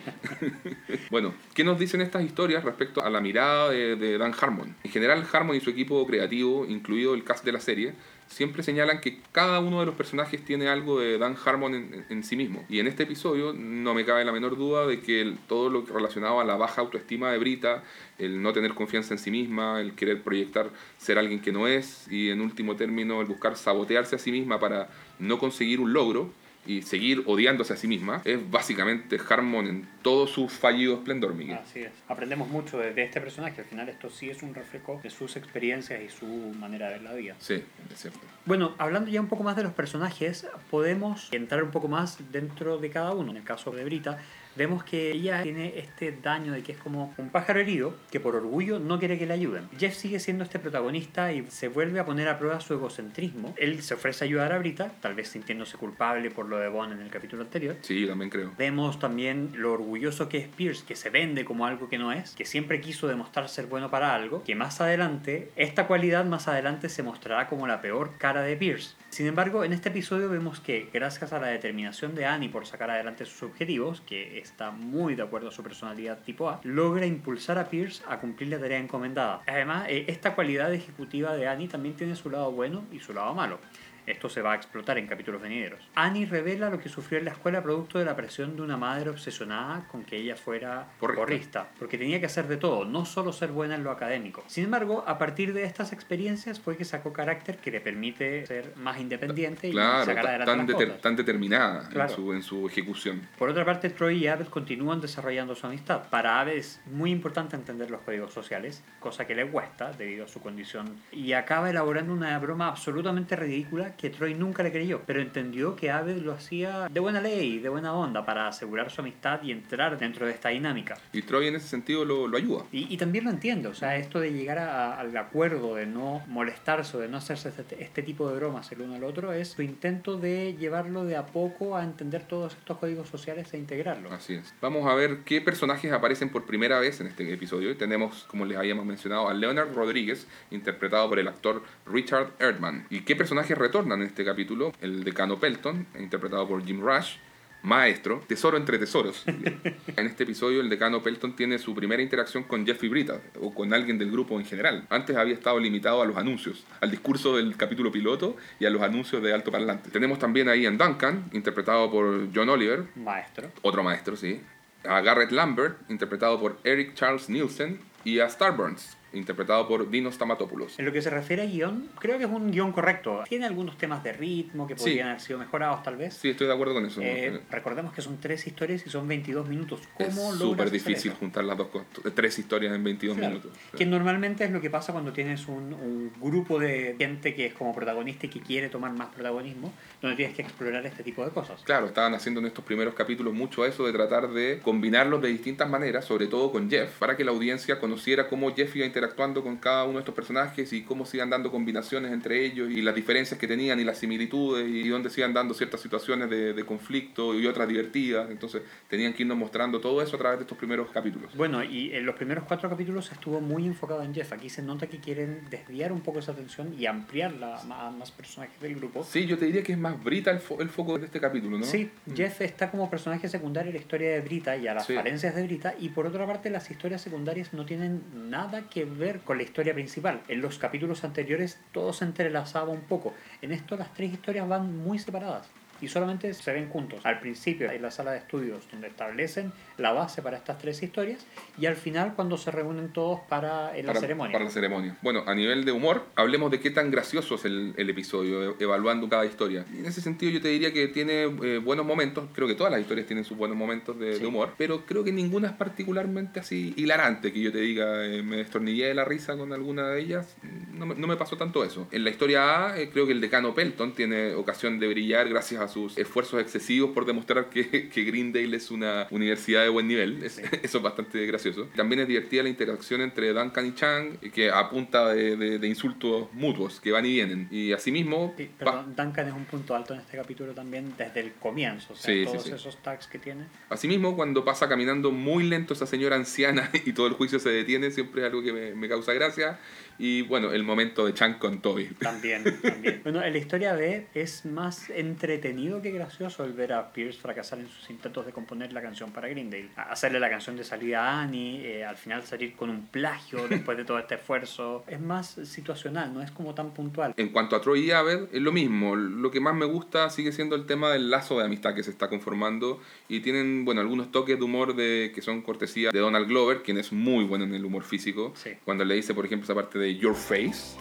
bueno, 1.11 1.33
¿qué 1.53 1.63
nos 1.63 1.77
dicen 1.77 2.01
estas 2.01 2.23
historias 2.23 2.63
respecto 2.63 3.03
a 3.03 3.09
la 3.09 3.19
mirada 3.19 3.69
de, 3.69 3.97
de 3.97 4.17
Dan 4.17 4.33
Harmon? 4.39 4.75
En 4.83 4.91
general, 4.91 5.25
Harmon 5.31 5.55
y 5.55 5.59
su 5.59 5.69
equipo 5.69 6.05
creativo, 6.07 6.65
incluido 6.65 7.13
el 7.13 7.23
cast 7.23 7.43
de 7.43 7.51
la 7.51 7.59
serie, 7.59 7.93
siempre 8.31 8.63
señalan 8.63 9.01
que 9.01 9.19
cada 9.31 9.59
uno 9.59 9.81
de 9.81 9.85
los 9.85 9.95
personajes 9.95 10.43
tiene 10.43 10.69
algo 10.69 10.99
de 10.99 11.17
Dan 11.17 11.35
Harmon 11.43 11.75
en, 11.75 12.05
en 12.09 12.23
sí 12.23 12.35
mismo. 12.35 12.65
Y 12.69 12.79
en 12.79 12.87
este 12.87 13.03
episodio 13.03 13.53
no 13.53 13.93
me 13.93 14.05
cabe 14.05 14.23
la 14.23 14.31
menor 14.31 14.57
duda 14.57 14.87
de 14.87 15.01
que 15.01 15.35
todo 15.47 15.69
lo 15.69 15.85
relacionado 15.85 16.39
a 16.39 16.45
la 16.45 16.55
baja 16.55 16.81
autoestima 16.81 17.31
de 17.31 17.37
Brita, 17.37 17.83
el 18.17 18.41
no 18.41 18.53
tener 18.53 18.73
confianza 18.73 19.13
en 19.13 19.19
sí 19.19 19.31
misma, 19.31 19.81
el 19.81 19.93
querer 19.93 20.21
proyectar 20.21 20.69
ser 20.97 21.17
alguien 21.17 21.41
que 21.41 21.51
no 21.51 21.67
es 21.67 22.07
y 22.09 22.29
en 22.29 22.41
último 22.41 22.75
término 22.75 23.21
el 23.21 23.27
buscar 23.27 23.57
sabotearse 23.57 24.15
a 24.15 24.19
sí 24.19 24.31
misma 24.31 24.59
para 24.59 24.89
no 25.19 25.37
conseguir 25.37 25.79
un 25.81 25.91
logro 25.91 26.31
y 26.65 26.83
seguir 26.83 27.23
odiándose 27.25 27.73
a 27.73 27.77
sí 27.77 27.87
misma, 27.87 28.21
es 28.23 28.49
básicamente 28.49 29.19
Harmon 29.27 29.67
en 29.67 29.89
todo 30.01 30.27
su 30.27 30.47
fallido 30.47 30.95
esplendor, 30.95 31.33
Miguel. 31.33 31.57
Así 31.57 31.81
es. 31.81 31.91
Aprendemos 32.07 32.49
mucho 32.49 32.77
de, 32.77 32.93
de 32.93 33.03
este 33.03 33.19
personaje. 33.19 33.61
Al 33.61 33.67
final 33.67 33.89
esto 33.89 34.09
sí 34.09 34.29
es 34.29 34.43
un 34.43 34.53
reflejo 34.53 34.99
de 35.01 35.09
sus 35.09 35.35
experiencias 35.35 36.01
y 36.01 36.09
su 36.09 36.25
manera 36.25 36.87
de 36.87 36.93
ver 36.93 37.01
la 37.01 37.13
vida. 37.13 37.35
Sí, 37.39 37.63
es 37.91 37.99
cierto. 37.99 38.19
Bueno, 38.45 38.75
hablando 38.77 39.09
ya 39.09 39.21
un 39.21 39.27
poco 39.27 39.43
más 39.43 39.55
de 39.55 39.63
los 39.63 39.73
personajes, 39.73 40.47
podemos 40.69 41.29
entrar 41.31 41.63
un 41.63 41.71
poco 41.71 41.87
más 41.87 42.19
dentro 42.31 42.77
de 42.77 42.89
cada 42.89 43.13
uno. 43.13 43.31
En 43.31 43.37
el 43.37 43.43
caso 43.43 43.71
de 43.71 43.83
Brita, 43.83 44.19
vemos 44.55 44.83
que 44.83 45.11
ella 45.11 45.43
tiene 45.43 45.79
este 45.79 46.11
daño 46.11 46.53
de 46.53 46.63
que 46.63 46.73
es 46.73 46.77
como 46.77 47.13
un 47.17 47.29
pájaro 47.29 47.59
herido 47.59 47.95
que 48.09 48.19
por 48.19 48.35
orgullo 48.35 48.79
no 48.79 48.99
quiere 48.99 49.17
que 49.17 49.25
le 49.25 49.33
ayuden. 49.33 49.69
Jeff 49.77 49.95
sigue 49.95 50.19
siendo 50.19 50.43
este 50.43 50.59
protagonista 50.59 51.31
y 51.33 51.45
se 51.47 51.67
vuelve 51.67 51.99
a 51.99 52.05
poner 52.05 52.27
a 52.27 52.37
prueba 52.37 52.59
su 52.59 52.73
egocentrismo. 52.73 53.53
Él 53.57 53.81
se 53.81 53.93
ofrece 53.93 54.23
a 54.23 54.27
ayudar 54.27 54.51
a 54.53 54.59
Brita, 54.59 54.91
tal 55.01 55.15
vez 55.15 55.29
sintiéndose 55.29 55.77
culpable 55.77 56.31
por 56.31 56.47
lo 56.47 56.57
de 56.57 56.67
Bond 56.67 56.93
en 56.93 57.01
el 57.01 57.09
capítulo 57.09 57.43
anterior. 57.43 57.75
Sí, 57.81 58.01
yo 58.01 58.07
también 58.07 58.29
creo. 58.29 58.51
Vemos 58.57 58.99
también 58.99 59.51
lo 59.55 59.73
orgulloso 59.73 60.29
que 60.29 60.37
es 60.37 60.47
Pierce, 60.47 60.83
que 60.85 60.95
se 60.95 61.09
vende 61.09 61.45
como 61.45 61.65
algo 61.65 61.89
que 61.89 61.97
no 61.97 62.11
es, 62.11 62.31
que 62.31 62.45
siempre 62.45 62.81
quiso 62.81 63.07
demostrar 63.07 63.49
ser 63.49 63.65
bueno 63.65 63.89
para 63.89 64.13
algo, 64.13 64.43
que 64.43 64.55
más 64.55 64.81
adelante, 64.81 65.51
esta 65.55 65.87
cualidad 65.87 66.25
más 66.25 66.47
adelante 66.47 66.89
se 66.89 67.03
mostrará 67.03 67.47
como 67.47 67.67
la 67.67 67.81
peor 67.81 68.17
cara 68.17 68.41
de 68.41 68.55
Pierce. 68.55 68.95
Sin 69.11 69.27
embargo, 69.27 69.65
en 69.65 69.73
este 69.73 69.89
episodio 69.89 70.29
vemos 70.29 70.61
que, 70.61 70.87
gracias 70.93 71.33
a 71.33 71.39
la 71.39 71.47
determinación 71.47 72.15
de 72.15 72.25
Annie 72.25 72.47
por 72.47 72.65
sacar 72.65 72.89
adelante 72.89 73.25
sus 73.25 73.43
objetivos, 73.43 73.99
que 73.99 74.39
está 74.39 74.71
muy 74.71 75.15
de 75.15 75.23
acuerdo 75.23 75.49
a 75.49 75.51
su 75.51 75.61
personalidad 75.61 76.19
tipo 76.19 76.49
A, 76.49 76.61
logra 76.63 77.05
impulsar 77.05 77.57
a 77.57 77.67
Pierce 77.67 78.01
a 78.07 78.19
cumplir 78.21 78.47
la 78.47 78.57
tarea 78.57 78.79
encomendada. 78.79 79.41
Además, 79.45 79.87
eh, 79.89 80.05
esta 80.07 80.33
cualidad 80.33 80.73
ejecutiva 80.73 81.35
de 81.35 81.45
Annie 81.45 81.67
también 81.67 81.97
tiene 81.97 82.15
su 82.15 82.29
lado 82.29 82.53
bueno 82.53 82.85
y 82.89 82.99
su 82.99 83.13
lado 83.13 83.33
malo. 83.33 83.59
Esto 84.05 84.29
se 84.29 84.41
va 84.41 84.53
a 84.53 84.55
explotar 84.55 84.97
en 84.97 85.07
capítulos 85.07 85.41
venideros. 85.41 85.87
Annie 85.95 86.25
revela 86.25 86.69
lo 86.69 86.79
que 86.79 86.89
sufrió 86.89 87.19
en 87.19 87.25
la 87.25 87.31
escuela 87.31 87.61
producto 87.61 87.99
de 87.99 88.05
la 88.05 88.15
presión 88.15 88.55
de 88.55 88.61
una 88.61 88.77
madre 88.77 89.09
obsesionada 89.09 89.87
con 89.87 90.03
que 90.03 90.17
ella 90.17 90.35
fuera 90.35 90.87
Porrista. 90.99 91.21
porrista, 91.21 91.67
porque 91.79 91.97
tenía 91.97 92.19
que 92.19 92.25
hacer 92.25 92.47
de 92.47 92.57
todo, 92.57 92.85
no 92.85 93.05
solo 93.05 93.31
ser 93.31 93.51
buena 93.51 93.75
en 93.75 93.83
lo 93.83 93.91
académico. 93.91 94.43
Sin 94.47 94.65
embargo, 94.65 95.03
a 95.07 95.17
partir 95.17 95.53
de 95.53 95.63
estas 95.63 95.93
experiencias 95.93 96.59
fue 96.59 96.77
que 96.77 96.85
sacó 96.85 97.13
carácter 97.13 97.57
que 97.57 97.71
le 97.71 97.79
permite 97.81 98.45
ser 98.45 98.73
más 98.77 98.99
independiente 98.99 99.67
y 99.67 99.71
Claro, 99.71 100.05
sacar 100.05 100.27
adelante 100.27 100.45
tan, 100.51 100.57
las 100.59 100.67
deter- 100.67 100.87
cosas. 100.87 101.01
tan 101.01 101.15
determinada 101.15 101.89
Claro. 101.89 102.09
en, 102.09 102.15
su, 102.15 102.33
en 102.33 102.43
su 102.43 102.67
ejecución. 102.67 103.27
Por 103.37 103.49
otra 103.49 103.65
parte, 103.65 103.89
Troy 103.89 104.17
y 104.23 104.27
Abed 104.27 104.47
continúan 104.47 104.99
desarrollando 105.01 105.55
su 105.55 105.67
amistad. 105.67 106.09
Para 106.09 106.39
Abed 106.39 106.57
es 106.57 106.81
muy 106.85 107.11
importante 107.11 107.55
entender 107.55 107.89
los 107.91 108.01
códigos 108.01 108.33
sociales, 108.33 108.83
cosa 108.99 109.25
que 109.27 109.35
le 109.35 109.47
cuesta 109.47 109.91
debido 109.91 110.25
a 110.25 110.27
su 110.27 110.41
condición, 110.41 110.97
y 111.11 111.33
acaba 111.33 111.69
elaborando 111.69 112.13
una 112.13 112.37
broma 112.39 112.67
absolutamente 112.67 113.35
ridícula 113.35 113.90
que 113.97 114.09
Troy 114.09 114.33
nunca 114.33 114.63
le 114.63 114.71
creyó, 114.71 115.01
pero 115.05 115.21
entendió 115.21 115.75
que 115.75 115.91
Abed 115.91 116.17
lo 116.17 116.33
hacía 116.33 116.87
de 116.91 116.99
buena 116.99 117.21
ley, 117.21 117.59
de 117.59 117.69
buena 117.69 117.93
onda, 117.93 118.25
para 118.25 118.47
asegurar 118.47 118.91
su 118.91 119.01
amistad 119.01 119.41
y 119.43 119.51
entrar 119.51 119.97
dentro 119.99 120.25
de 120.25 120.31
esta 120.33 120.49
dinámica. 120.49 120.97
Y 121.13 121.21
Troy 121.23 121.47
en 121.47 121.55
ese 121.55 121.67
sentido 121.67 122.05
lo, 122.05 122.27
lo 122.27 122.37
ayuda. 122.37 122.63
Y, 122.71 122.93
y 122.93 122.97
también 122.97 123.25
lo 123.25 123.31
entiendo, 123.31 123.69
o 123.69 123.73
sea, 123.73 123.97
esto 123.97 124.19
de 124.19 124.31
llegar 124.33 124.59
a- 124.59 124.99
al 124.99 125.15
acuerdo 125.17 125.75
de 125.75 125.85
no 125.85 126.23
molestarse 126.27 126.97
o 126.97 126.99
de 126.99 127.07
no 127.07 127.17
hacerse 127.17 127.49
este, 127.49 127.83
este 127.83 128.03
tipo 128.03 128.29
de 128.29 128.35
bromas 128.35 128.71
el 128.71 128.81
uno 128.81 128.95
al 128.95 129.03
otro 129.03 129.33
es 129.33 129.49
su 129.49 129.61
intento 129.61 130.17
de 130.17 130.55
llevarlo 130.57 131.03
de 131.05 131.15
a 131.17 131.25
poco 131.25 131.75
a 131.77 131.83
entender 131.83 132.23
todos 132.27 132.53
estos 132.53 132.77
códigos 132.77 133.09
sociales 133.09 133.53
e 133.53 133.57
integrarlos. 133.57 134.11
Así 134.11 134.35
es. 134.35 134.53
Vamos 134.61 134.87
a 134.89 134.95
ver 134.95 135.19
qué 135.25 135.41
personajes 135.41 135.91
aparecen 135.91 136.29
por 136.29 136.45
primera 136.45 136.79
vez 136.79 136.99
en 137.01 137.07
este 137.07 137.31
episodio. 137.33 137.75
Tenemos, 137.77 138.23
como 138.27 138.45
les 138.45 138.57
habíamos 138.57 138.85
mencionado, 138.85 139.27
a 139.29 139.33
Leonard 139.33 139.73
Rodríguez, 139.73 140.27
interpretado 140.51 141.09
por 141.09 141.19
el 141.19 141.27
actor 141.27 141.63
Richard 141.85 142.31
Erdman. 142.39 142.85
¿Y 142.89 143.01
qué 143.01 143.15
personajes 143.15 143.57
retornan 143.57 143.80
en 143.89 144.03
este 144.03 144.23
capítulo? 144.23 144.71
El 144.79 145.03
decano 145.03 145.39
Pelton, 145.39 145.87
interpretado 145.99 146.47
por 146.47 146.63
Jim 146.63 146.81
Rush. 146.81 147.15
Maestro, 147.63 148.23
tesoro 148.27 148.57
entre 148.57 148.79
tesoros. 148.79 149.23
en 149.27 150.05
este 150.05 150.23
episodio 150.23 150.61
el 150.61 150.69
decano 150.69 151.03
Pelton 151.03 151.35
tiene 151.35 151.59
su 151.59 151.75
primera 151.75 152.01
interacción 152.01 152.43
con 152.43 152.65
Jeffrey 152.65 152.89
Brita 152.89 153.21
o 153.39 153.53
con 153.53 153.71
alguien 153.73 153.99
del 153.99 154.11
grupo 154.11 154.39
en 154.39 154.45
general. 154.45 154.87
Antes 154.89 155.15
había 155.15 155.35
estado 155.35 155.59
limitado 155.59 156.01
a 156.01 156.05
los 156.05 156.17
anuncios, 156.17 156.65
al 156.79 156.89
discurso 156.89 157.37
del 157.37 157.55
capítulo 157.57 157.91
piloto 157.91 158.35
y 158.59 158.65
a 158.65 158.71
los 158.71 158.81
anuncios 158.81 159.21
de 159.21 159.33
alto 159.33 159.51
parlante. 159.51 159.91
Tenemos 159.91 160.17
también 160.17 160.49
a 160.49 160.55
Ian 160.55 160.77
Duncan, 160.77 161.29
interpretado 161.33 161.91
por 161.91 162.29
John 162.33 162.49
Oliver, 162.49 162.85
Maestro. 162.95 163.51
otro 163.61 163.83
maestro, 163.83 164.15
sí. 164.15 164.41
A 164.83 165.01
Garrett 165.01 165.31
Lambert, 165.31 165.77
interpretado 165.89 166.39
por 166.39 166.57
Eric 166.63 166.95
Charles 166.95 167.29
Nielsen. 167.29 167.79
Y 168.03 168.19
a 168.19 168.27
Starburns, 168.27 168.97
interpretado 169.13 169.67
por 169.67 169.89
Dinos 169.89 170.15
Stamatopoulos. 170.15 170.79
En 170.79 170.85
lo 170.85 170.91
que 170.91 171.01
se 171.01 171.09
refiere 171.09 171.41
a 171.41 171.45
guion, 171.45 171.89
creo 171.99 172.17
que 172.17 172.23
es 172.25 172.29
un 172.29 172.51
guion 172.51 172.71
correcto. 172.71 173.23
Tiene 173.27 173.45
algunos 173.45 173.77
temas 173.77 174.03
de 174.03 174.13
ritmo 174.13 174.67
que 174.67 174.75
Sí. 174.75 174.79
podrían 174.83 175.07
haber 175.09 175.21
sido 175.21 175.39
mejorados 175.39 175.83
tal 175.83 175.97
vez. 175.97 176.13
Sí, 176.15 176.29
estoy 176.29 176.47
de 176.47 176.53
acuerdo 176.53 176.73
con 176.73 176.85
eso. 176.85 177.01
Eh, 177.01 177.41
recordemos 177.49 177.93
que 177.93 178.01
son 178.01 178.19
tres 178.19 178.45
historias 178.47 178.85
y 178.85 178.89
son 178.89 179.07
22 179.07 179.47
minutos. 179.47 179.81
¿Cómo 179.95 180.31
es 180.33 180.37
súper 180.39 180.71
difícil 180.71 181.11
eso? 181.11 181.19
juntar 181.19 181.43
las 181.43 181.57
dos. 181.57 181.67
Tres 182.15 182.39
historias 182.39 182.73
en 182.73 182.83
22 182.83 183.17
Claro. 183.17 183.35
minutos. 183.35 183.51
Que 183.77 183.85
normalmente 183.85 184.43
es 184.45 184.51
lo 184.51 184.61
que 184.61 184.69
pasa 184.69 184.91
cuando 184.93 185.11
tienes 185.13 185.47
un, 185.47 185.73
un 185.73 186.11
grupo 186.21 186.59
de 186.59 186.95
gente 186.97 187.35
que 187.35 187.47
es 187.47 187.53
como 187.53 187.73
protagonista 187.73 188.25
y 188.25 188.29
que 188.29 188.39
quiere 188.39 188.69
tomar 188.69 188.91
más 188.93 189.09
protagonismo, 189.09 189.73
donde 190.01 190.15
tienes 190.17 190.35
que 190.35 190.41
explorar 190.41 190.85
este 190.85 191.03
tipo 191.03 191.23
de 191.25 191.31
cosas. 191.31 191.61
Claro, 191.63 191.87
estaban 191.87 192.13
haciendo 192.13 192.39
en 192.39 192.47
estos 192.47 192.63
primeros 192.63 192.93
capítulos 192.93 193.33
mucho 193.33 193.65
eso 193.65 193.85
de 193.85 193.91
tratar 193.93 194.29
de 194.31 194.59
combinarlos 194.63 195.21
de 195.21 195.29
distintas 195.29 195.69
maneras, 195.69 196.05
sobre 196.05 196.27
todo 196.27 196.51
con 196.51 196.69
Jeff, 196.69 196.97
para 196.99 197.17
que 197.17 197.23
la 197.23 197.31
audiencia 197.31 197.79
conociera 197.79 198.27
cómo 198.27 198.53
Jeff 198.55 198.75
iba 198.75 198.85
interactuando 199.05 199.41
con 199.43 199.57
cada 199.57 199.83
uno 199.85 199.93
de 199.93 199.99
estos 199.99 200.13
personajes 200.13 200.71
y 200.73 200.83
cómo 200.83 201.05
se 201.07 201.17
iban 201.17 201.29
dando 201.31 201.49
combinaciones 201.49 202.11
entre 202.11 202.45
ellos 202.45 202.69
y 202.69 202.83
las 202.83 202.93
diferencias 202.93 203.39
que 203.39 203.47
tenían 203.47 203.79
y 203.79 203.83
las 203.83 203.97
similitudes 203.97 204.67
y 204.69 204.87
dónde 204.89 205.09
se 205.09 205.21
iban 205.21 205.33
dando 205.33 205.55
ciertas 205.55 205.81
situaciones 205.81 206.29
de, 206.29 206.53
de 206.53 206.63
conflicto 206.65 207.33
y 207.39 207.47
otras 207.47 207.67
divertidas. 207.67 208.29
Entonces 208.29 208.61
tenían 208.87 209.13
que 209.13 209.23
irnos 209.23 209.37
mostrando 209.37 209.81
todo 209.81 210.03
eso 210.03 210.15
a 210.17 210.19
través 210.19 210.37
de 210.37 210.43
estos 210.43 210.55
primeros 210.57 210.91
capítulos. 210.91 211.35
Bueno, 211.35 211.63
y 211.63 211.91
en 211.95 212.05
los 212.05 212.13
primeros 212.15 212.43
cuatro 212.47 212.69
capítulos 212.69 213.11
estuvo 213.11 213.41
muy 213.41 213.65
enfocado 213.65 214.03
en 214.03 214.13
Jeff. 214.13 214.31
Aquí 214.33 214.49
se 214.49 214.61
nota 214.61 214.85
que 214.85 214.99
quieren 214.99 215.49
desviar 215.49 215.91
un 215.91 216.01
poco 216.01 216.19
esa 216.19 216.33
atención 216.33 216.75
y 216.77 216.85
ampliarla 216.85 217.55
a 217.59 217.89
más, 217.89 218.11
personajes 218.11 218.59
del 218.61 218.75
grupo. 218.75 219.03
Sí, 219.03 219.25
yo 219.25 219.35
te 219.37 219.45
diría 219.47 219.63
que 219.63 219.71
es 219.71 219.79
más 219.79 220.01
Brita 220.03 220.29
el, 220.29 220.39
fo- 220.41 220.61
el 220.61 220.69
foco 220.69 220.99
de 220.99 221.05
este 221.05 221.19
capítulo, 221.19 221.57
¿no? 221.57 221.63
Sí, 221.65 221.89
Jeff 222.15 222.41
está 222.41 222.69
como 222.69 222.87
personaje 222.89 223.27
secundario 223.27 223.69
en 223.71 223.75
la 223.77 223.81
historia 223.81 224.11
de 224.11 224.21
Brita 224.21 224.55
y 224.57 224.67
a 224.67 224.75
las 224.75 224.85
Sí. 224.85 224.93
falencias 224.93 225.33
de 225.35 225.43
Brita, 225.43 225.73
y 225.79 225.89
por 225.89 226.05
otra 226.05 226.27
parte 226.27 226.49
las 226.51 226.69
historias 226.69 227.01
secundarias 227.01 227.53
no 227.53 227.65
tienen 227.65 228.01
nada 228.29 228.69
que 228.69 228.83
ver 228.97 229.19
con 229.21 229.37
la 229.37 229.43
historia 229.43 229.73
principal. 229.73 230.21
En 230.27 230.41
los 230.41 230.59
capítulos 230.59 231.03
anteriores 231.03 231.59
todo 231.71 231.93
se 231.93 232.05
entrelazaba 232.05 232.69
un 232.69 232.81
poco. 232.81 233.13
En 233.41 233.51
esto 233.51 233.75
las 233.77 233.93
tres 233.93 234.11
historias 234.11 234.47
van 234.47 234.77
muy 234.77 234.99
separadas 234.99 235.49
y 235.81 235.87
solamente 235.87 236.33
se 236.33 236.53
ven 236.53 236.69
juntos. 236.69 237.01
Al 237.05 237.19
principio 237.19 237.69
en 237.71 237.81
la 237.81 237.91
sala 237.91 238.11
de 238.11 238.19
estudios 238.19 238.67
donde 238.71 238.87
establecen 238.87 239.51
la 239.77 239.91
base 239.91 240.21
para 240.21 240.37
estas 240.37 240.57
tres 240.59 240.81
historias 240.83 241.25
y 241.57 241.65
al 241.65 241.75
final 241.75 242.13
cuando 242.15 242.37
se 242.37 242.51
reúnen 242.51 242.93
todos 242.93 243.19
para 243.27 243.75
en 243.77 243.85
la 243.85 243.91
para, 243.93 243.99
ceremonia. 244.01 244.31
para 244.33 244.45
la 244.45 244.51
ceremonia. 244.51 244.97
Bueno, 245.01 245.23
a 245.27 245.33
nivel 245.35 245.65
de 245.65 245.71
humor, 245.71 246.05
hablemos 246.15 246.51
de 246.51 246.59
qué 246.59 246.69
tan 246.69 246.91
gracioso 246.91 247.35
es 247.35 247.45
el, 247.45 247.73
el 247.77 247.89
episodio, 247.89 248.51
e- 248.51 248.55
evaluando 248.63 249.09
cada 249.09 249.25
historia. 249.25 249.65
Y 249.73 249.79
en 249.79 249.85
ese 249.87 250.01
sentido 250.01 250.31
yo 250.31 250.41
te 250.41 250.49
diría 250.49 250.71
que 250.71 250.87
tiene 250.87 251.23
eh, 251.23 251.57
buenos 251.63 251.85
momentos, 251.85 252.25
creo 252.33 252.47
que 252.47 252.55
todas 252.55 252.71
las 252.71 252.81
historias 252.81 253.07
tienen 253.07 253.25
sus 253.25 253.37
buenos 253.37 253.57
momentos 253.57 253.97
de, 253.99 254.05
de 254.11 254.15
Sí. 254.17 254.25
humor, 254.25 254.53
pero 254.57 254.85
creo 254.85 255.03
que 255.03 255.11
ninguna 255.11 255.47
es 255.49 255.53
particularmente 255.53 256.39
así 256.39 256.73
hilarante, 256.77 257.33
que 257.33 257.41
yo 257.41 257.51
te 257.51 257.59
diga, 257.59 258.05
eh, 258.05 258.21
me 258.21 258.37
destornillé 258.37 258.87
de 258.87 258.93
la 258.93 259.03
risa 259.05 259.35
con 259.35 259.51
alguna 259.53 259.89
de 259.89 259.99
ellas, 260.01 260.35
no 260.73 260.85
no 260.85 261.07
me 261.07 261.15
pasó 261.17 261.37
tanto 261.37 261.63
eso. 261.63 261.87
En 261.91 262.03
la 262.03 262.09
historia 262.11 262.67
A, 262.71 262.79
eh, 262.79 262.89
creo 262.91 263.05
que 263.07 263.13
el 263.13 263.21
decano 263.21 263.53
Pelton 263.55 263.93
tiene 263.93 264.33
ocasión 264.35 264.79
de 264.79 264.87
brillar 264.87 265.27
gracias 265.29 265.61
a 265.61 265.67
sus 265.71 265.97
esfuerzos 265.97 266.41
excesivos 266.41 266.91
por 266.91 267.05
demostrar 267.05 267.49
que, 267.49 267.89
que 267.89 268.03
Greendale 268.03 268.57
es 268.57 268.69
una 268.71 269.07
universidad 269.09 269.63
de 269.63 269.69
buen 269.69 269.87
nivel. 269.87 270.23
Es- 270.23 270.33
Sí. 270.33 270.43
eso 270.63 270.77
es 270.77 270.83
bastante 270.83 271.25
gracioso. 271.25 271.67
También 271.75 272.01
es 272.01 272.07
divertida 272.07 272.43
la 272.43 272.49
interacción 272.49 273.01
entre 273.01 273.33
Duncan 273.33 273.65
y 273.65 273.73
Chang, 273.75 274.17
que 274.33 274.49
apunta 274.49 275.13
de, 275.13 275.35
de- 275.35 275.59
de 275.59 275.67
insultos 275.67 276.27
mutuos 276.33 276.79
que 276.79 276.91
van 276.91 277.05
y 277.05 277.09
vienen. 277.13 277.47
Y 277.51 277.71
asimismo, 277.73 278.33
Sí, 278.37 278.49
perdón, 278.57 278.95
Duncan 278.95 279.27
es 279.27 279.33
un 279.33 279.45
punto 279.45 279.75
alto 279.75 279.93
en 279.93 279.99
este 280.01 280.17
capítulo 280.17 280.53
también 280.53 280.93
desde 280.97 281.19
el 281.21 281.33
comienzo. 281.33 281.93
O 281.93 281.95
sea, 281.95 282.13
Sí, 282.13 282.23
todos 282.25 282.47
esos 282.47 282.77
tags 282.81 283.07
que 283.07 283.19
tiene. 283.19 283.45
asimismo, 283.69 284.15
cuando 284.15 284.43
pasa 284.45 284.67
caminando 284.69 285.11
muy 285.11 285.43
lento 285.43 285.73
esa 285.73 285.85
señora 285.85 286.15
anciana 286.15 286.69
y 286.85 286.93
todo 286.93 287.07
el 287.07 287.13
juicio 287.13 287.39
se 287.39 287.49
detiene, 287.49 287.91
siempre 287.91 288.21
es 288.21 288.27
algo 288.27 288.41
que 288.41 288.53
me, 288.53 288.73
me 288.75 288.87
causa 288.89 289.13
gracia. 289.13 289.59
Y 289.97 290.23
bueno, 290.23 290.51
el 290.51 290.63
momento 290.63 291.05
de 291.05 291.13
Chan 291.13 291.35
con 291.35 291.61
Toby. 291.61 291.85
También, 291.99 292.43
también. 292.61 293.01
Bueno, 293.03 293.23
en 293.23 293.33
la 293.33 293.37
historia 293.37 293.73
B 293.73 294.07
es 294.13 294.45
más 294.45 294.89
entretenido 294.89 295.81
que 295.81 295.91
gracioso 295.91 296.43
el 296.43 296.53
ver 296.53 296.73
a 296.73 296.91
Pierce 296.91 297.19
fracasar 297.19 297.59
en 297.59 297.67
sus 297.67 297.89
intentos 297.89 298.25
de 298.25 298.31
componer 298.31 298.73
la 298.73 298.81
canción 298.81 299.11
para 299.11 299.27
Greendale. 299.27 299.69
Hacerle 299.75 300.19
la 300.19 300.29
canción 300.29 300.57
de 300.57 300.63
salida 300.63 301.07
a 301.07 301.21
Annie, 301.21 301.65
eh, 301.65 301.85
al 301.85 301.97
final 301.97 302.23
salir 302.23 302.55
con 302.55 302.69
un 302.69 302.87
plagio 302.87 303.47
después 303.49 303.77
de 303.77 303.85
todo 303.85 303.99
este 303.99 304.15
esfuerzo. 304.15 304.83
Es 304.87 304.99
más 304.99 305.39
situacional, 305.43 306.13
no 306.13 306.21
es 306.21 306.31
como 306.31 306.53
tan 306.53 306.71
puntual. 306.73 307.13
En 307.17 307.29
cuanto 307.29 307.55
a 307.55 307.61
Troy 307.61 307.85
y 307.85 307.91
Abed, 307.91 308.29
es 308.31 308.41
lo 308.41 308.51
mismo. 308.51 308.95
Lo 308.95 309.31
que 309.31 309.39
más 309.39 309.55
me 309.55 309.65
gusta 309.65 310.09
sigue 310.09 310.31
siendo 310.31 310.55
el 310.55 310.65
tema 310.65 310.91
del 310.91 311.09
lazo 311.09 311.37
de 311.37 311.45
amistad 311.45 311.75
que 311.75 311.83
se 311.83 311.91
está 311.91 312.09
conformando 312.09 312.79
y 313.07 313.19
tienen, 313.19 313.65
bueno, 313.65 313.81
algunos 313.81 314.11
toques 314.11 314.37
de 314.37 314.43
humor 314.43 314.75
de, 314.75 315.11
que 315.13 315.21
son 315.21 315.41
cortesía 315.41 315.91
de 315.91 315.99
Donald 315.99 316.27
Glover, 316.27 316.63
quien 316.63 316.77
es 316.77 316.91
muy 316.91 317.23
bueno 317.23 317.45
en 317.45 317.53
el 317.53 317.65
humor 317.65 317.83
físico. 317.83 318.33
Sí. 318.35 318.51
Cuando 318.65 318.85
le 318.85 318.95
dice, 318.95 319.13
por 319.13 319.25
ejemplo, 319.25 319.45
esa 319.45 319.55
parte 319.55 319.79
de 319.79 319.90
Your 319.97 320.15
face. 320.15 320.75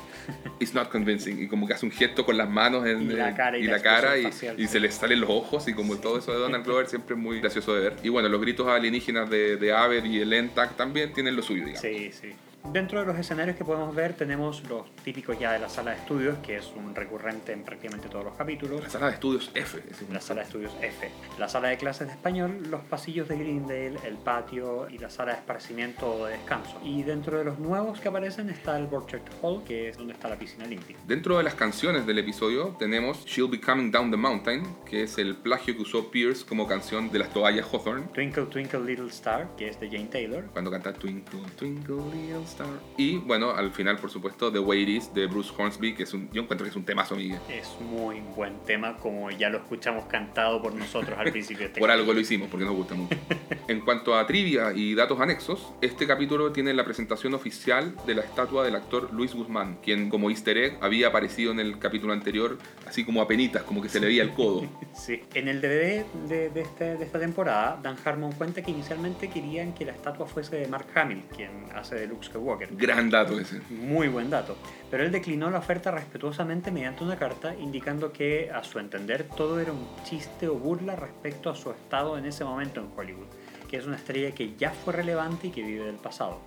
It's 0.60 0.74
not 0.74 0.90
convincing. 0.90 1.42
Y 1.42 1.48
como 1.48 1.66
que 1.66 1.74
hace 1.74 1.86
un 1.86 1.92
gesto 1.92 2.24
con 2.24 2.36
las 2.36 2.48
manos 2.48 2.86
en, 2.86 3.02
Y 3.10 3.14
la 3.14 3.34
cara 3.34 3.58
y 3.58 3.64
la 3.64 3.72
la 3.72 3.82
cara 3.82 4.16
y, 4.16 4.26
expresión 4.26 4.32
facial, 4.32 4.60
y 4.60 4.66
sí. 4.66 4.72
se 4.72 4.80
le 4.80 4.90
salen 4.92 5.20
los 5.20 5.30
ojos 5.30 5.66
y 5.68 5.74
como 5.74 5.96
todo 5.96 6.18
eso 6.18 6.32
de 6.32 6.38
Donald 6.38 6.64
Glover 6.64 6.86
siempre 6.86 7.16
es 7.16 7.20
muy 7.20 7.40
gracioso 7.40 7.74
de 7.74 7.80
ver. 7.80 7.96
Y 8.02 8.10
bueno, 8.10 8.28
los 8.28 8.40
gritos 8.40 8.68
alienígenas 8.68 9.28
de, 9.28 9.56
de 9.56 9.72
Aved 9.72 10.04
y 10.04 10.20
el 10.20 10.32
Entag 10.32 10.76
también 10.76 11.12
tienen 11.12 11.34
lo 11.34 11.42
suyo, 11.42 11.64
digamos. 11.64 11.80
Sí, 11.80 12.10
sí. 12.12 12.32
Dentro 12.64 13.00
de 13.00 13.06
los 13.06 13.18
escenarios 13.18 13.56
que 13.56 13.64
podemos 13.64 13.92
ver 13.94 14.12
tenemos 14.12 14.62
los 14.68 14.94
típicos 15.02 15.38
ya 15.38 15.52
de 15.52 15.58
la 15.58 15.68
sala 15.68 15.90
de 15.90 15.96
estudios, 15.96 16.38
que 16.38 16.56
es 16.56 16.72
un 16.76 16.94
recurrente 16.94 17.52
en 17.52 17.64
prácticamente 17.64 18.08
todos 18.08 18.24
los 18.24 18.34
capítulos. 18.34 18.82
La 18.82 18.90
sala 18.90 19.06
de 19.06 19.14
estudios 19.14 19.50
F. 19.54 19.82
es 19.90 20.08
La 20.10 20.20
sala 20.20 20.42
de 20.42 20.46
estudios 20.46 20.72
F, 20.80 21.10
la 21.38 21.48
sala 21.48 21.68
de 21.68 21.78
clases 21.78 22.06
de 22.06 22.12
español, 22.12 22.58
los 22.70 22.82
pasillos 22.82 23.26
de 23.28 23.36
Greendale, 23.38 23.98
el 24.06 24.16
patio 24.16 24.88
y 24.88 24.98
la 24.98 25.10
sala 25.10 25.32
de 25.32 25.38
esparcimiento 25.38 26.14
o 26.14 26.26
de 26.26 26.34
descanso. 26.34 26.80
Y 26.84 27.02
dentro 27.02 27.38
de 27.38 27.44
los 27.44 27.58
nuevos 27.58 27.98
que 27.98 28.08
aparecen 28.08 28.50
está 28.50 28.78
el 28.78 28.86
Borchert 28.86 29.26
Hall, 29.42 29.64
que 29.64 29.88
es 29.88 29.96
donde 29.96 30.12
está 30.12 30.28
la 30.28 30.36
piscina 30.36 30.64
olímpica. 30.64 31.00
Dentro 31.08 31.38
de 31.38 31.42
las 31.42 31.54
canciones 31.54 32.06
del 32.06 32.18
episodio 32.18 32.76
tenemos 32.78 33.24
She'll 33.24 33.50
Be 33.50 33.60
Coming 33.60 33.90
Down 33.90 34.12
the 34.12 34.16
Mountain, 34.16 34.62
que 34.88 35.02
es 35.02 35.18
el 35.18 35.34
plagio 35.36 35.74
que 35.74 35.82
usó 35.82 36.10
Pierce 36.10 36.44
como 36.46 36.68
canción 36.68 37.10
de 37.10 37.18
las 37.18 37.32
toallas 37.32 37.66
Hawthorne, 37.72 38.06
Twinkle 38.14 38.46
Twinkle 38.46 38.80
Little 38.84 39.08
Star, 39.08 39.48
que 39.56 39.68
es 39.68 39.80
de 39.80 39.88
Jane 39.88 40.06
Taylor. 40.06 40.44
cuando 40.52 40.70
canta 40.70 40.92
Twinkle, 40.92 41.40
Twinkle 41.56 41.96
Little 42.12 42.44
Star. 42.50 42.66
Y 42.96 43.16
bueno, 43.18 43.50
al 43.50 43.70
final, 43.72 43.98
por 43.98 44.10
supuesto, 44.10 44.50
The 44.52 44.58
Way 44.58 44.82
It 44.82 44.88
Is 44.88 45.14
de 45.14 45.26
Bruce 45.26 45.52
Hornsby, 45.56 45.94
que 45.94 46.02
es 46.04 46.14
un, 46.14 46.30
yo 46.32 46.42
encuentro 46.42 46.64
que 46.64 46.70
es 46.70 46.76
un 46.76 46.84
temazo, 46.84 47.16
Miguel. 47.16 47.38
Es 47.48 47.68
muy 47.80 48.20
buen 48.36 48.58
tema, 48.60 48.96
como 48.96 49.30
ya 49.30 49.48
lo 49.48 49.58
escuchamos 49.58 50.04
cantado 50.06 50.60
por 50.62 50.74
nosotros 50.74 51.18
al 51.18 51.30
principio 51.30 51.66
este 51.66 51.80
Por 51.80 51.90
algo 51.90 52.12
lo 52.12 52.20
hicimos, 52.20 52.48
porque 52.48 52.64
nos 52.66 52.74
gusta 52.74 52.94
mucho. 52.94 53.16
En 53.68 53.80
cuanto 53.82 54.16
a 54.16 54.26
trivia 54.26 54.72
y 54.74 54.94
datos 54.96 55.20
anexos, 55.20 55.72
este 55.80 56.04
capítulo 56.06 56.50
tiene 56.50 56.74
la 56.74 56.84
presentación 56.84 57.34
oficial 57.34 57.94
de 58.04 58.16
la 58.16 58.22
estatua 58.22 58.64
del 58.64 58.74
actor 58.74 59.12
Luis 59.12 59.32
Guzmán, 59.32 59.78
quien 59.80 60.08
como 60.10 60.28
easter 60.28 60.56
egg 60.58 60.78
había 60.80 61.08
aparecido 61.08 61.52
en 61.52 61.60
el 61.60 61.78
capítulo 61.78 62.12
anterior, 62.12 62.58
así 62.88 63.04
como 63.04 63.22
a 63.22 63.28
penitas, 63.28 63.62
como 63.62 63.80
que 63.80 63.88
se 63.88 64.00
le 64.00 64.08
veía 64.08 64.22
el 64.22 64.32
codo. 64.32 64.66
Sí. 64.92 65.22
En 65.34 65.46
el 65.48 65.60
DVD 65.60 66.04
de, 66.28 66.50
de 66.50 66.60
este- 66.60 66.96
de 66.96 67.04
esta 67.04 67.18
temporada, 67.20 67.78
Dan 67.82 67.96
Harmon 68.04 68.32
cuenta 68.32 68.60
que 68.62 68.70
inicialmente 68.72 69.28
querían 69.30 69.72
que 69.72 69.84
la 69.84 69.92
estatua 69.92 70.26
fuese 70.26 70.56
de 70.56 70.66
Mark 70.66 70.86
Hamill, 70.94 71.22
quien 71.34 71.50
hace 71.74 71.94
de 71.94 72.06
Luke 72.08 72.26
Skywalker. 72.40 72.76
Gran 72.76 73.10
dato 73.10 73.38
ese. 73.38 73.60
Muy 73.70 74.08
buen 74.08 74.30
dato. 74.30 74.56
Pero 74.90 75.04
él 75.04 75.12
declinó 75.12 75.50
la 75.50 75.58
oferta 75.58 75.90
respetuosamente 75.90 76.70
mediante 76.70 77.04
una 77.04 77.16
carta 77.16 77.54
indicando 77.54 78.12
que, 78.12 78.50
a 78.50 78.64
su 78.64 78.78
entender, 78.78 79.24
todo 79.36 79.60
era 79.60 79.72
un 79.72 79.86
chiste 80.04 80.48
o 80.48 80.54
burla 80.54 80.96
respecto 80.96 81.50
a 81.50 81.54
su 81.54 81.70
estado 81.70 82.18
en 82.18 82.26
ese 82.26 82.44
momento 82.44 82.80
en 82.80 82.88
Hollywood, 82.96 83.28
que 83.68 83.76
es 83.76 83.86
una 83.86 83.96
estrella 83.96 84.32
que 84.32 84.56
ya 84.56 84.70
fue 84.70 84.94
relevante 84.94 85.48
y 85.48 85.50
que 85.50 85.62
vive 85.62 85.84
del 85.84 85.96
pasado. 85.96 86.40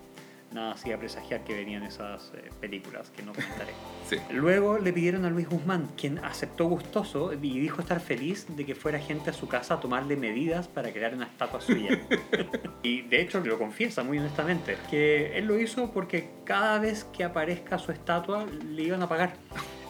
Nada 0.54 0.74
hacía 0.74 0.98
presagiar 0.98 1.44
que 1.44 1.56
venían 1.56 1.84
esas 1.84 2.32
eh, 2.36 2.50
películas 2.60 3.10
que 3.10 3.24
no 3.24 3.34
comentaré. 3.34 3.74
Sí. 4.10 4.18
Luego 4.32 4.80
le 4.80 4.92
pidieron 4.92 5.24
a 5.24 5.30
Luis 5.30 5.48
Guzmán, 5.48 5.90
quien 5.96 6.20
aceptó 6.20 6.66
gustoso 6.66 7.32
y 7.32 7.38
dijo 7.38 7.80
estar 7.80 8.02
feliz 8.02 8.46
de 8.50 8.66
que 8.66 8.76
fuera 8.76 9.00
gente 9.00 9.30
a 9.30 9.34
su 9.34 9.48
casa 9.48 9.76
a 9.76 9.80
tomarle 9.80 10.18
medidas 10.18 10.68
para 10.68 10.92
crear 10.92 11.16
una 11.16 11.26
estatua 11.26 11.62
suya. 11.62 12.02
y 12.84 13.04
de 13.04 13.22
hecho 13.22 13.40
lo 13.40 13.58
confiesa 13.58 14.04
muy 14.04 14.20
honestamente, 14.20 14.78
que 14.90 15.38
él 15.38 15.46
lo 15.46 15.58
hizo 15.58 15.92
porque 15.92 16.32
cada 16.44 16.80
vez 16.80 17.06
que 17.06 17.24
aparezca 17.24 17.80
su 17.80 17.94
estatua 17.94 18.46
le 18.46 18.84
iban 18.84 19.02
a 19.02 19.08
pagar. 19.08 19.38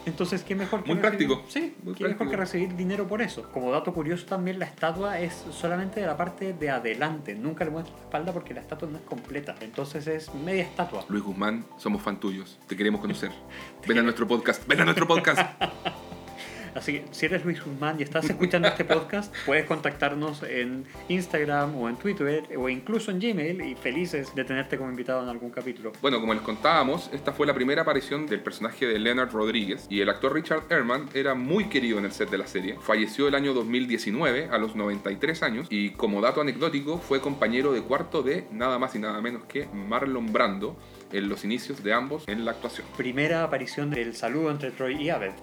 Entonces, 0.05 0.43
¿qué 0.43 0.55
mejor 0.55 0.83
que 0.83 0.93
Muy 0.93 1.01
recibir- 1.01 1.27
práctico, 1.27 1.43
Sí, 1.47 1.75
muy 1.83 1.93
qué 1.93 2.07
mejor 2.07 2.29
que 2.29 2.35
recibir 2.37 2.75
dinero 2.75 3.07
por 3.07 3.21
eso. 3.21 3.49
Como 3.51 3.71
dato 3.71 3.93
curioso 3.93 4.25
también, 4.25 4.59
la 4.59 4.65
estatua 4.65 5.19
es 5.19 5.45
solamente 5.51 5.99
de 6.01 6.05
la 6.07 6.17
parte 6.17 6.53
de 6.53 6.69
adelante. 6.69 7.35
Nunca 7.35 7.63
le 7.63 7.71
muestra 7.71 7.95
la 7.95 8.01
espalda 8.01 8.33
porque 8.33 8.53
la 8.53 8.61
estatua 8.61 8.89
no 8.89 8.97
es 8.97 9.03
completa. 9.03 9.55
Entonces 9.61 10.05
es 10.07 10.33
media 10.33 10.63
estatua. 10.63 11.05
Luis 11.09 11.23
Guzmán, 11.23 11.65
somos 11.77 12.01
fan 12.01 12.19
tuyos, 12.19 12.59
te 12.67 12.75
queremos 12.75 13.01
conocer. 13.01 13.31
Ven 13.87 13.97
a 13.99 14.01
nuestro 14.01 14.27
podcast, 14.27 14.67
ven 14.67 14.81
a 14.81 14.85
nuestro 14.85 15.07
podcast. 15.07 15.39
Así 16.75 16.93
que 16.93 17.05
si 17.11 17.25
eres 17.25 17.45
Luis 17.45 17.63
Guzmán 17.63 17.99
y 17.99 18.03
estás 18.03 18.29
escuchando 18.29 18.67
este 18.67 18.85
podcast, 18.85 19.33
puedes 19.45 19.65
contactarnos 19.65 20.43
en 20.43 20.85
Instagram 21.09 21.75
o 21.75 21.89
en 21.89 21.95
Twitter 21.97 22.43
o 22.57 22.69
incluso 22.69 23.11
en 23.11 23.19
Gmail 23.19 23.61
y 23.61 23.75
felices 23.75 24.33
de 24.35 24.43
tenerte 24.43 24.77
como 24.77 24.89
invitado 24.89 25.23
en 25.23 25.29
algún 25.29 25.51
capítulo. 25.51 25.91
Bueno, 26.01 26.19
como 26.19 26.33
les 26.33 26.43
contábamos, 26.43 27.09
esta 27.13 27.31
fue 27.31 27.47
la 27.47 27.53
primera 27.53 27.83
aparición 27.83 28.25
del 28.25 28.41
personaje 28.41 28.85
de 28.85 28.99
Leonard 28.99 29.31
Rodríguez 29.31 29.87
y 29.89 30.01
el 30.01 30.09
actor 30.09 30.33
Richard 30.33 30.63
Ehrman 30.69 31.09
era 31.13 31.35
muy 31.35 31.65
querido 31.65 31.99
en 31.99 32.05
el 32.05 32.11
set 32.11 32.29
de 32.29 32.37
la 32.37 32.47
serie. 32.47 32.77
Falleció 32.81 33.27
el 33.27 33.35
año 33.35 33.53
2019 33.53 34.49
a 34.51 34.57
los 34.57 34.75
93 34.75 35.43
años 35.43 35.67
y 35.69 35.91
como 35.91 36.21
dato 36.21 36.41
anecdótico 36.41 36.97
fue 36.99 37.21
compañero 37.21 37.71
de 37.73 37.81
cuarto 37.81 38.23
de 38.23 38.47
nada 38.51 38.79
más 38.79 38.95
y 38.95 38.99
nada 38.99 39.21
menos 39.21 39.43
que 39.45 39.67
Marlon 39.73 40.31
Brando 40.31 40.77
en 41.11 41.29
los 41.29 41.43
inicios 41.43 41.83
de 41.83 41.93
ambos 41.93 42.23
en 42.27 42.45
la 42.45 42.51
actuación. 42.51 42.87
Primera 42.97 43.43
aparición 43.43 43.89
del 43.89 44.15
saludo 44.15 44.51
entre 44.51 44.71
Troy 44.71 45.01
y 45.01 45.09
Abed. 45.09 45.33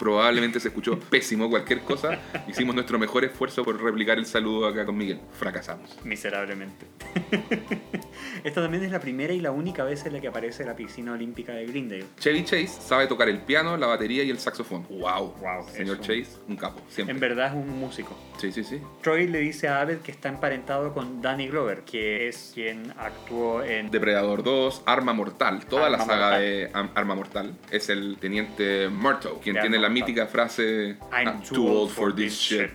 Probablemente 0.00 0.58
se 0.60 0.68
escuchó 0.68 0.98
pésimo 0.98 1.50
cualquier 1.50 1.80
cosa. 1.82 2.18
Hicimos 2.48 2.74
nuestro 2.74 2.98
mejor 2.98 3.22
esfuerzo 3.22 3.62
por 3.62 3.80
replicar 3.82 4.16
el 4.16 4.24
saludo 4.24 4.66
acá 4.66 4.86
con 4.86 4.96
Miguel. 4.96 5.20
Fracasamos. 5.38 5.94
Miserablemente. 6.04 6.86
Esta 8.44 8.62
también 8.62 8.82
es 8.82 8.90
la 8.90 9.00
primera 9.00 9.34
y 9.34 9.40
la 9.40 9.50
única 9.50 9.84
vez 9.84 10.06
en 10.06 10.14
la 10.14 10.20
que 10.20 10.28
aparece 10.28 10.64
la 10.64 10.74
piscina 10.74 11.12
olímpica 11.12 11.52
de 11.52 11.66
Greendale. 11.66 12.06
Chevy 12.18 12.44
Chase 12.44 12.68
sabe 12.68 13.08
tocar 13.08 13.28
el 13.28 13.40
piano, 13.40 13.76
la 13.76 13.88
batería 13.88 14.24
y 14.24 14.30
el 14.30 14.38
saxofón. 14.38 14.86
¡Wow! 14.88 15.34
Wow, 15.38 15.68
Señor 15.70 16.00
Chase, 16.00 16.28
un 16.48 16.56
capo, 16.56 16.80
siempre. 16.88 17.12
En 17.14 17.20
verdad 17.20 17.48
es 17.48 17.52
un 17.52 17.68
músico. 17.78 18.16
Sí, 18.38 18.52
sí, 18.52 18.64
sí. 18.64 18.80
Troy 19.02 19.26
le 19.26 19.40
dice 19.40 19.68
a 19.68 19.82
Abed 19.82 19.98
que 19.98 20.12
está 20.12 20.30
emparentado 20.30 20.94
con 20.94 21.20
Danny 21.20 21.48
Glover, 21.48 21.82
que 21.82 22.28
es 22.28 22.52
quien 22.54 22.90
actuó 22.96 23.62
en 23.62 23.90
Depredador 23.90 24.42
2, 24.42 24.82
Arma 24.86 25.12
Mortal, 25.12 25.66
toda 25.66 25.86
Arma 25.86 25.98
la 25.98 26.04
saga 26.06 26.30
Mortal. 26.30 26.40
de 26.40 26.70
Arma 26.72 27.14
Mortal. 27.14 27.54
Es 27.70 27.90
el 27.90 28.16
teniente 28.18 28.88
Murtaugh, 28.88 29.40
quien 29.42 29.56
De 29.56 29.60
tiene 29.60 29.76
Arma 29.76 29.88
la. 29.88 29.89
Mítica 29.90 30.26
frase 30.26 30.96
I'm 31.12 31.42
too 31.42 31.68
old 31.68 31.90
for 31.90 32.14
this 32.14 32.34
shit. 32.34 32.70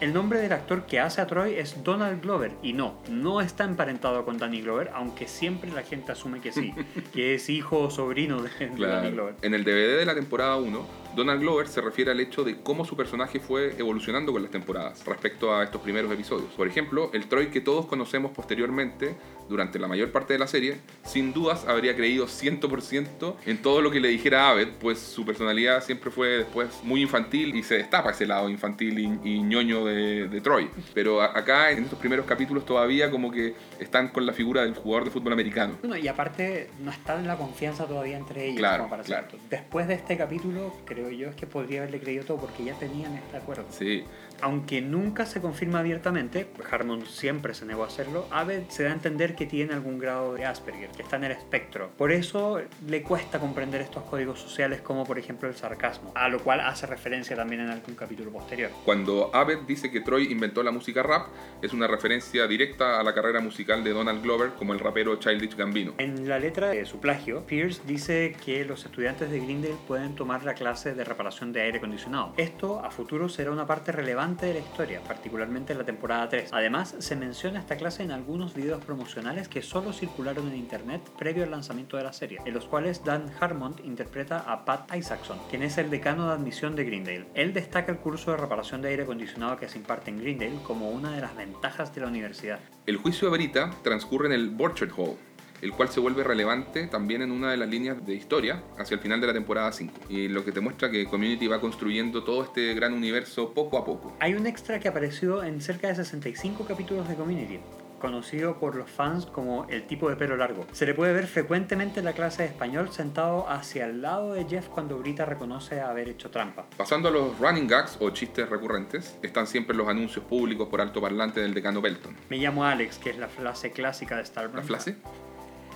El 0.00 0.12
nombre 0.12 0.40
del 0.40 0.52
actor 0.52 0.86
que 0.86 1.00
hace 1.00 1.20
a 1.20 1.26
Troy 1.26 1.54
es 1.54 1.82
Donald 1.82 2.22
Glover 2.22 2.52
y 2.62 2.72
no, 2.72 3.00
no 3.08 3.40
está 3.40 3.64
emparentado 3.64 4.24
con 4.24 4.38
Danny 4.38 4.60
Glover, 4.60 4.90
aunque 4.94 5.28
siempre 5.28 5.70
la 5.70 5.82
gente 5.82 6.12
asume 6.12 6.40
que 6.40 6.52
sí, 6.52 6.74
que 7.12 7.34
es 7.34 7.48
hijo 7.48 7.80
o 7.80 7.90
sobrino 7.90 8.42
de 8.42 8.50
Danny. 8.76 9.10
Glover. 9.10 9.34
En 9.42 9.54
el 9.54 9.64
DVD 9.64 9.98
de 9.98 10.06
la 10.06 10.14
temporada 10.14 10.56
1, 10.56 10.86
Donald 11.14 11.40
Glover 11.40 11.68
se 11.68 11.80
refiere 11.80 12.10
al 12.10 12.20
hecho 12.20 12.44
de 12.44 12.56
cómo 12.60 12.84
su 12.84 12.96
personaje 12.96 13.40
fue 13.40 13.74
evolucionando 13.78 14.32
con 14.32 14.42
las 14.42 14.50
temporadas 14.50 15.04
respecto 15.06 15.54
a 15.54 15.64
estos 15.64 15.80
primeros 15.80 16.12
episodios. 16.12 16.50
Por 16.56 16.66
ejemplo, 16.68 17.10
el 17.12 17.26
Troy 17.26 17.48
que 17.48 17.60
todos 17.60 17.86
conocemos 17.86 18.32
posteriormente, 18.32 19.14
durante 19.48 19.78
la 19.78 19.88
mayor 19.88 20.10
parte 20.10 20.32
de 20.32 20.38
la 20.38 20.46
serie, 20.46 20.78
sin 21.04 21.32
dudas 21.34 21.66
habría 21.68 21.94
creído 21.94 22.26
100% 22.26 23.34
en 23.46 23.58
todo 23.62 23.82
lo 23.82 23.90
que 23.90 24.00
le 24.00 24.08
dijera 24.08 24.48
Abed, 24.48 24.68
pues 24.80 24.98
su 24.98 25.24
personalidad 25.24 25.82
siempre 25.84 26.10
fue 26.10 26.28
después 26.38 26.68
muy 26.82 27.02
infantil 27.02 27.54
y 27.54 27.62
se 27.62 27.74
destapa 27.76 28.10
ese 28.10 28.26
lado 28.26 28.48
infantil 28.48 28.98
y, 28.98 29.04
y 29.28 29.42
ñoño 29.42 29.84
de, 29.84 30.28
de 30.28 30.40
Troy. 30.40 30.70
Pero 30.94 31.20
a- 31.20 31.36
acá, 31.38 31.70
en 31.70 31.84
estos 31.84 31.98
primeros 31.98 32.24
capítulos, 32.26 32.64
todavía 32.64 33.10
como 33.10 33.30
que 33.30 33.54
están 33.78 34.08
con 34.08 34.24
la 34.26 34.32
figura 34.32 34.62
del 34.62 34.74
jugador 34.74 35.04
de 35.04 35.10
fútbol 35.10 35.32
americano. 35.34 35.74
Bueno, 35.80 35.96
y 35.96 36.08
aparte 36.08 36.70
no 36.80 36.90
está 36.90 37.18
en 37.18 37.26
la 37.26 37.36
confianza 37.36 37.86
todavía 37.86 38.16
entre 38.16 38.46
ellos 38.46 38.58
Claro, 38.58 38.84
como 38.84 38.90
para 38.90 39.02
claro. 39.02 39.28
Después 39.50 39.86
de 39.88 39.94
este 39.94 40.16
capítulo, 40.16 40.74
creo 40.86 41.03
yo 41.10 41.28
es 41.28 41.36
que 41.36 41.46
podría 41.46 41.82
haberle 41.82 42.00
creído 42.00 42.24
todo 42.24 42.38
porque 42.38 42.64
ya 42.64 42.74
tenían 42.78 43.14
este 43.14 43.36
acuerdo. 43.36 43.64
Sí, 43.70 44.04
Aunque 44.44 44.82
nunca 44.82 45.24
se 45.24 45.40
confirma 45.40 45.78
abiertamente, 45.78 46.46
Harmon 46.70 47.06
siempre 47.06 47.54
se 47.54 47.64
negó 47.64 47.82
a 47.82 47.86
hacerlo, 47.86 48.26
Abed 48.30 48.64
se 48.68 48.82
da 48.82 48.90
a 48.90 48.92
entender 48.92 49.34
que 49.34 49.46
tiene 49.46 49.72
algún 49.72 49.98
grado 49.98 50.34
de 50.34 50.44
Asperger, 50.44 50.90
que 50.90 51.00
está 51.00 51.16
en 51.16 51.24
el 51.24 51.32
espectro. 51.32 51.88
Por 51.96 52.12
eso 52.12 52.60
le 52.86 53.00
cuesta 53.00 53.40
comprender 53.40 53.80
estos 53.80 54.02
códigos 54.02 54.38
sociales 54.38 54.82
como 54.82 55.06
por 55.06 55.18
ejemplo 55.18 55.48
el 55.48 55.54
sarcasmo, 55.54 56.12
a 56.14 56.28
lo 56.28 56.40
cual 56.40 56.60
hace 56.60 56.86
referencia 56.86 57.34
también 57.34 57.62
en 57.62 57.70
algún 57.70 57.94
capítulo 57.94 58.30
posterior. 58.30 58.70
Cuando 58.84 59.34
Abed 59.34 59.60
dice 59.60 59.90
que 59.90 60.02
Troy 60.02 60.30
inventó 60.30 60.62
la 60.62 60.72
música 60.72 61.02
rap, 61.02 61.28
es 61.62 61.72
una 61.72 61.86
referencia 61.86 62.46
directa 62.46 63.00
a 63.00 63.02
la 63.02 63.14
carrera 63.14 63.40
musical 63.40 63.82
de 63.82 63.94
Donald 63.94 64.22
Glover 64.22 64.50
como 64.58 64.74
el 64.74 64.78
rapero 64.78 65.16
Childish 65.16 65.56
Gambino. 65.56 65.94
En 65.96 66.28
la 66.28 66.38
letra 66.38 66.68
de 66.68 66.84
su 66.84 67.00
plagio, 67.00 67.46
Pierce 67.46 67.80
dice 67.86 68.36
que 68.44 68.66
los 68.66 68.84
estudiantes 68.84 69.30
de 69.30 69.40
Greendale 69.40 69.76
pueden 69.88 70.14
tomar 70.14 70.44
la 70.44 70.52
clase 70.52 70.92
de 70.92 71.02
reparación 71.02 71.54
de 71.54 71.62
aire 71.62 71.78
acondicionado. 71.78 72.34
Esto 72.36 72.84
a 72.84 72.90
futuro 72.90 73.30
será 73.30 73.50
una 73.50 73.66
parte 73.66 73.90
relevante 73.90 74.33
de 74.42 74.54
la 74.54 74.60
historia, 74.60 75.00
particularmente 75.06 75.72
en 75.72 75.78
la 75.78 75.84
temporada 75.84 76.28
3. 76.28 76.50
Además, 76.52 76.96
se 76.98 77.16
menciona 77.16 77.60
esta 77.60 77.76
clase 77.76 78.02
en 78.02 78.10
algunos 78.10 78.54
videos 78.54 78.84
promocionales 78.84 79.48
que 79.48 79.62
solo 79.62 79.92
circularon 79.92 80.48
en 80.48 80.56
internet 80.56 81.00
previo 81.16 81.44
al 81.44 81.50
lanzamiento 81.50 81.96
de 81.96 82.02
la 82.02 82.12
serie, 82.12 82.40
en 82.44 82.52
los 82.52 82.66
cuales 82.66 83.04
Dan 83.04 83.30
Harmon 83.38 83.76
interpreta 83.84 84.38
a 84.38 84.64
Pat 84.64 84.94
Isaacson, 84.94 85.38
quien 85.48 85.62
es 85.62 85.78
el 85.78 85.90
decano 85.90 86.26
de 86.26 86.34
admisión 86.34 86.74
de 86.74 86.84
Greendale. 86.84 87.26
Él 87.34 87.52
destaca 87.52 87.92
el 87.92 87.98
curso 87.98 88.32
de 88.32 88.38
reparación 88.38 88.82
de 88.82 88.88
aire 88.88 89.04
acondicionado 89.04 89.56
que 89.56 89.68
se 89.68 89.78
imparte 89.78 90.10
en 90.10 90.18
Greendale 90.18 90.58
como 90.64 90.90
una 90.90 91.12
de 91.12 91.20
las 91.20 91.36
ventajas 91.36 91.94
de 91.94 92.00
la 92.00 92.08
universidad. 92.08 92.58
El 92.86 92.96
juicio 92.96 93.28
de 93.28 93.32
Verita 93.32 93.70
transcurre 93.82 94.26
en 94.26 94.32
el 94.32 94.50
Borchardt 94.50 94.92
Hall, 94.98 95.16
el 95.64 95.72
cual 95.72 95.88
se 95.88 95.98
vuelve 95.98 96.22
relevante 96.22 96.86
también 96.88 97.22
en 97.22 97.32
una 97.32 97.50
de 97.50 97.56
las 97.56 97.68
líneas 97.70 98.04
de 98.04 98.14
historia 98.14 98.62
hacia 98.78 98.96
el 98.96 99.00
final 99.00 99.18
de 99.22 99.28
la 99.28 99.32
temporada 99.32 99.72
5. 99.72 99.92
Y 100.10 100.28
lo 100.28 100.44
que 100.44 100.52
te 100.52 100.60
muestra 100.60 100.90
que 100.90 101.06
Community 101.06 101.46
va 101.46 101.58
construyendo 101.58 102.22
todo 102.22 102.44
este 102.44 102.74
gran 102.74 102.92
universo 102.92 103.54
poco 103.54 103.78
a 103.78 103.84
poco. 103.84 104.14
Hay 104.20 104.34
un 104.34 104.46
extra 104.46 104.78
que 104.78 104.88
apareció 104.88 105.42
en 105.42 105.62
cerca 105.62 105.88
de 105.88 105.94
65 105.94 106.66
capítulos 106.66 107.08
de 107.08 107.14
Community 107.14 107.60
conocido 108.04 108.58
por 108.58 108.76
los 108.76 108.90
fans 108.90 109.24
como 109.24 109.64
el 109.70 109.86
tipo 109.86 110.10
de 110.10 110.16
pelo 110.16 110.36
largo. 110.36 110.66
Se 110.72 110.84
le 110.84 110.92
puede 110.92 111.14
ver 111.14 111.26
frecuentemente 111.26 112.00
en 112.00 112.04
la 112.04 112.12
clase 112.12 112.42
de 112.42 112.50
español 112.50 112.90
sentado 112.90 113.48
hacia 113.48 113.86
el 113.86 114.02
lado 114.02 114.34
de 114.34 114.44
Jeff 114.44 114.68
cuando 114.68 114.98
Brita 114.98 115.24
reconoce 115.24 115.80
haber 115.80 116.10
hecho 116.10 116.30
trampa. 116.30 116.66
Pasando 116.76 117.08
a 117.08 117.10
los 117.10 117.38
running 117.38 117.66
gags 117.66 117.96
o 118.00 118.10
chistes 118.10 118.46
recurrentes, 118.50 119.16
están 119.22 119.46
siempre 119.46 119.74
los 119.74 119.88
anuncios 119.88 120.22
públicos 120.26 120.68
por 120.68 120.82
alto 120.82 121.00
parlante 121.00 121.40
del 121.40 121.54
decano 121.54 121.80
Belton. 121.80 122.14
Me 122.28 122.36
llamo 122.36 122.64
Alex, 122.64 122.98
que 122.98 123.08
es 123.08 123.16
la 123.16 123.28
frase 123.28 123.70
clásica 123.70 124.16
de 124.16 124.22
Star 124.24 124.50
¿La 124.54 124.62
frase? 124.62 124.96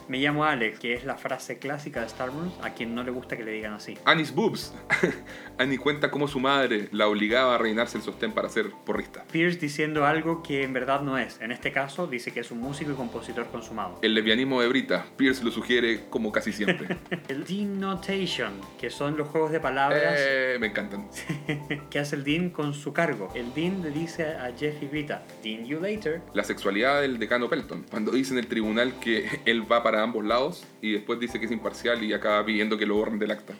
Me 0.08 0.16
llamo 0.18 0.44
Alex, 0.44 0.78
que 0.80 0.94
es 0.94 1.04
la 1.04 1.16
frase 1.16 1.58
clásica 1.58 2.00
de 2.00 2.06
Star 2.06 2.30
Wars, 2.30 2.52
a 2.62 2.70
quien 2.70 2.94
no 2.94 3.02
le 3.02 3.10
gusta 3.10 3.36
que 3.36 3.44
le 3.44 3.52
digan 3.52 3.74
así. 3.74 3.98
Annie's 4.06 4.34
boobs. 4.34 4.74
Annie 5.58 5.76
cuenta 5.76 6.10
cómo 6.10 6.28
su 6.28 6.38
madre 6.38 6.88
la 6.92 7.08
obligaba 7.08 7.56
a 7.56 7.58
reinarse 7.58 7.98
el 7.98 8.04
sostén 8.04 8.32
para 8.32 8.48
ser 8.48 8.70
porrista. 8.86 9.24
Pierce 9.32 9.58
diciendo 9.58 10.06
algo 10.06 10.42
que 10.42 10.62
en 10.62 10.72
verdad 10.72 11.00
no 11.00 11.18
es. 11.18 11.40
En 11.40 11.50
este 11.50 11.72
caso 11.72 12.06
dice 12.06 12.32
que 12.32 12.40
es 12.40 12.50
un 12.52 12.60
músico 12.60 12.92
y 12.92 12.94
compositor 12.94 13.48
consumado. 13.48 13.98
El 14.02 14.14
lesbianismo 14.14 14.60
de 14.60 14.68
Brita, 14.68 15.06
Pierce 15.16 15.42
lo 15.42 15.50
sugiere 15.50 16.06
como 16.10 16.30
casi 16.30 16.52
siempre. 16.52 16.96
el 17.28 17.44
Dean 17.44 17.80
Notation, 17.80 18.52
que 18.78 18.88
son 18.88 19.16
los 19.16 19.28
juegos 19.28 19.50
de 19.50 19.58
palabras 19.58 20.14
eh, 20.16 20.58
me 20.60 20.68
encantan. 20.68 21.08
que 21.90 21.98
hace 21.98 22.14
el 22.14 22.22
Dean 22.22 22.50
con 22.50 22.72
su 22.72 22.92
cargo. 22.92 23.28
El 23.34 23.52
Dean 23.52 23.82
le 23.82 23.90
dice 23.90 24.26
a 24.26 24.52
Jeff 24.56 24.80
y 24.80 24.86
Brita, 24.86 25.24
Dean 25.42 25.64
you 25.66 25.80
later. 25.80 26.22
La 26.34 26.44
sexualidad 26.44 27.00
del 27.00 27.18
decano 27.18 27.48
Pelton, 27.48 27.84
cuando 27.90 28.12
dice 28.12 28.32
en 28.32 28.38
el 28.38 28.46
tribunal 28.46 29.00
que 29.00 29.28
él 29.44 29.70
va 29.70 29.82
para 29.82 30.02
ambos 30.02 30.24
lados 30.24 30.64
y 30.80 30.92
después 30.92 31.18
dice 31.18 31.40
que 31.40 31.46
es 31.46 31.52
imparcial 31.52 32.02
y 32.04 32.12
acaba 32.12 32.44
pidiendo 32.44 32.78
que 32.78 32.86
lo 32.86 32.94
borren 32.94 33.18
del 33.18 33.32
acta. 33.32 33.54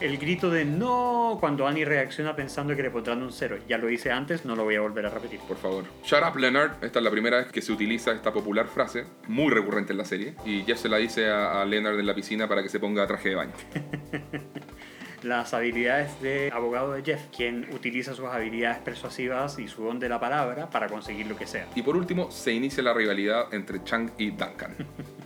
el 0.00 0.16
grito 0.18 0.50
de 0.50 0.64
no 0.64 1.23
cuando 1.40 1.66
Annie 1.66 1.84
reacciona 1.84 2.36
pensando 2.36 2.74
que 2.76 2.82
le 2.82 2.90
pondrán 2.90 3.22
un 3.22 3.32
cero. 3.32 3.58
Ya 3.68 3.78
lo 3.78 3.90
hice 3.90 4.10
antes, 4.10 4.44
no 4.44 4.54
lo 4.56 4.64
voy 4.64 4.76
a 4.76 4.80
volver 4.80 5.06
a 5.06 5.10
repetir. 5.10 5.40
Por 5.40 5.56
favor. 5.56 5.84
Shut 6.04 6.22
up, 6.22 6.38
Leonard. 6.38 6.82
Esta 6.82 6.98
es 6.98 7.04
la 7.04 7.10
primera 7.10 7.38
vez 7.38 7.52
que 7.52 7.62
se 7.62 7.72
utiliza 7.72 8.12
esta 8.12 8.32
popular 8.32 8.66
frase, 8.66 9.04
muy 9.28 9.50
recurrente 9.52 9.92
en 9.92 9.98
la 9.98 10.04
serie. 10.04 10.34
Y 10.44 10.62
Jeff 10.62 10.80
se 10.80 10.88
la 10.88 10.98
dice 10.98 11.28
a, 11.28 11.60
a 11.60 11.64
Leonard 11.64 11.98
en 11.98 12.06
la 12.06 12.14
piscina 12.14 12.48
para 12.48 12.62
que 12.62 12.68
se 12.68 12.78
ponga 12.80 13.06
traje 13.06 13.30
de 13.30 13.34
baño. 13.34 13.52
las 15.24 15.54
habilidades 15.54 16.20
de 16.20 16.50
abogado 16.52 16.92
de 16.92 17.02
Jeff, 17.02 17.22
quien 17.34 17.66
utiliza 17.74 18.14
sus 18.14 18.26
habilidades 18.26 18.78
persuasivas 18.78 19.58
y 19.58 19.68
su 19.68 19.82
don 19.82 19.98
de 19.98 20.08
la 20.08 20.20
palabra 20.20 20.70
para 20.70 20.88
conseguir 20.88 21.26
lo 21.26 21.36
que 21.36 21.46
sea. 21.46 21.66
Y 21.74 21.82
por 21.82 21.96
último, 21.96 22.30
se 22.30 22.52
inicia 22.52 22.82
la 22.82 22.92
rivalidad 22.92 23.52
entre 23.52 23.82
Chang 23.84 24.10
y 24.18 24.30
Duncan. 24.30 24.76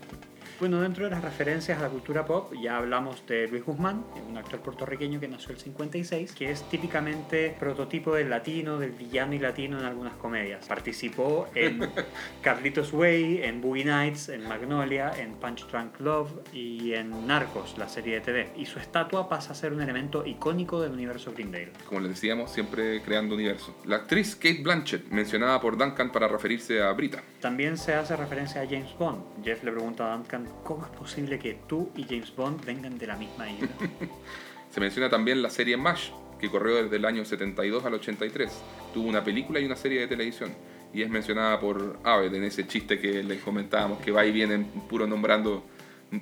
Bueno, 0.61 0.81
dentro 0.81 1.05
de 1.05 1.11
las 1.11 1.23
referencias 1.23 1.79
a 1.79 1.83
la 1.83 1.89
cultura 1.89 2.27
pop 2.27 2.53
ya 2.61 2.79
hablamos 2.79 3.25
de 3.29 3.47
Luis 3.47 3.65
Guzmán, 3.65 4.05
un 4.29 4.37
actor 4.37 4.59
puertorriqueño 4.59 5.21
que 5.21 5.29
nació 5.29 5.53
el 5.53 5.61
56, 5.61 6.33
que 6.33 6.51
es 6.51 6.69
típicamente 6.69 7.55
prototipo 7.61 8.13
del 8.13 8.29
latino, 8.29 8.77
del 8.77 8.91
villano 8.91 9.35
y 9.35 9.39
latino 9.39 9.79
en 9.79 9.85
algunas 9.85 10.15
comedias. 10.15 10.67
Participó 10.67 11.47
en 11.55 11.89
Carlitos 12.43 12.93
Way, 12.93 13.45
en 13.45 13.61
Boogie 13.61 13.85
Nights, 13.85 14.31
en 14.31 14.49
Magnolia, 14.49 15.13
en 15.17 15.35
Punch 15.35 15.65
Drunk 15.69 16.01
Love 16.01 16.33
y 16.53 16.93
en 16.95 17.25
Narcos, 17.29 17.79
la 17.79 17.89
serie 17.89 18.15
de 18.15 18.21
TV. 18.23 18.49
Y 18.57 18.67
su 18.67 18.81
estatua 18.81 19.29
pasa 19.29 19.53
a 19.53 19.55
ser 19.55 19.73
un 19.73 19.81
elemento 19.81 20.27
icónico 20.27 20.83
del 20.83 20.91
universo 20.91 21.33
Greendale. 21.33 21.71
Como 21.87 22.01
les 22.01 22.11
decíamos, 22.11 22.51
siempre 22.51 23.01
creando 23.03 23.37
universo. 23.37 23.77
La 23.85 23.97
actriz 23.97 24.35
Kate 24.35 24.61
Blanchett, 24.65 25.09
mencionada 25.11 25.61
por 25.61 25.79
Duncan 25.79 26.11
para 26.11 26.27
referirse 26.27 26.83
a 26.83 26.91
Brita. 26.95 27.23
También 27.41 27.79
se 27.79 27.95
hace 27.95 28.17
referencia 28.17 28.61
a 28.63 28.67
James 28.67 28.93
Bond. 28.99 29.23
Jeff 29.45 29.63
le 29.63 29.71
pregunta 29.71 30.13
a 30.13 30.17
Duncan 30.17 30.48
¿cómo 30.65 30.85
es 30.85 30.91
posible 30.91 31.39
que 31.39 31.59
tú 31.67 31.91
y 31.97 32.05
James 32.05 32.35
Bond 32.35 32.65
vengan 32.65 32.99
de 32.99 33.07
la 33.07 33.17
misma 33.17 33.51
isla? 33.51 33.69
Se 34.71 34.81
menciona 34.81 35.09
también 35.09 35.43
la 35.43 35.51
serie 35.51 35.77
MASH, 35.77 36.11
que 36.39 36.51
corrió 36.51 36.83
desde 36.83 36.97
el 36.97 37.05
año 37.05 37.25
72 37.25 37.85
al 37.85 37.95
83. 37.95 38.63
Tuvo 38.93 39.09
una 39.09 39.25
película 39.25 39.61
y 39.61 39.65
una 39.65 39.77
serie 39.77 40.01
de 40.01 40.07
televisión. 40.07 40.55
Y 40.93 41.03
es 41.03 41.11
mencionada 41.11 41.59
por 41.61 41.99
Aved 42.05 42.35
en 42.35 42.45
ese 42.45 42.67
chiste 42.67 42.99
que 42.99 43.23
les 43.23 43.43
comentábamos, 43.43 43.99
que 44.01 44.11
va 44.11 44.25
y 44.25 44.33
viene 44.33 44.65
puro 44.89 45.07
nombrando 45.07 45.65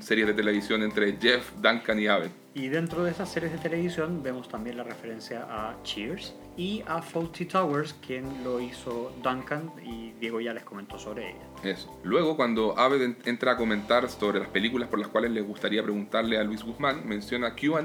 series 0.00 0.26
de 0.26 0.34
televisión 0.34 0.82
entre 0.82 1.16
Jeff, 1.20 1.52
Duncan 1.60 1.98
y 2.00 2.06
Aved. 2.06 2.30
Y 2.56 2.68
dentro 2.68 3.04
de 3.04 3.10
esas 3.10 3.30
series 3.30 3.52
de 3.52 3.58
televisión 3.58 4.22
vemos 4.22 4.48
también 4.48 4.78
la 4.78 4.82
referencia 4.82 5.46
a 5.46 5.76
Cheers 5.82 6.34
y 6.56 6.82
a 6.86 7.02
Faulty 7.02 7.44
Towers, 7.44 7.94
quien 7.94 8.42
lo 8.42 8.60
hizo 8.60 9.12
Duncan 9.22 9.70
y 9.84 10.12
Diego 10.12 10.40
ya 10.40 10.54
les 10.54 10.64
comentó 10.64 10.98
sobre 10.98 11.32
ella. 11.32 11.42
Eso. 11.62 12.00
Luego, 12.02 12.34
cuando 12.34 12.78
Aved 12.78 13.16
entra 13.26 13.52
a 13.52 13.56
comentar 13.58 14.08
sobre 14.08 14.40
las 14.40 14.48
películas 14.48 14.88
por 14.88 14.98
las 14.98 15.08
cuales 15.08 15.32
les 15.32 15.46
gustaría 15.46 15.82
preguntarle 15.82 16.38
a 16.38 16.44
Luis 16.44 16.62
Guzmán, 16.62 17.06
menciona 17.06 17.54
QA, 17.54 17.82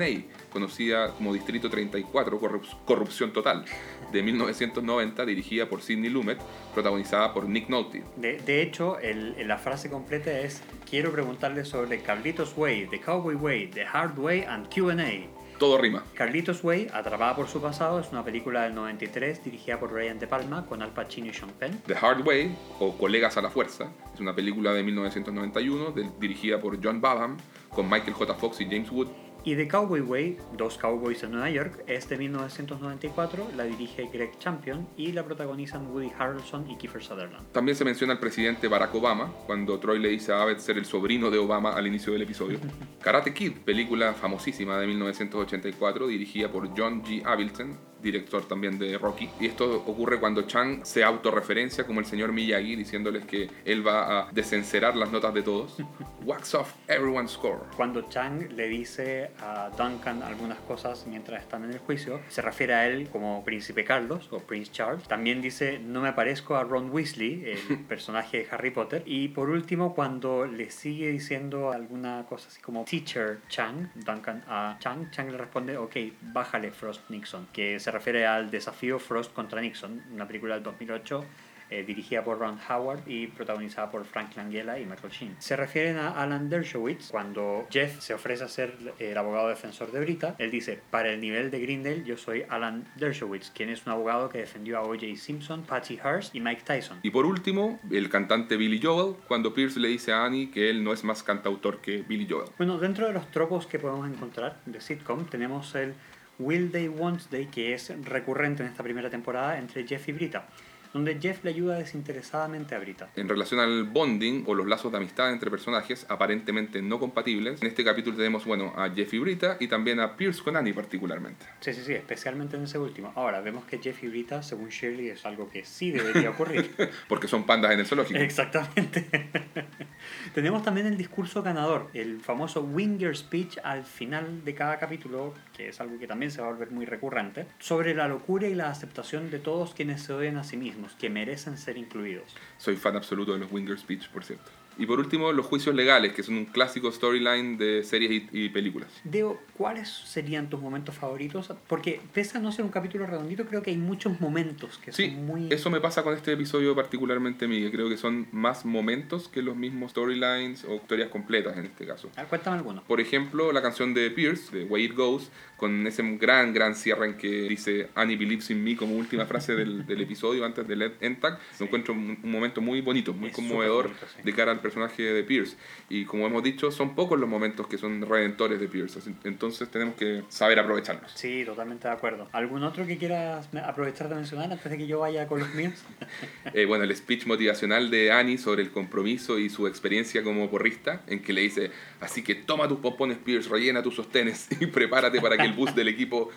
conocida 0.49 1.09
como 1.15 1.33
Distrito 1.33 1.69
34, 1.69 2.39
Corrupción 2.85 3.33
Total, 3.33 3.65
de 4.13 4.23
1990, 4.23 5.25
dirigida 5.25 5.67
por 5.67 5.81
Sidney 5.81 6.09
Lumet, 6.09 6.39
protagonizada 6.73 7.33
por 7.33 7.45
Nick 7.45 7.67
Nolte. 7.67 8.03
De, 8.15 8.37
de 8.37 8.61
hecho, 8.61 8.99
el, 8.99 9.35
la 9.45 9.57
frase 9.57 9.89
completa 9.89 10.31
es: 10.31 10.63
Quiero 10.89 11.11
preguntarle 11.11 11.65
sobre 11.65 12.01
Carlitos 12.01 12.53
Way, 12.55 12.87
The 12.87 13.01
Cowboy 13.01 13.35
Way, 13.35 13.67
The 13.67 13.85
Hard 13.85 14.17
Way 14.17 14.45
and 14.47 14.60
QA. 14.69 15.41
Todo 15.61 15.77
rima. 15.77 16.03
Carlitos 16.15 16.63
Way, 16.63 16.87
Atrapada 16.91 17.35
por 17.35 17.47
su 17.47 17.61
pasado, 17.61 17.99
es 17.99 18.11
una 18.11 18.25
película 18.25 18.63
del 18.63 18.73
93 18.73 19.43
dirigida 19.43 19.79
por 19.79 19.93
Brian 19.93 20.17
De 20.17 20.25
Palma 20.25 20.65
con 20.65 20.81
Al 20.81 20.91
Pacino 20.91 21.27
y 21.27 21.33
Sean 21.33 21.51
Penn. 21.51 21.79
The 21.85 21.93
Hard 21.93 22.25
Way, 22.25 22.57
o 22.79 22.97
Colegas 22.97 23.37
a 23.37 23.43
la 23.43 23.51
Fuerza, 23.51 23.91
es 24.11 24.19
una 24.19 24.33
película 24.33 24.73
de 24.73 24.81
1991 24.81 25.93
dirigida 26.19 26.59
por 26.59 26.83
John 26.83 26.99
Badham 26.99 27.37
con 27.69 27.87
Michael 27.87 28.13
J. 28.13 28.33
Fox 28.33 28.59
y 28.61 28.65
James 28.65 28.89
Wood 28.91 29.09
y 29.43 29.55
The 29.55 29.67
Cowboy 29.67 30.01
Way, 30.01 30.37
Dos 30.57 30.77
Cowboys 30.77 31.23
en 31.23 31.31
Nueva 31.31 31.49
York, 31.49 31.83
es 31.87 32.07
de 32.09 32.17
1994, 32.17 33.47
la 33.55 33.63
dirige 33.63 34.09
Greg 34.11 34.37
Champion 34.39 34.87
y 34.97 35.11
la 35.11 35.23
protagonizan 35.23 35.87
Woody 35.87 36.11
Harrelson 36.17 36.69
y 36.69 36.77
Kiefer 36.77 37.03
Sutherland. 37.03 37.51
También 37.51 37.75
se 37.75 37.85
menciona 37.85 38.13
al 38.13 38.19
presidente 38.19 38.67
Barack 38.67 38.93
Obama, 38.95 39.31
cuando 39.45 39.79
Troy 39.79 39.99
le 39.99 40.09
dice 40.09 40.31
a 40.33 40.41
Abed 40.41 40.57
ser 40.57 40.77
el 40.77 40.85
sobrino 40.85 41.29
de 41.29 41.37
Obama 41.37 41.73
al 41.73 41.87
inicio 41.87 42.13
del 42.13 42.21
episodio. 42.23 42.59
Karate 43.01 43.33
Kid, 43.33 43.53
película 43.65 44.13
famosísima 44.13 44.77
de 44.79 44.87
1984, 44.87 46.07
dirigida 46.07 46.51
por 46.51 46.69
John 46.77 47.03
G. 47.03 47.25
Avildsen, 47.25 47.77
director 48.01 48.45
también 48.47 48.77
de 48.77 48.97
Rocky. 48.97 49.29
Y 49.39 49.47
esto 49.47 49.83
ocurre 49.85 50.19
cuando 50.19 50.43
Chang 50.43 50.85
se 50.85 51.03
autorreferencia 51.03 51.85
como 51.85 51.99
el 51.99 52.05
señor 52.05 52.31
Miyagi, 52.31 52.75
diciéndoles 52.75 53.25
que 53.25 53.49
él 53.65 53.85
va 53.85 54.21
a 54.21 54.31
desencerar 54.31 54.95
las 54.95 55.11
notas 55.11 55.33
de 55.33 55.41
todos. 55.43 55.77
Wax 56.25 56.55
off 56.55 56.73
everyone's 56.87 57.31
score. 57.31 57.61
Cuando 57.75 58.03
Chang 58.09 58.51
le 58.55 58.67
dice 58.67 59.31
a 59.39 59.69
Duncan 59.77 60.21
algunas 60.23 60.59
cosas 60.59 61.05
mientras 61.07 61.41
están 61.41 61.63
en 61.63 61.71
el 61.71 61.79
juicio, 61.79 62.21
se 62.29 62.41
refiere 62.41 62.73
a 62.73 62.87
él 62.87 63.09
como 63.09 63.43
Príncipe 63.43 63.83
Carlos 63.83 64.27
o 64.31 64.39
Prince 64.39 64.71
Charles. 64.71 65.07
También 65.07 65.41
dice, 65.41 65.79
no 65.79 66.01
me 66.01 66.13
parezco 66.13 66.55
a 66.55 66.63
Ron 66.63 66.91
Weasley, 66.91 67.43
el 67.45 67.79
personaje 67.87 68.39
de 68.39 68.47
Harry 68.51 68.71
Potter. 68.71 69.03
Y 69.05 69.29
por 69.29 69.49
último, 69.49 69.93
cuando 69.93 70.45
le 70.45 70.69
sigue 70.69 71.09
diciendo 71.09 71.71
alguna 71.71 72.25
cosa 72.27 72.47
así 72.47 72.61
como 72.61 72.85
Teacher 72.85 73.41
Chang, 73.49 73.91
Duncan 73.95 74.43
a 74.47 74.77
Chang, 74.79 75.09
Chang 75.11 75.31
le 75.31 75.37
responde, 75.37 75.77
ok, 75.77 75.95
bájale 76.33 76.71
Frost 76.71 77.09
Nixon, 77.09 77.47
que 77.51 77.79
se 77.79 77.90
refiere 77.91 78.25
al 78.25 78.49
desafío 78.49 78.99
Frost 78.99 79.33
contra 79.33 79.61
Nixon, 79.61 80.03
una 80.13 80.27
película 80.27 80.55
del 80.55 80.63
2008 80.63 81.25
eh, 81.71 81.83
dirigida 81.83 82.21
por 82.21 82.37
Ron 82.37 82.59
Howard 82.69 83.07
y 83.07 83.27
protagonizada 83.27 83.89
por 83.89 84.03
Frank 84.03 84.35
Langella 84.35 84.77
y 84.77 84.85
Michael 84.85 85.13
Sheen. 85.13 85.35
Se 85.39 85.55
refieren 85.55 85.97
a 85.97 86.21
Alan 86.21 86.49
Dershowitz 86.49 87.11
cuando 87.11 87.65
Jeff 87.71 88.01
se 88.01 88.13
ofrece 88.13 88.43
a 88.43 88.49
ser 88.49 88.75
el 88.99 89.17
abogado 89.17 89.47
defensor 89.47 89.89
de 89.93 90.01
Brita. 90.01 90.35
Él 90.37 90.51
dice, 90.51 90.81
para 90.89 91.13
el 91.13 91.21
nivel 91.21 91.49
de 91.49 91.61
Grindel 91.61 92.03
yo 92.03 92.17
soy 92.17 92.43
Alan 92.49 92.83
Dershowitz, 92.97 93.51
quien 93.51 93.69
es 93.69 93.85
un 93.85 93.93
abogado 93.93 94.27
que 94.27 94.39
defendió 94.39 94.79
a 94.79 94.81
O.J. 94.81 95.15
Simpson, 95.15 95.63
Patty 95.63 95.95
Hearst 95.95 96.35
y 96.35 96.41
Mike 96.41 96.63
Tyson. 96.65 96.99
Y 97.03 97.09
por 97.09 97.25
último, 97.25 97.79
el 97.89 98.09
cantante 98.09 98.57
Billy 98.57 98.81
Joel, 98.83 99.15
cuando 99.29 99.53
Pierce 99.53 99.79
le 99.79 99.87
dice 99.87 100.11
a 100.11 100.25
Annie 100.25 100.51
que 100.51 100.69
él 100.69 100.83
no 100.83 100.91
es 100.91 101.05
más 101.05 101.23
cantautor 101.23 101.79
que 101.79 102.01
Billy 102.01 102.27
Joel. 102.29 102.49
Bueno, 102.57 102.79
dentro 102.79 103.07
de 103.07 103.13
los 103.13 103.31
tropos 103.31 103.65
que 103.65 103.79
podemos 103.79 104.09
encontrar 104.09 104.59
de 104.65 104.81
sitcom 104.81 105.25
tenemos 105.27 105.73
el 105.75 105.93
Will 106.41 106.71
They 106.71 106.87
Want 106.87 107.21
They, 107.29 107.45
que 107.47 107.73
es 107.73 107.93
recurrente 108.03 108.63
en 108.63 108.69
esta 108.69 108.83
primera 108.83 109.09
temporada 109.09 109.59
entre 109.59 109.87
Jeff 109.87 110.09
y 110.09 110.11
Brita. 110.11 110.47
Donde 110.93 111.19
Jeff 111.19 111.43
le 111.43 111.51
ayuda 111.51 111.77
desinteresadamente 111.77 112.75
a 112.75 112.79
Brita. 112.79 113.09
En 113.15 113.29
relación 113.29 113.59
al 113.59 113.85
bonding 113.85 114.43
o 114.47 114.53
los 114.53 114.67
lazos 114.67 114.91
de 114.91 114.97
amistad 114.97 115.31
entre 115.31 115.49
personajes 115.49 116.05
aparentemente 116.09 116.81
no 116.81 116.99
compatibles, 116.99 117.61
en 117.61 117.67
este 117.67 117.83
capítulo 117.83 118.17
tenemos 118.17 118.45
bueno, 118.45 118.73
a 118.75 118.89
Jeff 118.89 119.13
y 119.13 119.19
Brita 119.19 119.57
y 119.59 119.67
también 119.67 119.99
a 119.99 120.17
Pierce 120.17 120.41
con 120.43 120.55
Annie 120.55 120.73
particularmente. 120.73 121.45
Sí, 121.59 121.73
sí, 121.73 121.81
sí, 121.85 121.93
especialmente 121.93 122.57
en 122.57 122.63
ese 122.63 122.77
último. 122.77 123.11
Ahora, 123.15 123.41
vemos 123.41 123.65
que 123.65 123.77
Jeff 123.79 124.03
y 124.03 124.07
Brita, 124.07 124.43
según 124.43 124.69
Shirley, 124.69 125.09
es 125.09 125.25
algo 125.25 125.49
que 125.49 125.65
sí 125.65 125.91
debería 125.91 126.31
ocurrir. 126.31 126.71
Porque 127.07 127.27
son 127.27 127.45
pandas 127.45 127.71
en 127.71 127.79
el 127.79 127.85
zoológico. 127.85 128.19
Exactamente. 128.19 129.05
Tenemos 130.33 130.63
también 130.63 130.87
el 130.87 130.97
discurso 130.97 131.43
ganador, 131.43 131.89
el 131.93 132.19
famoso 132.19 132.61
Winger 132.61 133.15
Speech 133.15 133.57
al 133.63 133.83
final 133.83 134.43
de 134.43 134.55
cada 134.55 134.79
capítulo, 134.79 135.33
que 135.55 135.69
es 135.69 135.81
algo 135.81 135.99
que 135.99 136.07
también 136.07 136.31
se 136.31 136.41
va 136.41 136.47
a 136.47 136.51
volver 136.51 136.71
muy 136.71 136.85
recurrente, 136.85 137.45
sobre 137.59 137.93
la 137.93 138.07
locura 138.07 138.47
y 138.47 138.55
la 138.55 138.69
aceptación 138.69 139.29
de 139.29 139.39
todos 139.39 139.73
quienes 139.73 140.01
se 140.01 140.13
odian 140.13 140.37
a 140.37 140.43
sí 140.43 140.57
mismos, 140.57 140.80
que 140.97 141.09
merecen 141.09 141.57
ser 141.57 141.77
incluidos. 141.77 142.35
Soy 142.57 142.75
fan 142.75 142.95
absoluto 142.95 143.33
de 143.33 143.39
los 143.39 143.51
Winger 143.51 143.77
Speech, 143.77 144.09
por 144.09 144.23
cierto. 144.23 144.51
Y 144.77 144.85
por 144.85 144.99
último, 144.99 145.31
los 145.33 145.45
juicios 145.45 145.75
legales, 145.75 146.13
que 146.13 146.23
son 146.23 146.35
un 146.35 146.45
clásico 146.45 146.91
storyline 146.91 147.57
de 147.57 147.83
series 147.83 148.23
y, 148.31 148.49
películas. 148.49 148.89
Deo, 149.03 149.39
¿cuáles 149.57 149.89
serían 149.89 150.49
tus 150.49 150.61
momentos 150.61 150.95
favoritos? 150.95 151.53
Porque 151.67 151.99
pese 152.13 152.37
a 152.37 152.41
no 152.41 152.51
ser 152.51 152.65
un 152.65 152.71
capítulo 152.71 153.05
redondito, 153.05 153.45
creo 153.45 153.61
que 153.61 153.71
hay 153.71 153.77
muchos 153.77 154.19
momentos 154.19 154.77
que 154.77 154.91
son 154.91 155.25
muy... 155.25 155.51
eso 155.51 155.69
me 155.69 155.81
pasa 155.81 156.03
con 156.03 156.15
este 156.15 156.33
episodio 156.33 156.75
particularmente 156.75 157.45
a 157.45 157.47
mí, 157.47 157.61
que 157.61 157.71
creo 157.71 157.89
que 157.89 157.97
son 157.97 158.27
más 158.31 158.65
momentos 158.65 159.27
que 159.27 159.41
los 159.41 159.55
mismos 159.55 159.91
storylines 159.91 160.63
o 160.65 160.75
historias 160.75 161.09
completas 161.09 161.57
en 161.57 161.65
este 161.65 161.85
caso. 161.85 162.09
A 162.15 162.25
cuéntame 162.25 162.57
alguno. 162.57 162.83
Por 162.87 163.01
ejemplo, 163.01 163.51
la 163.51 163.61
canción 163.61 163.93
de 163.93 164.09
Pierce, 164.09 164.57
de 164.57 164.63
Way 164.63 164.85
It 164.85 164.95
Goes, 164.95 165.29
con 165.61 165.85
ese 165.85 166.01
gran, 166.17 166.55
gran 166.55 166.73
cierre 166.73 167.05
en 167.05 167.13
que 167.13 167.43
dice 167.43 167.89
Annie 167.93 168.15
believes 168.15 168.49
in 168.49 168.63
me 168.63 168.75
como 168.75 168.95
última 168.95 169.27
frase 169.27 169.53
del, 169.53 169.85
del 169.85 170.01
episodio 170.01 170.43
antes 170.43 170.67
del 170.67 170.91
end 170.99 171.19
tag. 171.19 171.37
Sí. 171.51 171.63
encuentro 171.63 171.93
un, 171.93 172.17
momento 172.23 172.61
muy 172.61 172.81
bonito, 172.81 173.13
muy 173.13 173.29
conmovedor 173.29 173.91
de 174.23 174.33
cara 174.33 174.51
al 174.53 174.59
personaje 174.59 175.03
de 175.03 175.23
Pierce. 175.23 175.57
Y 175.87 176.05
como 176.05 176.25
hemos 176.25 176.41
dicho, 176.41 176.71
son 176.71 176.95
pocos 176.95 177.19
los 177.19 177.29
momentos 177.29 177.67
que 177.67 177.77
son 177.77 178.01
redentores 178.01 178.59
de 178.59 178.67
Pierce. 178.67 179.01
Entonces 179.23 179.69
tenemos 179.69 179.93
que 179.93 180.23
saber 180.29 180.57
aprovecharlos. 180.57 181.11
Sí, 181.13 181.43
totalmente 181.45 181.87
de 181.87 181.93
acuerdo. 181.93 182.27
¿Algún 182.31 182.63
otro 182.63 182.87
que 182.87 182.97
quieras 182.97 183.47
aprovechar 183.63 184.09
de 184.09 184.15
mencionar 184.15 184.51
antes 184.51 184.71
de 184.71 184.79
que 184.79 184.87
yo 184.87 185.01
vaya 185.01 185.27
con 185.27 185.41
los 185.41 185.53
míos? 185.53 185.75
eh, 186.55 186.65
bueno, 186.65 186.85
el 186.85 186.95
speech 186.95 187.27
motivacional 187.27 187.91
de 187.91 188.11
Annie 188.11 188.39
sobre 188.39 188.63
el 188.63 188.71
compromiso 188.71 189.37
y 189.37 189.51
su 189.51 189.67
experiencia 189.67 190.23
como 190.23 190.49
porrista, 190.49 191.03
en 191.05 191.21
que 191.21 191.33
le 191.33 191.41
dice, 191.41 191.69
así 191.99 192.23
que 192.23 192.33
toma 192.33 192.67
tus 192.67 192.79
pompones 192.79 193.19
Pierce, 193.19 193.47
rellena 193.47 193.83
tus 193.83 193.93
sostenes 193.93 194.47
y 194.59 194.65
prepárate 194.65 195.21
para 195.21 195.37
que 195.37 195.50
el 195.51 195.57
bus 195.57 195.75
del 195.75 195.87
equipo 195.87 196.29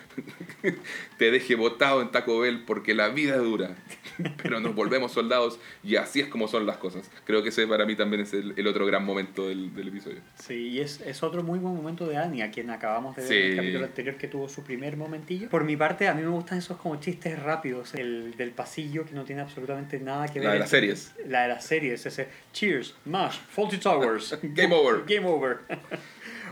te 1.17 1.31
deje 1.31 1.55
botado 1.55 2.01
en 2.01 2.11
Taco 2.11 2.39
Bell 2.39 2.63
porque 2.65 2.93
la 2.93 3.09
vida 3.09 3.35
es 3.35 3.41
dura, 3.41 3.75
pero 4.41 4.59
nos 4.59 4.75
volvemos 4.75 5.11
soldados 5.11 5.59
y 5.83 5.95
así 5.95 6.19
es 6.19 6.27
como 6.27 6.47
son 6.47 6.65
las 6.65 6.77
cosas. 6.77 7.09
Creo 7.25 7.43
que 7.43 7.49
ese 7.49 7.67
para 7.67 7.85
mí 7.85 7.95
también 7.95 8.21
es 8.21 8.33
el, 8.33 8.67
otro 8.67 8.85
gran 8.85 9.05
momento 9.05 9.47
del, 9.47 9.71
episodio. 9.87 10.19
Sí, 10.35 10.69
y 10.69 10.79
es, 10.79 11.01
es, 11.01 11.23
otro 11.23 11.43
muy 11.43 11.59
buen 11.59 11.75
momento 11.75 12.07
de 12.07 12.17
Annie, 12.17 12.41
a 12.41 12.51
quien 12.51 12.69
acabamos 12.69 13.15
de 13.15 13.23
ver 13.23 13.31
en 13.31 13.49
el 13.51 13.55
capítulo 13.55 13.85
anterior 13.85 14.15
que 14.15 14.27
tuvo 14.27 14.49
su 14.49 14.63
primer 14.63 14.97
momentillo. 14.97 15.49
Por 15.49 15.63
mi 15.63 15.77
parte, 15.77 16.07
a 16.07 16.13
mí 16.13 16.21
me 16.21 16.29
gustan 16.29 16.57
esos 16.57 16.77
como 16.77 16.99
chistes 16.99 17.41
rápidos, 17.41 17.93
el 17.93 18.35
del 18.35 18.51
pasillo 18.51 19.05
que 19.05 19.13
no 19.13 19.23
tiene 19.23 19.41
absolutamente 19.41 19.99
nada 19.99 20.27
que 20.27 20.39
ver. 20.39 20.47
La 20.47 20.53
de 20.53 20.59
las 20.59 20.69
series. 20.69 21.13
La 21.27 21.43
de 21.43 21.47
las 21.49 21.65
series, 21.65 22.05
ese 22.05 22.27
Cheers, 22.53 22.95
Mash, 23.05 23.37
Faulty 23.49 23.77
Towers. 23.77 24.37
Game 24.43 24.73
over. 24.73 25.03
Game 25.05 25.27
over. 25.27 25.59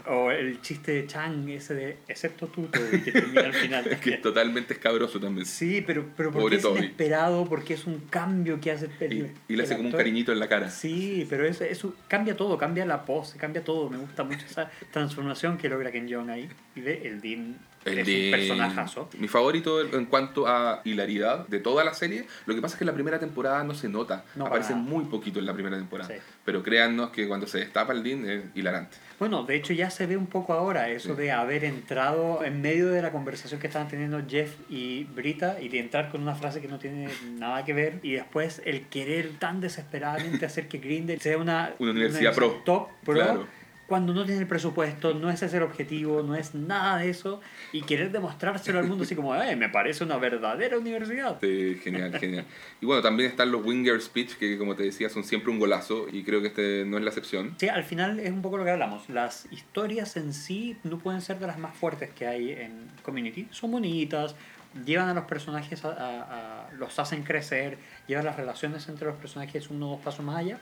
O 0.08 0.32
el 0.32 0.62
chiste 0.62 0.92
de 0.92 1.08
Chang, 1.08 1.48
ese 1.50 1.74
de 1.74 1.98
excepto 2.08 2.48
tú, 2.48 2.70
que 2.70 3.12
termina 3.12 3.42
al 3.42 3.54
final. 3.54 3.98
que 4.02 4.16
es 4.16 4.22
totalmente 4.22 4.74
escabroso 4.74 5.20
también. 5.20 5.46
Sí, 5.46 5.82
pero, 5.86 6.06
pero 6.18 6.32
porque 6.32 6.58
es 6.58 6.66
inesperado, 6.66 7.46
porque 7.46 7.76
es 7.76 7.86
un 7.86 8.00
cambio 8.10 8.60
que 8.60 8.72
hace 8.72 8.90
el, 9.00 9.32
Y, 9.48 9.56
le 9.56 9.64
hace 9.64 9.78
como 9.78 9.90
un 9.90 9.96
cariñito 9.96 10.34
en 10.34 10.40
la 10.40 10.50
cara. 10.50 10.70
Sí, 10.70 11.26
pero 11.30 11.46
eso, 11.46 11.64
eso 11.64 11.96
cambia 12.08 12.36
todo, 12.36 12.58
cambia 12.58 12.86
la 12.86 13.06
pose, 13.06 13.38
cambia 13.38 13.64
todo. 13.64 13.90
Me 13.90 13.98
gusta 13.98 14.24
mucho 14.24 14.46
esa 14.46 14.70
transformación 14.92 15.58
que 15.58 15.70
logra 15.70 15.92
Ken 15.92 16.08
Jeong 16.08 16.30
ahí. 16.30 16.50
Y 16.76 16.82
de 16.82 17.08
el 17.08 17.22
Dean 17.22 17.58
el 17.86 18.00
es 18.00 18.08
un 18.08 18.32
personajazo. 18.32 19.10
Mi 19.20 19.28
favorito 19.28 19.82
en 19.82 20.06
cuanto 20.06 20.48
a 20.48 20.82
hilaridad 20.84 21.48
de 21.48 21.60
toda 21.60 21.84
la 21.84 21.94
serie, 21.94 22.26
lo 22.46 22.56
que 22.56 22.62
pasa 22.62 22.76
es 22.76 22.80
que 22.80 22.86
la 22.86 22.94
primera 22.94 23.20
temporada 23.20 23.64
no 23.64 23.74
se 23.74 23.90
nota. 23.90 24.24
Aparece 24.40 24.76
muy 24.76 25.06
poquito 25.06 25.40
en 25.40 25.46
la 25.46 25.54
primera 25.54 25.78
temporada. 25.78 26.14
Pero 26.46 26.64
créannos 26.64 27.12
que 27.12 27.28
cuando 27.28 27.48
se 27.48 27.60
destapa 27.60 27.94
el 27.94 28.04
Dean 28.04 28.30
es 28.30 28.44
hilarante. 28.56 28.98
Bueno, 29.20 29.44
de 29.44 29.56
hecho 29.56 29.74
ya 29.74 29.90
se 29.90 30.06
ve 30.06 30.18
un 30.18 30.28
poco 30.28 30.54
ahora 30.54 30.90
eso 30.90 31.16
de 31.16 31.32
haber 31.32 31.64
entrado 31.64 32.44
en 32.44 32.62
medio 32.62 32.90
de 32.90 33.02
la 33.02 33.12
conversación 33.12 33.60
que 33.60 33.68
estaban 33.68 33.88
teniendo 33.88 34.22
Jeff 34.28 34.54
y 34.70 35.06
Brita 35.06 35.62
y 35.62 35.70
de 35.70 35.80
entrar 35.80 36.10
con 36.10 36.22
una 36.22 36.36
frase 36.36 36.62
que 36.62 36.68
no 36.68 36.80
tiene 36.80 37.10
nada 37.38 37.64
que 37.64 37.74
ver 37.74 38.00
y 38.04 38.14
después 38.14 38.62
el 38.66 38.88
querer 38.88 39.38
tan 39.40 39.62
desesperadamente 39.62 40.46
hacer 40.46 40.68
que 40.68 40.80
Grindel 40.80 41.22
sea 41.22 41.38
una, 41.38 41.74
una 41.80 41.92
universidad 41.92 42.34
pro. 42.34 42.62
Top 42.66 42.90
pro 43.06 43.48
cuando 43.88 44.14
no 44.14 44.26
tiene 44.26 44.42
el 44.42 44.48
presupuesto, 44.48 45.14
no 45.14 45.30
es 45.30 45.42
ese 45.44 45.58
el 45.58 45.64
objetivo, 45.64 46.24
no 46.24 46.36
es 46.36 46.56
nada 46.56 46.98
de 46.98 47.10
eso, 47.10 47.42
y 47.72 47.82
querer 47.82 48.12
demostrárselo 48.12 48.80
al 48.80 48.88
mundo 48.88 49.04
así 49.04 49.16
como, 49.16 49.36
eh, 49.36 49.56
me 49.56 49.70
parece 49.70 50.04
una 50.04 50.18
verdadera 50.18 50.78
universidad. 50.78 51.38
Sí, 51.42 51.80
genial, 51.84 52.18
genial. 52.18 52.46
Y 52.82 52.86
bueno, 52.86 53.02
también 53.02 53.30
están 53.30 53.52
los 53.52 53.66
Winger 53.66 54.02
Speech, 54.02 54.36
que 54.36 54.58
como 54.58 54.76
te 54.76 54.84
decía, 54.84 55.10
son 55.10 55.24
siempre 55.24 55.52
un 55.52 55.60
golazo, 55.60 56.08
y 56.12 56.24
creo 56.24 56.42
que 56.42 56.48
este 56.48 56.86
no 56.86 56.98
es 56.98 57.04
la 57.04 57.10
excepción. 57.10 57.56
Sí, 57.58 57.68
al 57.68 57.84
final 57.84 58.20
es 58.20 58.32
un 58.32 58.42
poco 58.42 58.58
lo 58.58 58.64
que 58.64 58.72
hablamos. 58.72 59.10
Las 59.10 59.48
historias 59.52 60.16
en 60.18 60.34
sí 60.34 60.78
no 60.84 60.98
pueden 60.98 61.22
ser 61.22 61.40
de 61.40 61.48
las 61.48 61.58
más 61.60 61.76
fuertes 61.76 62.10
que 62.12 62.26
hay 62.26 62.52
en 62.52 62.88
Community. 63.04 63.48
Son 63.52 63.72
bonitas, 63.72 64.36
llevan 64.86 65.10
a 65.10 65.14
los 65.14 65.26
personajes, 65.26 65.84
a, 65.86 66.70
los 66.78 66.98
hacen 67.00 67.24
crecer, 67.24 67.78
llevan 68.08 68.26
las 68.26 68.36
relaciones 68.36 68.88
entre 68.90 69.08
los 69.08 69.18
personajes 69.18 69.70
uno 69.70 69.88
o 69.88 69.92
dos 69.96 70.02
pasos 70.02 70.26
más 70.26 70.38
allá, 70.38 70.60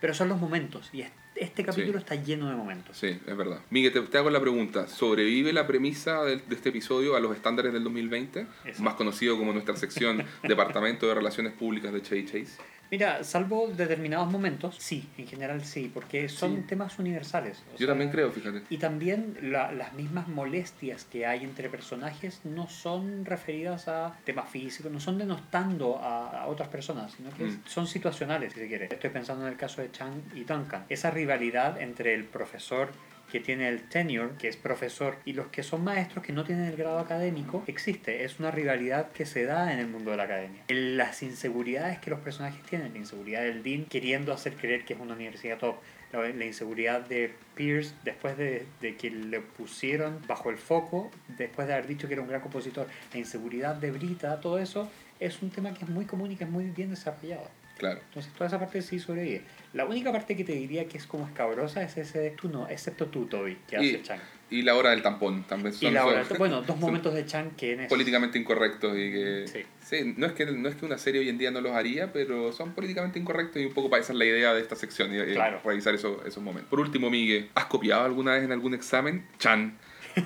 pero 0.00 0.14
son 0.14 0.28
los 0.28 0.38
momentos, 0.38 0.90
y 0.92 1.04
este 1.40 1.64
capítulo 1.64 1.98
está 1.98 2.14
lleno 2.14 2.48
de 2.48 2.56
momentos. 2.56 2.96
Sí, 2.96 3.18
es 3.26 3.36
verdad. 3.36 3.60
Miguel, 3.70 4.08
te, 4.08 4.18
hago 4.18 4.30
la 4.30 4.40
pregunta. 4.40 4.88
¿Sobrevive 4.88 5.52
la 5.52 5.66
premisa 5.66 6.24
de, 6.24 6.42
este 6.50 6.70
episodio 6.70 7.16
a 7.16 7.20
los 7.20 7.34
estándares 7.34 7.72
del 7.72 7.84
2020? 7.84 8.46
Más 8.78 8.94
conocido 8.94 9.38
como 9.38 9.52
nuestra 9.52 9.76
sección 9.76 10.24
Departamento 10.42 11.06
de 11.06 11.14
Relaciones 11.14 11.52
Públicas 11.52 11.92
de 11.92 12.02
Chase 12.02 12.24
Chase. 12.24 12.77
Mira, 12.90 13.22
salvo 13.22 13.68
determinados 13.68 14.30
momentos, 14.30 14.76
sí, 14.78 15.08
en 15.18 15.26
general 15.26 15.64
sí, 15.64 15.90
porque 15.92 16.28
son 16.28 16.66
temas 16.66 16.98
universales. 16.98 17.62
Yo 17.78 17.86
también 17.86 18.10
creo, 18.10 18.30
fíjate. 18.32 18.62
Y 18.70 18.78
también 18.78 19.36
las 19.42 19.92
mismas 19.92 20.28
molestias 20.28 21.04
que 21.04 21.26
hay 21.26 21.44
entre 21.44 21.68
personajes 21.68 22.40
no 22.44 22.68
son 22.68 23.24
referidas 23.24 23.88
a 23.88 24.16
temas 24.24 24.48
físicos, 24.48 24.90
no 24.90 25.00
son 25.00 25.18
denostando 25.18 25.98
a, 25.98 26.46
otras 26.46 26.68
personas, 26.68 27.12
sino 27.12 27.30
que 27.30 27.44
mm. 27.44 27.62
son 27.66 27.86
situacionales, 27.86 28.52
si 28.54 28.60
se 28.60 28.68
quiere. 28.68 28.88
Estoy 28.90 29.10
pensando 29.10 29.46
en 29.46 29.52
el 29.52 29.58
caso 29.58 29.82
de 29.82 29.90
Chang 29.90 30.22
y 30.34 30.44
Duncan. 30.44 30.86
Esa 30.88 31.10
rivalidad 31.10 31.80
entre 31.80 32.14
el 32.14 32.24
profesor 32.24 32.90
que 33.30 33.40
tiene 33.40 33.68
el 33.68 33.82
tenure, 33.82 34.30
que 34.38 34.48
es 34.48 34.56
profesor, 34.56 35.16
y 35.24 35.32
los 35.32 35.48
que 35.48 35.62
son 35.62 35.84
maestros 35.84 36.24
que 36.24 36.32
no 36.32 36.44
tienen 36.44 36.64
el 36.66 36.76
grado 36.76 36.98
académico, 36.98 37.62
existe. 37.66 38.24
Es 38.24 38.38
una 38.38 38.50
rivalidad 38.50 39.10
que 39.12 39.26
se 39.26 39.44
da 39.44 39.72
en 39.72 39.78
el 39.78 39.88
mundo 39.88 40.10
de 40.10 40.16
la 40.16 40.24
academia. 40.24 40.62
Las 40.68 41.22
inseguridades 41.22 41.98
que 41.98 42.10
los 42.10 42.20
personajes 42.20 42.62
tienen, 42.62 42.92
la 42.92 42.98
inseguridad 42.98 43.42
del 43.42 43.62
Dean 43.62 43.84
queriendo 43.84 44.32
hacer 44.32 44.54
creer 44.54 44.84
que 44.84 44.94
es 44.94 45.00
una 45.00 45.14
universidad 45.14 45.58
top, 45.58 45.76
la, 46.12 46.44
inseguridad 46.44 47.02
de 47.02 47.34
Pierce 47.54 47.94
después 48.02 48.36
de, 48.38 48.66
de, 48.80 48.96
que 48.96 49.10
le 49.10 49.40
pusieron 49.40 50.20
bajo 50.26 50.48
el 50.50 50.56
foco, 50.56 51.10
después 51.36 51.68
de 51.68 51.74
haber 51.74 51.86
dicho 51.86 52.08
que 52.08 52.14
era 52.14 52.22
un 52.22 52.28
gran 52.28 52.40
compositor, 52.40 52.86
la 53.12 53.18
inseguridad 53.18 53.74
de 53.74 53.90
Brita, 53.90 54.40
todo 54.40 54.58
eso 54.58 54.90
es 55.20 55.42
un 55.42 55.50
tema 55.50 55.74
que 55.74 55.84
es 55.84 55.90
muy 55.90 56.04
común 56.04 56.32
y 56.32 56.36
que 56.36 56.44
es 56.44 56.50
muy 56.50 56.64
bien 56.64 56.90
desarrollado. 56.90 57.48
Claro. 57.78 58.00
Entonces 58.08 58.32
toda 58.34 58.48
esa 58.48 58.58
parte 58.58 58.82
sí 58.82 58.98
sobrevive. 58.98 59.42
La 59.72 59.84
única 59.84 60.10
parte 60.12 60.36
que 60.36 60.44
te 60.44 60.52
diría 60.52 60.86
que 60.88 60.98
es 60.98 61.06
como 61.06 61.26
escabrosa 61.26 61.82
es 61.82 61.96
ese 61.96 62.30
tú 62.30 62.48
no, 62.48 62.68
excepto 62.68 63.06
tú, 63.06 63.26
Toby, 63.26 63.56
que 63.68 63.76
hace 63.76 64.02
Chang. 64.02 64.20
Y 64.50 64.62
la 64.62 64.74
hora 64.74 64.90
del 64.90 65.02
tampón 65.02 65.44
también 65.44 65.74
son, 65.74 65.90
y 65.90 65.92
la 65.92 66.06
hora, 66.06 66.24
bueno, 66.38 66.62
dos 66.62 66.76
momentos 66.80 67.14
de 67.14 67.26
Chang 67.26 67.50
que 67.54 67.72
en 67.74 67.86
políticamente 67.86 68.38
incorrectos 68.38 68.96
y 68.96 69.12
que 69.12 69.44
sí. 69.46 69.60
sí. 69.84 70.14
no 70.16 70.26
es 70.26 70.32
que 70.32 70.46
no 70.46 70.68
es 70.68 70.74
que 70.74 70.86
una 70.86 70.98
serie 70.98 71.20
hoy 71.20 71.28
en 71.28 71.38
día 71.38 71.50
no 71.50 71.60
los 71.60 71.72
haría, 71.72 72.12
pero 72.12 72.52
son 72.52 72.72
políticamente 72.72 73.18
incorrectos 73.18 73.62
y 73.62 73.66
un 73.66 73.74
poco 73.74 73.90
para 73.90 74.02
esa 74.02 74.12
es 74.12 74.18
la 74.18 74.24
idea 74.24 74.54
de 74.54 74.60
esta 74.60 74.74
sección 74.74 75.14
y, 75.14 75.34
claro. 75.34 75.60
revisar 75.64 75.94
esos, 75.94 76.24
esos 76.26 76.42
momentos. 76.42 76.70
Por 76.70 76.80
último, 76.80 77.10
Miguel, 77.10 77.50
¿has 77.54 77.66
copiado 77.66 78.04
alguna 78.04 78.32
vez 78.32 78.42
en 78.42 78.52
algún 78.52 78.74
examen? 78.74 79.26
Chan. 79.38 79.78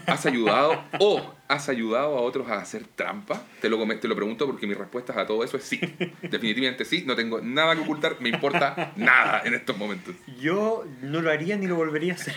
¿Has 0.07 0.26
ayudado 0.26 0.84
o 0.99 1.34
has 1.49 1.68
ayudado 1.68 2.16
a 2.16 2.20
otros 2.20 2.49
a 2.49 2.59
hacer 2.59 2.84
trampa? 2.95 3.43
Te 3.61 3.68
lo, 3.68 3.86
te 3.99 4.09
lo 4.09 4.16
pregunto 4.16 4.47
porque 4.47 4.66
mi 4.66 4.74
respuesta 4.74 5.18
a 5.20 5.26
todo 5.26 5.45
eso 5.45 5.57
es 5.57 5.64
sí. 5.64 5.80
Definitivamente 6.22 6.84
sí, 6.84 7.05
no 7.07 7.14
tengo 7.14 7.40
nada 7.40 7.74
que 7.74 7.82
ocultar, 7.82 8.16
me 8.20 8.28
importa 8.28 8.93
nada 8.97 9.43
en 9.45 9.55
estos 9.55 9.76
momentos. 9.76 10.14
Yo 10.40 10.84
no 11.03 11.20
lo 11.20 11.30
haría 11.30 11.57
ni 11.57 11.66
lo 11.66 11.76
volvería 11.76 12.12
a 12.12 12.16
hacer. 12.16 12.34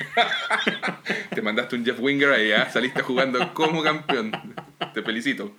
Te 1.34 1.42
mandaste 1.42 1.76
un 1.76 1.86
Jeff 1.86 2.00
Winger 2.00 2.32
ahí, 2.32 2.52
¿eh? 2.52 2.66
saliste 2.72 3.02
jugando 3.02 3.54
como 3.54 3.84
campeón. 3.84 4.32
Te 4.94 5.02
felicito. 5.02 5.52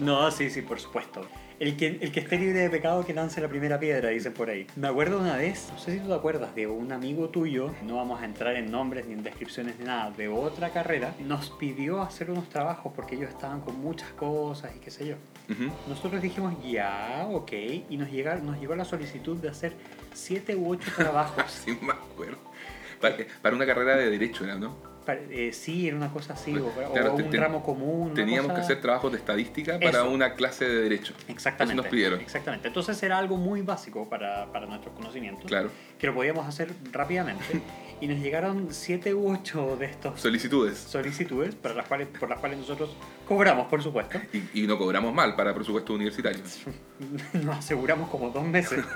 No, 0.00 0.30
sí, 0.30 0.50
sí, 0.50 0.62
por 0.62 0.80
supuesto. 0.80 1.28
El 1.60 1.76
que, 1.76 1.98
el 2.00 2.10
que 2.10 2.20
esté 2.20 2.38
libre 2.38 2.60
de 2.60 2.70
pecado 2.70 3.04
que 3.04 3.12
lance 3.12 3.38
la 3.38 3.48
primera 3.48 3.78
piedra, 3.78 4.08
dicen 4.08 4.32
por 4.32 4.48
ahí. 4.48 4.66
Me 4.76 4.88
acuerdo 4.88 5.18
una 5.18 5.36
vez, 5.36 5.68
no 5.70 5.78
sé 5.78 5.92
si 5.92 6.00
tú 6.00 6.08
te 6.08 6.14
acuerdas, 6.14 6.54
de 6.54 6.66
un 6.66 6.90
amigo 6.90 7.28
tuyo, 7.28 7.74
no 7.82 7.96
vamos 7.96 8.22
a 8.22 8.24
entrar 8.24 8.56
en 8.56 8.70
nombres 8.70 9.04
ni 9.04 9.12
en 9.12 9.22
descripciones 9.22 9.78
ni 9.78 9.84
nada, 9.84 10.10
de 10.10 10.28
otra 10.28 10.70
carrera, 10.70 11.14
nos 11.18 11.50
pidió 11.50 12.00
hacer 12.00 12.30
unos 12.30 12.48
trabajos 12.48 12.94
porque 12.96 13.16
ellos 13.16 13.28
estaban 13.28 13.60
con 13.60 13.78
muchas 13.78 14.08
cosas 14.12 14.72
y 14.74 14.78
qué 14.78 14.90
sé 14.90 15.08
yo. 15.08 15.16
Ujú. 15.50 15.70
Nosotros 15.86 16.22
dijimos, 16.22 16.54
ya, 16.64 17.28
ok, 17.30 17.52
y 17.90 17.96
nos, 17.98 18.10
llega, 18.10 18.36
nos 18.36 18.58
llegó 18.58 18.74
la 18.74 18.86
solicitud 18.86 19.36
de 19.36 19.50
hacer 19.50 19.74
siete 20.14 20.56
u 20.56 20.70
ocho 20.70 20.90
trabajos. 20.96 21.44
Sí, 21.66 21.78
me 21.82 21.92
acuerdo. 21.92 22.38
Para, 23.02 23.16
para 23.42 23.54
una 23.54 23.66
carrera 23.66 23.96
de 23.96 24.08
derecho, 24.08 24.46
¿no? 24.46 24.89
Eh, 25.08 25.50
sí, 25.52 25.88
era 25.88 25.96
una 25.96 26.12
cosa 26.12 26.34
así, 26.34 26.54
o, 26.56 26.70
Claro, 26.92 27.14
un 27.14 27.30
te- 27.30 27.36
ramo 27.36 27.62
común. 27.62 28.14
Teníamos 28.14 28.52
que 28.52 28.60
hacer 28.60 28.80
trabajos 28.80 29.10
de 29.10 29.18
estadística 29.18 29.74
para 29.78 30.00
Eso. 30.00 30.10
una 30.10 30.34
clase 30.34 30.66
de 30.68 30.82
derecho. 30.82 31.14
Exactamente. 31.26 31.74
Eso 31.74 31.82
nos 31.82 31.90
pidieron. 31.90 32.20
Exactamente. 32.20 32.68
Entonces 32.68 33.02
era 33.02 33.18
algo 33.18 33.36
muy 33.36 33.62
básico 33.62 34.08
para, 34.08 34.52
para 34.52 34.66
nuestros 34.66 34.94
conocimientos. 34.94 35.46
Claro. 35.46 35.70
Que 35.98 36.06
lo 36.06 36.14
podíamos 36.14 36.46
hacer 36.46 36.70
rápidamente. 36.92 37.44
y 38.00 38.06
nos 38.08 38.18
llegaron 38.18 38.68
siete 38.70 39.14
u 39.14 39.30
ocho 39.32 39.76
de 39.76 39.86
estos 39.86 40.20
Solicitudes. 40.20 40.78
solicitudes 40.78 41.54
para 41.54 41.74
las 41.74 41.86
cuales, 41.86 42.08
por 42.08 42.28
las 42.28 42.38
cuales 42.38 42.58
nosotros 42.58 42.90
cobramos, 43.28 43.68
por 43.68 43.82
supuesto. 43.82 44.18
Y, 44.32 44.62
y 44.62 44.66
no 44.66 44.78
cobramos 44.78 45.12
mal 45.14 45.36
para 45.36 45.54
presupuestos 45.54 45.94
universitarios. 45.94 46.60
Nos 47.44 47.56
aseguramos 47.58 48.10
como 48.10 48.30
dos 48.30 48.44
meses. 48.44 48.84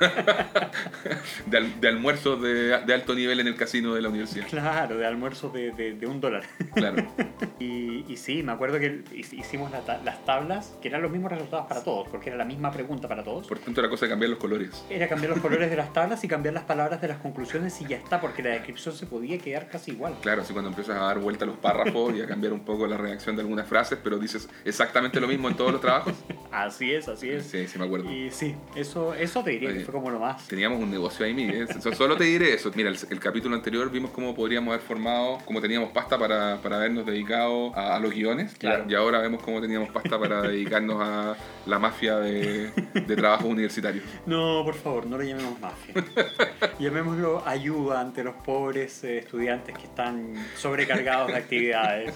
De, 1.46 1.57
al- 1.59 1.80
de 1.80 1.88
almuerzos 1.88 2.40
de, 2.42 2.78
de 2.84 2.94
alto 2.94 3.14
nivel 3.14 3.40
en 3.40 3.46
el 3.46 3.57
casino 3.57 3.94
de 3.94 4.02
la 4.02 4.09
universidad. 4.09 4.46
claro, 4.48 4.96
de 4.96 5.07
almuerzo 5.07 5.50
de, 5.50 5.70
de- 5.72 6.07
un 6.07 6.20
dólar. 6.20 6.44
Claro. 6.74 7.07
Y, 7.61 8.05
y 8.12 8.16
sí, 8.16 8.42
me 8.42 8.52
acuerdo 8.52 8.78
que 8.80 9.05
hic- 9.05 9.32
hicimos 9.32 9.70
la 9.70 9.80
las 10.05 10.24
tablas, 10.24 10.74
que 10.82 10.88
eran 10.88 11.02
los 11.02 11.11
mismos 11.11 11.30
resultados 11.30 11.66
para 11.66 11.82
todos, 11.84 12.09
porque 12.09 12.28
era 12.30 12.36
la 12.36 12.44
misma 12.44 12.70
pregunta 12.72 13.07
para 13.09 13.22
todos. 13.22 13.46
Por 13.46 13.59
tanto, 13.59 13.80
la 13.80 13.88
cosa 13.88 14.07
de 14.07 14.11
cambiar 14.11 14.30
los 14.30 14.38
colores. 14.40 14.84
Era 14.90 15.09
cambiar 15.09 15.30
los 15.30 15.40
colores 15.40 15.70
de 15.70 15.76
las 15.76 15.92
tablas 15.92 16.22
y 16.24 16.28
cambiar 16.28 16.52
las 16.55 16.64
palabras 16.64 17.00
de 17.00 17.09
las 17.09 17.18
conclusiones 17.18 17.80
y 17.80 17.86
ya 17.86 17.96
está, 17.96 18.20
porque 18.20 18.42
la 18.42 18.50
descripción 18.50 18.93
se 18.95 19.07
podía 19.07 19.38
quedar 19.38 19.68
casi 19.68 19.90
igual. 19.92 20.14
Claro, 20.22 20.42
así 20.42 20.53
cuando 20.53 20.70
empiezas 20.70 20.97
a 20.97 21.01
dar 21.05 21.18
vuelta 21.18 21.45
a 21.45 21.49
los 21.49 21.57
párrafos 21.59 22.14
y 22.14 22.20
a 22.22 22.26
cambiar 22.26 22.53
un 22.53 22.61
poco 22.61 22.86
la 22.86 22.97
redacción 22.97 23.36
de 23.36 23.42
algunas 23.42 23.66
frases, 23.66 23.99
pero 24.03 24.18
dices 24.18 24.49
exactamente 24.64 25.20
lo 25.20 25.28
mismo 25.28 25.49
en 25.49 25.57
todos 25.57 25.72
los 25.72 25.80
trabajos. 25.80 26.14
Así 26.51 26.92
es, 26.92 27.09
así 27.09 27.30
es. 27.30 27.45
Sí, 27.47 27.66
sí, 27.66 27.78
me 27.78 27.84
acuerdo. 27.86 28.11
Y 28.12 28.30
sí, 28.30 28.55
eso, 28.76 29.12
eso 29.14 29.42
te 29.42 29.51
diría 29.51 29.70
Oye, 29.70 29.78
que 29.78 29.84
fue 29.84 29.95
como 29.95 30.11
lo 30.11 30.18
más. 30.20 30.47
Teníamos 30.49 30.80
un 30.80 30.90
negocio 30.90 31.26
ahí. 31.26 31.34
So- 31.80 31.92
Solo 31.95 32.16
te 32.16 32.24
diré 32.24 32.55
eso. 32.55 32.70
Mira, 32.74 32.88
el, 32.90 32.99
el 33.11 33.20
capítulo 33.20 33.55
anterior 33.55 33.90
vimos 33.90 34.11
cómo 34.12 34.34
podríamos 34.34 34.72
haber 34.74 34.86
formado, 34.86 35.38
cómo 35.45 35.61
teníamos 35.61 35.90
pasta 35.90 36.18
para, 36.18 36.61
para 36.62 36.76
habernos 36.76 37.05
dedicado 37.07 37.74
a, 37.74 37.97
a 37.97 37.99
los 38.01 38.12
guiones. 38.12 38.55
Claro. 38.59 38.84
Y 38.88 38.95
ahora 38.95 39.18
vemos 39.20 39.42
cómo 39.42 39.61
teníamos 39.61 39.90
pasta 39.90 40.18
para 40.18 40.42
dedicarnos 40.42 41.01
a 41.01 41.36
la 41.66 41.78
mafia 41.78 42.16
de, 42.18 42.70
de 42.70 43.16
trabajos 43.16 43.47
universitarios. 43.47 44.05
No, 44.26 44.62
por 44.64 44.74
favor, 44.74 45.07
no 45.07 45.16
lo 45.18 45.24
llamemos 45.24 45.59
mafia. 45.61 45.95
Llamémoslo 46.78 47.42
ayuda 47.47 48.01
ante 48.01 48.22
los 48.24 48.34
pobres 48.36 48.84
eh, 49.05 49.18
estudiantes 49.18 49.76
que 49.76 49.85
están 49.85 50.35
sobrecargados 50.57 51.28
de 51.28 51.37
actividades. 51.39 52.14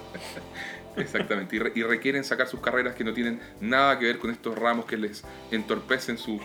Exactamente. 0.97 1.55
Y, 1.57 1.59
re- 1.61 1.73
y 1.75 1.83
requieren 1.85 2.25
sacar 2.25 2.49
sus 2.49 2.61
carreras 2.61 2.95
que 2.95 3.05
no 3.05 3.13
tienen 3.13 3.41
nada 3.61 3.99
que 3.99 4.07
ver 4.07 4.19
con 4.19 4.31
estos 4.31 4.59
ramos 4.59 4.85
que 4.87 4.97
les 4.97 5.25
entorpecen 5.53 6.19
su, 6.19 6.41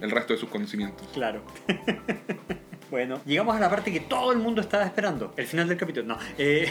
el 0.00 0.10
resto 0.10 0.32
de 0.32 0.38
sus 0.38 0.48
conocimientos. 0.48 1.08
Claro. 1.12 1.42
Bueno, 2.90 3.20
llegamos 3.24 3.56
a 3.56 3.60
la 3.60 3.70
parte 3.70 3.92
que 3.92 4.00
todo 4.00 4.32
el 4.32 4.38
mundo 4.38 4.60
estaba 4.60 4.84
esperando. 4.84 5.32
El 5.36 5.46
final 5.46 5.68
del 5.68 5.76
capítulo. 5.78 6.06
No. 6.06 6.18
eh, 6.38 6.68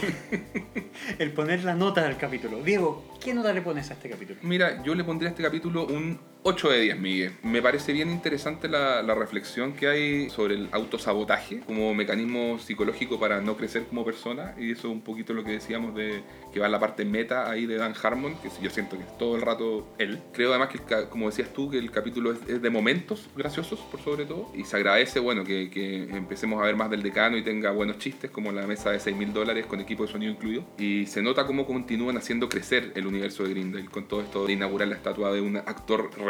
el 1.18 1.32
poner 1.32 1.64
la 1.64 1.74
nota 1.74 2.02
del 2.04 2.18
capítulo. 2.18 2.62
Diego, 2.62 3.16
¿qué 3.24 3.32
nota 3.32 3.52
le 3.54 3.62
pones 3.62 3.90
a 3.90 3.94
este 3.94 4.10
capítulo? 4.10 4.38
Mira, 4.42 4.82
yo 4.82 4.94
le 4.94 5.02
pondría 5.02 5.28
a 5.28 5.32
este 5.32 5.42
capítulo 5.42 5.86
un 5.86 6.18
8 6.42 6.70
de 6.70 6.80
10, 6.80 7.00
Miguel. 7.00 7.32
Me 7.42 7.60
parece 7.60 7.92
bien 7.92 8.10
interesante 8.10 8.66
la, 8.66 9.02
la 9.02 9.14
reflexión 9.14 9.74
que 9.74 9.88
hay 9.88 10.30
sobre 10.30 10.54
el 10.54 10.68
autosabotaje 10.72 11.60
como 11.60 11.92
mecanismo 11.92 12.58
psicológico 12.58 13.20
para 13.20 13.42
no 13.42 13.58
crecer 13.58 13.84
como 13.84 14.06
persona. 14.06 14.54
Y 14.58 14.72
eso 14.72 14.88
es 14.88 14.94
un 14.94 15.02
poquito 15.02 15.34
lo 15.34 15.44
que 15.44 15.50
decíamos 15.50 15.94
de 15.94 16.22
que 16.50 16.58
va 16.58 16.66
en 16.66 16.72
la 16.72 16.80
parte 16.80 17.04
meta 17.04 17.50
ahí 17.50 17.66
de 17.66 17.76
Dan 17.76 17.92
Harmon, 18.02 18.36
que 18.36 18.48
yo 18.62 18.70
siento 18.70 18.96
que 18.96 19.04
es 19.04 19.18
todo 19.18 19.36
el 19.36 19.42
rato 19.42 19.86
él. 19.98 20.18
Creo 20.32 20.48
además 20.48 20.70
que, 20.70 20.78
el 20.94 21.08
como 21.10 21.26
decías 21.26 21.52
tú, 21.52 21.70
que 21.70 21.76
el 21.76 21.90
capítulo 21.90 22.32
es, 22.32 22.38
es 22.48 22.62
de 22.62 22.70
momentos 22.70 23.28
graciosos, 23.36 23.78
por 23.90 24.00
sobre 24.00 24.24
todo. 24.24 24.50
Y 24.54 24.64
se 24.64 24.76
agradece, 24.76 25.20
bueno, 25.20 25.44
que, 25.44 25.68
que 25.68 26.04
empecemos 26.04 26.62
a 26.62 26.64
ver 26.64 26.74
más 26.74 26.88
del 26.88 27.02
decano 27.02 27.36
y 27.36 27.42
tenga 27.42 27.70
buenos 27.70 27.98
chistes, 27.98 28.30
como 28.30 28.50
la 28.50 28.66
mesa 28.66 28.90
de 28.92 28.98
6 28.98 29.14
mil 29.14 29.34
dólares 29.34 29.66
con 29.66 29.80
equipo 29.80 30.06
de 30.06 30.12
sonido 30.12 30.32
incluido. 30.32 30.64
Y 30.78 31.04
se 31.04 31.20
nota 31.20 31.46
cómo 31.46 31.66
continúan 31.66 32.16
haciendo 32.16 32.48
crecer 32.48 32.92
el 32.94 33.06
universo 33.06 33.42
de 33.42 33.50
Grindel 33.50 33.90
con 33.90 34.08
todo 34.08 34.22
esto 34.22 34.46
de 34.46 34.54
inaugurar 34.54 34.88
la 34.88 34.94
estatua 34.94 35.34
de 35.34 35.42
un 35.42 35.58
actor 35.58 36.10
real 36.18 36.29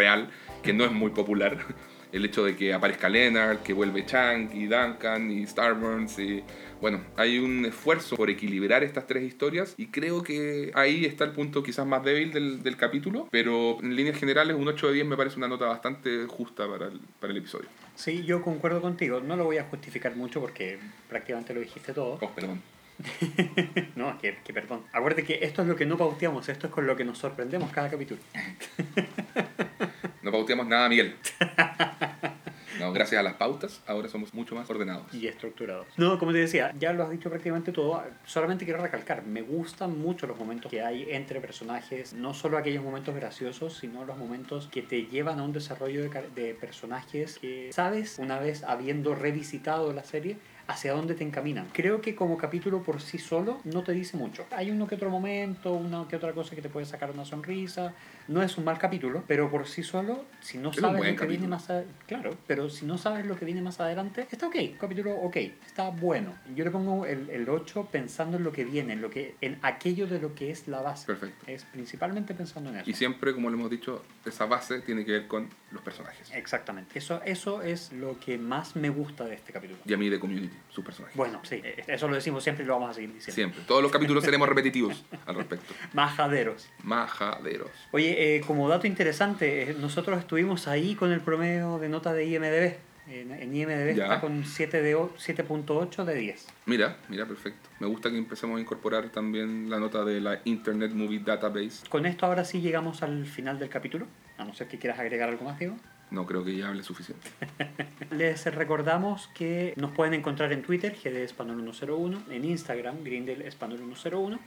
que 0.62 0.72
no 0.72 0.84
es 0.84 0.92
muy 0.92 1.10
popular. 1.10 1.58
El 2.12 2.24
hecho 2.24 2.44
de 2.44 2.56
que 2.56 2.72
aparezca 2.74 3.08
Leonard, 3.08 3.58
que 3.58 3.72
vuelve 3.72 4.04
Chang 4.04 4.50
y 4.52 4.66
Duncan 4.66 5.30
y 5.30 5.46
Starburns 5.46 6.18
y 6.18 6.42
bueno, 6.80 7.02
hay 7.16 7.38
un 7.38 7.64
esfuerzo 7.66 8.16
por 8.16 8.30
equilibrar 8.30 8.82
estas 8.82 9.06
tres 9.06 9.22
historias 9.22 9.74
y 9.76 9.86
creo 9.88 10.22
que 10.22 10.72
ahí 10.74 11.04
está 11.04 11.24
el 11.24 11.30
punto 11.30 11.62
quizás 11.62 11.86
más 11.86 12.02
débil 12.02 12.32
del, 12.32 12.62
del 12.64 12.76
capítulo, 12.76 13.28
pero 13.30 13.78
en 13.80 13.94
líneas 13.94 14.18
generales 14.18 14.56
un 14.56 14.66
8 14.66 14.88
de 14.88 14.94
10 14.94 15.06
me 15.06 15.16
parece 15.16 15.36
una 15.36 15.46
nota 15.46 15.66
bastante 15.66 16.26
justa 16.26 16.66
para 16.66 16.86
el, 16.86 16.98
para 17.20 17.32
el 17.32 17.38
episodio. 17.38 17.68
Sí, 17.94 18.24
yo 18.24 18.42
concuerdo 18.42 18.80
contigo. 18.80 19.20
No 19.20 19.36
lo 19.36 19.44
voy 19.44 19.58
a 19.58 19.64
justificar 19.64 20.16
mucho 20.16 20.40
porque 20.40 20.78
prácticamente 21.08 21.52
lo 21.52 21.60
dijiste 21.60 21.92
todo. 21.92 22.18
Oh, 22.20 22.30
perdón. 22.30 22.60
No, 23.96 24.18
que, 24.18 24.38
que 24.44 24.52
perdón. 24.52 24.84
Acuérdate 24.92 25.24
que 25.24 25.40
esto 25.42 25.62
es 25.62 25.68
lo 25.68 25.76
que 25.76 25.84
no 25.86 25.96
pauteamos, 25.98 26.48
esto 26.48 26.66
es 26.68 26.72
con 26.72 26.86
lo 26.86 26.96
que 26.96 27.04
nos 27.04 27.18
sorprendemos 27.18 27.70
cada 27.70 27.90
capítulo. 27.90 28.20
No 30.22 30.30
pauteamos 30.30 30.66
nada, 30.66 30.86
Miguel. 30.88 31.16
No, 32.78 32.92
gracias 32.92 33.18
a 33.18 33.22
las 33.22 33.34
pautas, 33.34 33.82
ahora 33.86 34.08
somos 34.08 34.32
mucho 34.32 34.54
más 34.54 34.68
ordenados. 34.70 35.12
y 35.12 35.26
estructurados. 35.26 35.86
No, 35.98 36.18
como 36.18 36.32
te 36.32 36.38
decía, 36.38 36.74
ya 36.78 36.92
lo 36.92 37.04
has 37.04 37.10
dicho 37.10 37.28
prácticamente 37.28 37.72
todo. 37.72 38.02
Solamente 38.24 38.64
quiero 38.64 38.80
recalcar, 38.80 39.24
me 39.24 39.42
gustan 39.42 39.98
mucho 39.98 40.26
los 40.26 40.38
momentos 40.38 40.70
que 40.70 40.82
hay 40.82 41.06
entre 41.10 41.40
personajes, 41.40 42.12
no 42.14 42.32
solo 42.32 42.56
aquellos 42.56 42.82
momentos 42.82 43.14
graciosos, 43.14 43.76
sino 43.78 44.04
los 44.04 44.16
momentos 44.16 44.68
que 44.68 44.80
te 44.82 45.06
llevan 45.06 45.40
a 45.40 45.42
un 45.42 45.52
desarrollo 45.52 46.02
de, 46.02 46.10
de 46.34 46.54
personajes 46.54 47.38
que 47.38 47.70
sabes, 47.72 48.18
una 48.18 48.38
vez 48.38 48.62
habiendo 48.64 49.14
revisitado 49.14 49.92
la 49.92 50.04
serie, 50.04 50.36
hacia 50.70 50.92
dónde 50.92 51.14
te 51.14 51.24
encaminan. 51.24 51.68
Creo 51.72 52.00
que 52.00 52.14
como 52.14 52.36
capítulo 52.36 52.82
por 52.82 53.00
sí 53.00 53.18
solo 53.18 53.60
no 53.64 53.82
te 53.82 53.92
dice 53.92 54.16
mucho. 54.16 54.46
Hay 54.50 54.70
uno 54.70 54.86
que 54.86 54.94
otro 54.94 55.10
momento, 55.10 55.72
una 55.72 56.06
que 56.08 56.16
otra 56.16 56.32
cosa 56.32 56.54
que 56.54 56.62
te 56.62 56.68
puede 56.68 56.86
sacar 56.86 57.10
una 57.10 57.24
sonrisa. 57.24 57.94
No 58.30 58.44
es 58.44 58.56
un 58.58 58.64
mal 58.64 58.78
capítulo, 58.78 59.24
pero 59.26 59.50
por 59.50 59.66
sí 59.66 59.82
solo, 59.82 60.24
si 60.40 60.56
no 60.56 60.72
sabes 60.72 61.04
lo 61.04 61.16
que 61.20 61.26
viene 61.26 61.48
más 61.48 61.68
a- 61.68 61.82
claro, 62.06 62.36
pero 62.46 62.70
si 62.70 62.86
no 62.86 62.96
sabes 62.96 63.26
lo 63.26 63.36
que 63.36 63.44
viene 63.44 63.60
más 63.60 63.80
adelante, 63.80 64.28
está 64.30 64.46
ok, 64.46 64.54
capítulo 64.78 65.16
ok, 65.16 65.34
está 65.66 65.90
bueno. 65.90 66.36
Yo 66.54 66.62
le 66.64 66.70
pongo 66.70 67.06
el, 67.06 67.28
el 67.28 67.48
8 67.48 67.88
pensando 67.90 68.36
en 68.36 68.44
lo 68.44 68.52
que 68.52 68.64
viene, 68.64 68.92
en 68.92 69.02
lo 69.02 69.10
que 69.10 69.34
en 69.40 69.58
aquello 69.62 70.06
de 70.06 70.20
lo 70.20 70.36
que 70.36 70.52
es 70.52 70.68
la 70.68 70.80
base. 70.80 71.08
Perfecto. 71.08 71.44
Es 71.48 71.64
principalmente 71.64 72.32
pensando 72.34 72.70
en 72.70 72.76
eso. 72.76 72.88
Y 72.88 72.94
siempre, 72.94 73.34
como 73.34 73.50
lo 73.50 73.56
hemos 73.56 73.68
dicho, 73.68 74.04
esa 74.24 74.46
base 74.46 74.80
tiene 74.80 75.04
que 75.04 75.10
ver 75.10 75.26
con 75.26 75.48
los 75.72 75.82
personajes. 75.82 76.30
Exactamente. 76.32 77.00
Eso 77.00 77.20
eso 77.24 77.62
es 77.62 77.92
lo 77.92 78.20
que 78.20 78.38
más 78.38 78.76
me 78.76 78.90
gusta 78.90 79.24
de 79.24 79.34
este 79.34 79.52
capítulo. 79.52 79.80
Y 79.84 79.92
a 79.92 79.96
mí 79.96 80.08
de 80.08 80.20
Community, 80.20 80.56
sus 80.68 80.84
personajes. 80.84 81.16
Bueno, 81.16 81.40
sí, 81.42 81.56
eh, 81.64 81.82
eso 81.88 82.06
lo 82.06 82.14
decimos 82.14 82.44
siempre 82.44 82.64
y 82.64 82.68
lo 82.68 82.74
vamos 82.74 82.90
a 82.90 82.94
seguir 82.94 83.12
diciendo. 83.12 83.34
Siempre. 83.34 83.62
Todos 83.66 83.82
los 83.82 83.90
capítulos 83.90 84.22
seremos 84.22 84.48
repetitivos 84.48 85.04
al 85.26 85.34
respecto. 85.34 85.74
Majaderos. 85.94 86.70
Majaderos. 86.84 87.70
Oye, 87.90 88.19
eh, 88.22 88.42
como 88.46 88.68
dato 88.68 88.86
interesante, 88.86 89.70
eh, 89.70 89.76
nosotros 89.80 90.18
estuvimos 90.18 90.68
ahí 90.68 90.94
con 90.94 91.10
el 91.10 91.20
promedio 91.20 91.78
de 91.78 91.88
nota 91.88 92.12
de 92.12 92.26
IMDB. 92.26 92.74
En, 93.08 93.32
en 93.32 93.56
IMDB 93.56 93.96
Ya. 93.96 94.04
está 94.04 94.20
con 94.20 94.44
7 94.44 94.82
de 94.82 94.94
7.8 94.94 96.04
de 96.04 96.14
10. 96.14 96.46
Mira, 96.66 96.96
mira, 97.08 97.24
perfecto. 97.26 97.68
Me 97.80 97.86
gusta 97.86 98.10
que 98.10 98.18
empecemos 98.18 98.58
a 98.58 98.60
incorporar 98.60 99.08
también 99.08 99.68
la 99.70 99.78
nota 99.80 100.04
de 100.04 100.20
la 100.20 100.40
Internet 100.44 100.92
Movie 100.92 101.20
Database. 101.24 101.88
Con 101.88 102.04
esto 102.06 102.26
ahora 102.26 102.44
sí 102.44 102.60
llegamos 102.60 103.02
al 103.02 103.24
final 103.26 103.58
del 103.58 103.68
capítulo. 103.68 104.06
A 104.38 104.44
no 104.44 104.54
ser 104.54 104.68
que 104.68 104.78
quieras 104.78 104.98
agregar 105.00 105.28
algo 105.30 105.44
más, 105.44 105.58
Diego. 105.58 105.76
No 106.10 106.26
creo 106.26 106.44
que 106.44 106.56
ya 106.56 106.68
hable 106.68 106.82
suficiente. 106.82 107.28
Les 108.10 108.44
recordamos 108.54 109.28
que 109.34 109.72
nos 109.76 109.92
pueden 109.92 110.14
encontrar 110.14 110.52
en 110.52 110.62
Twitter, 110.62 110.92
GD 110.94 111.16
Español 111.24 111.62
101, 111.72 112.22
en 112.30 112.44
Instagram, 112.44 113.02
Grindel 113.02 113.42
Español 113.42 113.78
101, 113.78 114.38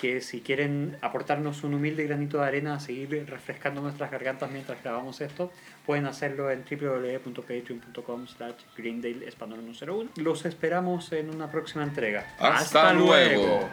que 0.00 0.20
si 0.22 0.40
quieren 0.40 0.96
aportarnos 1.02 1.62
un 1.62 1.74
humilde 1.74 2.04
granito 2.04 2.38
de 2.38 2.46
arena 2.46 2.74
a 2.74 2.80
seguir 2.80 3.26
refrescando 3.28 3.82
nuestras 3.82 4.10
gargantas 4.10 4.50
mientras 4.50 4.82
grabamos 4.82 5.20
esto, 5.20 5.52
pueden 5.84 6.06
hacerlo 6.06 6.50
en 6.50 6.64
www.patreon.com 6.64 8.26
slash 8.26 8.62
Greendale 8.76 9.28
Español 9.28 9.60
101. 9.62 10.10
Los 10.16 10.46
esperamos 10.46 11.12
en 11.12 11.28
una 11.28 11.50
próxima 11.50 11.84
entrega. 11.84 12.26
¡Hasta 12.38 12.94
luego! 12.94 13.68